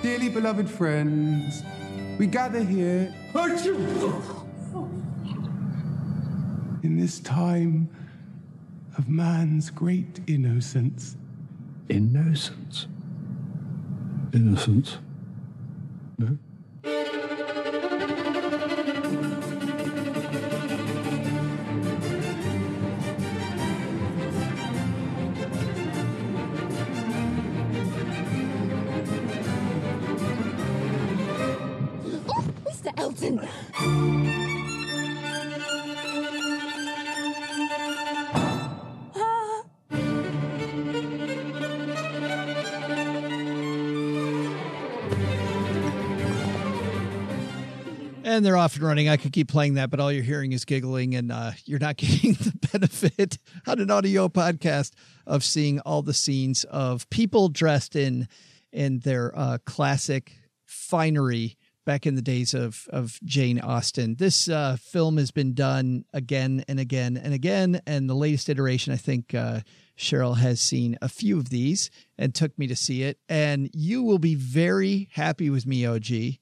Dearly 0.00 0.28
beloved 0.28 0.70
friends, 0.70 1.64
we 2.22 2.28
gather 2.28 2.62
here 2.62 3.12
in 6.84 6.96
this 6.96 7.18
time 7.18 7.88
of 8.96 9.08
man's 9.08 9.70
great 9.70 10.20
innocence. 10.28 11.16
Innocence? 11.88 12.86
Innocence? 14.32 14.98
No? 16.16 16.38
They're 48.42 48.56
off 48.56 48.74
and 48.76 48.84
running. 48.84 49.08
I 49.08 49.16
could 49.16 49.32
keep 49.32 49.48
playing 49.48 49.74
that, 49.74 49.90
but 49.90 50.00
all 50.00 50.10
you're 50.12 50.22
hearing 50.22 50.52
is 50.52 50.64
giggling, 50.64 51.14
and 51.14 51.30
uh, 51.30 51.52
you're 51.64 51.78
not 51.78 51.96
getting 51.98 52.32
the 52.34 52.52
benefit 52.72 53.38
on 53.66 53.80
an 53.80 53.90
audio 53.90 54.28
podcast 54.28 54.92
of 55.26 55.44
seeing 55.44 55.80
all 55.80 56.02
the 56.02 56.14
scenes 56.14 56.64
of 56.64 57.08
people 57.10 57.48
dressed 57.48 57.96
in 57.96 58.28
in 58.72 59.00
their 59.00 59.36
uh, 59.38 59.58
classic 59.66 60.32
finery 60.64 61.56
back 61.84 62.06
in 62.06 62.14
the 62.14 62.22
days 62.22 62.54
of 62.54 62.86
of 62.90 63.18
Jane 63.24 63.60
Austen. 63.60 64.16
This 64.16 64.48
uh, 64.48 64.76
film 64.80 65.18
has 65.18 65.30
been 65.30 65.54
done 65.54 66.04
again 66.12 66.64
and 66.68 66.80
again 66.80 67.16
and 67.16 67.34
again, 67.34 67.80
and 67.86 68.08
the 68.08 68.14
latest 68.14 68.48
iteration, 68.48 68.92
I 68.92 68.96
think 68.96 69.34
uh, 69.34 69.60
Cheryl 69.96 70.38
has 70.38 70.60
seen 70.60 70.98
a 71.00 71.08
few 71.08 71.38
of 71.38 71.50
these 71.50 71.90
and 72.18 72.34
took 72.34 72.58
me 72.58 72.66
to 72.66 72.76
see 72.76 73.02
it. 73.02 73.18
And 73.28 73.70
you 73.72 74.02
will 74.02 74.18
be 74.18 74.34
very 74.34 75.08
happy 75.12 75.50
with 75.50 75.66
me, 75.66 75.86
OG 75.86 76.38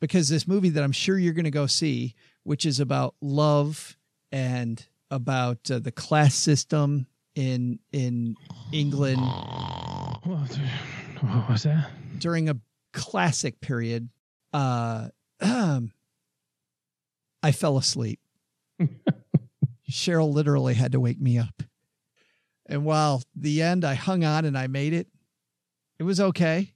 because 0.00 0.28
this 0.28 0.46
movie 0.46 0.70
that 0.70 0.82
I'm 0.82 0.92
sure 0.92 1.18
you're 1.18 1.32
going 1.34 1.44
to 1.44 1.50
go 1.50 1.66
see, 1.66 2.14
which 2.42 2.64
is 2.66 2.80
about 2.80 3.14
love 3.20 3.96
and 4.32 4.84
about 5.10 5.70
uh, 5.70 5.78
the 5.78 5.92
class 5.92 6.34
system 6.34 7.06
in 7.34 7.78
in 7.92 8.34
England 8.72 9.20
What 9.20 10.50
was 11.48 11.62
that? 11.64 11.90
during 12.18 12.48
a 12.48 12.56
classic 12.92 13.60
period, 13.60 14.08
uh, 14.52 15.08
um, 15.40 15.92
I 17.42 17.52
fell 17.52 17.76
asleep. 17.78 18.18
Cheryl 19.90 20.32
literally 20.32 20.74
had 20.74 20.92
to 20.92 21.00
wake 21.00 21.20
me 21.20 21.38
up. 21.38 21.62
And 22.66 22.84
while 22.84 23.22
the 23.36 23.62
end, 23.62 23.84
I 23.84 23.94
hung 23.94 24.24
on 24.24 24.44
and 24.44 24.58
I 24.58 24.66
made 24.66 24.92
it. 24.92 25.06
It 25.98 26.02
was 26.02 26.18
okay. 26.20 26.72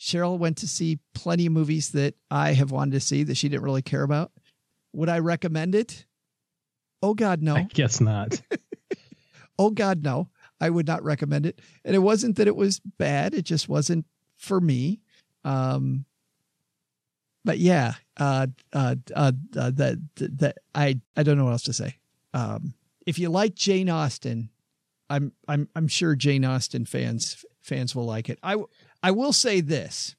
Cheryl 0.00 0.38
went 0.38 0.56
to 0.58 0.66
see 0.66 0.98
plenty 1.14 1.46
of 1.46 1.52
movies 1.52 1.90
that 1.90 2.14
I 2.30 2.54
have 2.54 2.70
wanted 2.70 2.92
to 2.92 3.00
see 3.00 3.22
that 3.24 3.36
she 3.36 3.50
didn't 3.50 3.64
really 3.64 3.82
care 3.82 4.02
about. 4.02 4.32
Would 4.94 5.10
I 5.10 5.18
recommend 5.18 5.74
it? 5.74 6.06
Oh 7.02 7.12
God, 7.12 7.42
no. 7.42 7.56
I 7.56 7.62
guess 7.64 8.00
not. 8.00 8.40
oh 9.58 9.70
God, 9.70 10.02
no. 10.02 10.28
I 10.60 10.70
would 10.70 10.86
not 10.86 11.04
recommend 11.04 11.46
it. 11.46 11.60
And 11.84 11.94
it 11.94 12.00
wasn't 12.00 12.36
that 12.36 12.46
it 12.46 12.56
was 12.56 12.80
bad; 12.80 13.34
it 13.34 13.42
just 13.42 13.68
wasn't 13.68 14.06
for 14.36 14.60
me. 14.60 15.00
Um, 15.44 16.04
but 17.44 17.58
yeah, 17.58 17.94
uh, 18.18 18.48
uh, 18.72 18.96
uh, 19.14 19.32
uh 19.56 19.70
that 19.70 19.98
that 20.16 20.58
I 20.74 21.00
I 21.16 21.22
don't 21.22 21.38
know 21.38 21.44
what 21.44 21.52
else 21.52 21.62
to 21.64 21.72
say. 21.72 21.96
Um, 22.34 22.74
if 23.06 23.18
you 23.18 23.30
like 23.30 23.54
Jane 23.54 23.88
Austen, 23.88 24.50
I'm 25.08 25.32
I'm 25.48 25.68
I'm 25.74 25.88
sure 25.88 26.14
Jane 26.14 26.44
Austen 26.44 26.84
fans 26.84 27.44
fans 27.60 27.94
will 27.94 28.06
like 28.06 28.28
it. 28.28 28.38
I 28.42 28.56
I 29.02 29.10
will 29.10 29.32
say 29.32 29.60
this. 29.60 30.14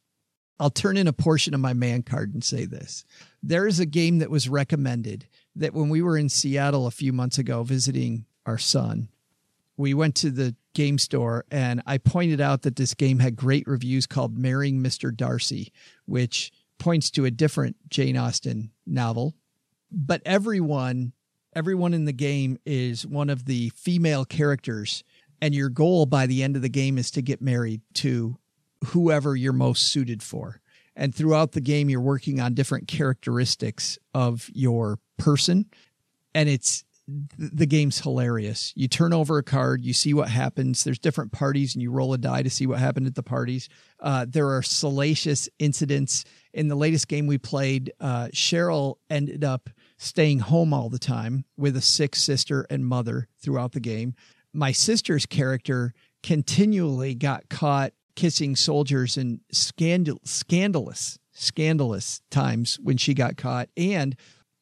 I'll 0.60 0.70
turn 0.70 0.96
in 0.96 1.08
a 1.08 1.14
portion 1.14 1.54
of 1.54 1.60
my 1.60 1.74
man 1.74 2.04
card 2.04 2.34
and 2.34 2.44
say 2.44 2.66
this. 2.66 3.04
There 3.42 3.66
is 3.66 3.80
a 3.80 3.86
game 3.86 4.20
that 4.20 4.30
was 4.30 4.48
recommended 4.48 5.28
that 5.56 5.74
when 5.74 5.90
we 5.90 6.02
were 6.02 6.18
in 6.18 6.30
Seattle 6.30 6.86
a 6.86 6.92
few 6.92 7.12
months 7.12 7.40
ago 7.40 7.64
visiting 7.64 8.26
our 8.46 8.60
son, 8.60 9.10
we 9.76 9.94
went 9.94 10.16
to 10.16 10.30
the 10.30 10.56
game 10.74 11.00
store 11.00 11.46
and 11.52 11.82
I 11.88 11.98
pointed 11.98 12.40
out 12.40 12.62
that 12.62 12.76
this 12.76 12.94
game 12.94 13.20
had 13.20 13.36
great 13.36 13.68
reviews 13.68 14.06
called 14.06 14.38
Marrying 14.38 14.84
Mr. 14.84 15.16
Darcy, 15.16 15.74
which 16.06 16.52
points 16.78 17.10
to 17.12 17.26
a 17.26 17.32
different 17.32 17.78
Jane 17.90 18.18
Austen 18.18 18.72
novel. 18.86 19.36
But 19.92 20.22
everyone, 20.26 21.14
everyone 21.56 21.94
in 21.94 22.06
the 22.06 22.14
game 22.14 22.58
is 22.66 23.06
one 23.06 23.30
of 23.30 23.46
the 23.46 23.72
female 23.76 24.26
characters, 24.26 25.04
and 25.42 25.56
your 25.56 25.70
goal 25.70 26.06
by 26.06 26.28
the 26.28 26.44
end 26.44 26.56
of 26.56 26.62
the 26.62 26.70
game 26.70 26.98
is 26.98 27.12
to 27.12 27.22
get 27.22 27.42
married 27.42 27.82
to 27.96 28.38
whoever 28.86 29.36
you're 29.36 29.54
most 29.54 29.92
suited 29.92 30.24
for. 30.24 30.62
And 30.96 31.16
throughout 31.16 31.54
the 31.54 31.62
game, 31.62 31.90
you're 31.90 32.02
working 32.02 32.40
on 32.40 32.54
different 32.54 32.88
characteristics 32.88 33.98
of 34.14 34.50
your 34.54 35.00
person. 35.18 35.66
And 36.36 36.50
it's 36.50 36.84
the 37.38 37.66
game's 37.66 38.00
hilarious. 38.00 38.74
You 38.76 38.88
turn 38.88 39.14
over 39.14 39.38
a 39.38 39.44
card, 39.44 39.84
you 39.84 39.94
see 39.94 40.14
what 40.14 40.30
happens. 40.30 40.84
There's 40.84 41.00
different 41.00 41.32
parties, 41.32 41.76
and 41.76 41.82
you 41.82 41.92
roll 41.92 42.14
a 42.14 42.18
die 42.18 42.44
to 42.44 42.50
see 42.50 42.68
what 42.68 42.80
happened 42.80 43.08
at 43.08 43.16
the 43.16 43.24
parties. 43.24 43.70
Uh, 44.00 44.26
there 44.30 44.50
are 44.50 44.62
salacious 44.62 45.50
incidents. 45.60 46.24
In 46.54 46.68
the 46.68 46.76
latest 46.76 47.08
game 47.08 47.28
we 47.28 47.38
played, 47.38 47.92
uh, 48.00 48.28
Cheryl 48.34 48.96
ended 49.10 49.44
up 49.44 49.70
staying 49.98 50.40
home 50.40 50.74
all 50.74 50.90
the 50.90 51.00
time 51.00 51.46
with 51.58 51.76
a 51.76 51.82
sick 51.82 52.16
sister 52.16 52.66
and 52.70 52.86
mother 52.86 53.28
throughout 53.40 53.72
the 53.74 53.80
game. 53.80 54.14
My 54.54 54.72
sister's 54.72 55.26
character 55.26 55.94
continually 56.24 57.16
got 57.16 57.50
caught 57.50 57.94
kissing 58.16 58.56
soldiers 58.56 59.18
in 59.18 59.42
scandal 59.52 60.20
scandalous 60.24 61.18
scandalous 61.34 62.22
times 62.30 62.78
when 62.82 62.98
she 62.98 63.14
got 63.14 63.38
caught 63.38 63.70
and 63.76 64.16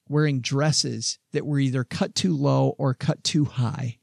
wearing 0.08 0.42
dresses 0.42 1.20
that 1.34 1.46
were 1.46 1.60
either 1.60 1.84
cut 1.84 2.16
too 2.16 2.36
low 2.36 2.76
or 2.78 2.94
cut 2.94 3.24
too 3.24 3.46
high. 3.46 3.98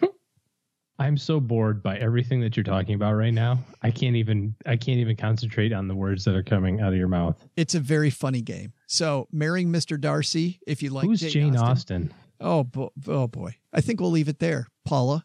I'm 0.98 1.16
so 1.16 1.40
bored 1.40 1.82
by 1.82 1.98
everything 1.98 2.40
that 2.40 2.56
you're 2.56 2.64
talking 2.64 2.94
about 2.94 3.14
right 3.14 3.32
now. 3.32 3.58
I 3.82 3.90
can't 3.90 4.16
even 4.16 4.54
I 4.66 4.76
can't 4.76 4.98
even 4.98 5.16
concentrate 5.16 5.72
on 5.72 5.88
the 5.88 5.94
words 5.94 6.24
that 6.24 6.34
are 6.34 6.42
coming 6.42 6.80
out 6.80 6.92
of 6.92 6.98
your 6.98 7.08
mouth. 7.08 7.36
It's 7.56 7.74
a 7.74 7.80
very 7.80 8.10
funny 8.10 8.42
game. 8.42 8.72
So, 8.86 9.28
marrying 9.30 9.68
Mr. 9.68 10.00
Darcy, 10.00 10.60
if 10.66 10.82
you 10.82 10.90
like 10.90 11.06
Who's 11.06 11.20
Jane, 11.20 11.56
Austen? 11.56 12.12
Oh, 12.40 12.64
bo- 12.64 12.92
oh 13.06 13.26
boy. 13.26 13.56
I 13.72 13.80
think 13.80 14.00
we'll 14.00 14.10
leave 14.10 14.28
it 14.28 14.38
there, 14.38 14.68
Paula. 14.84 15.24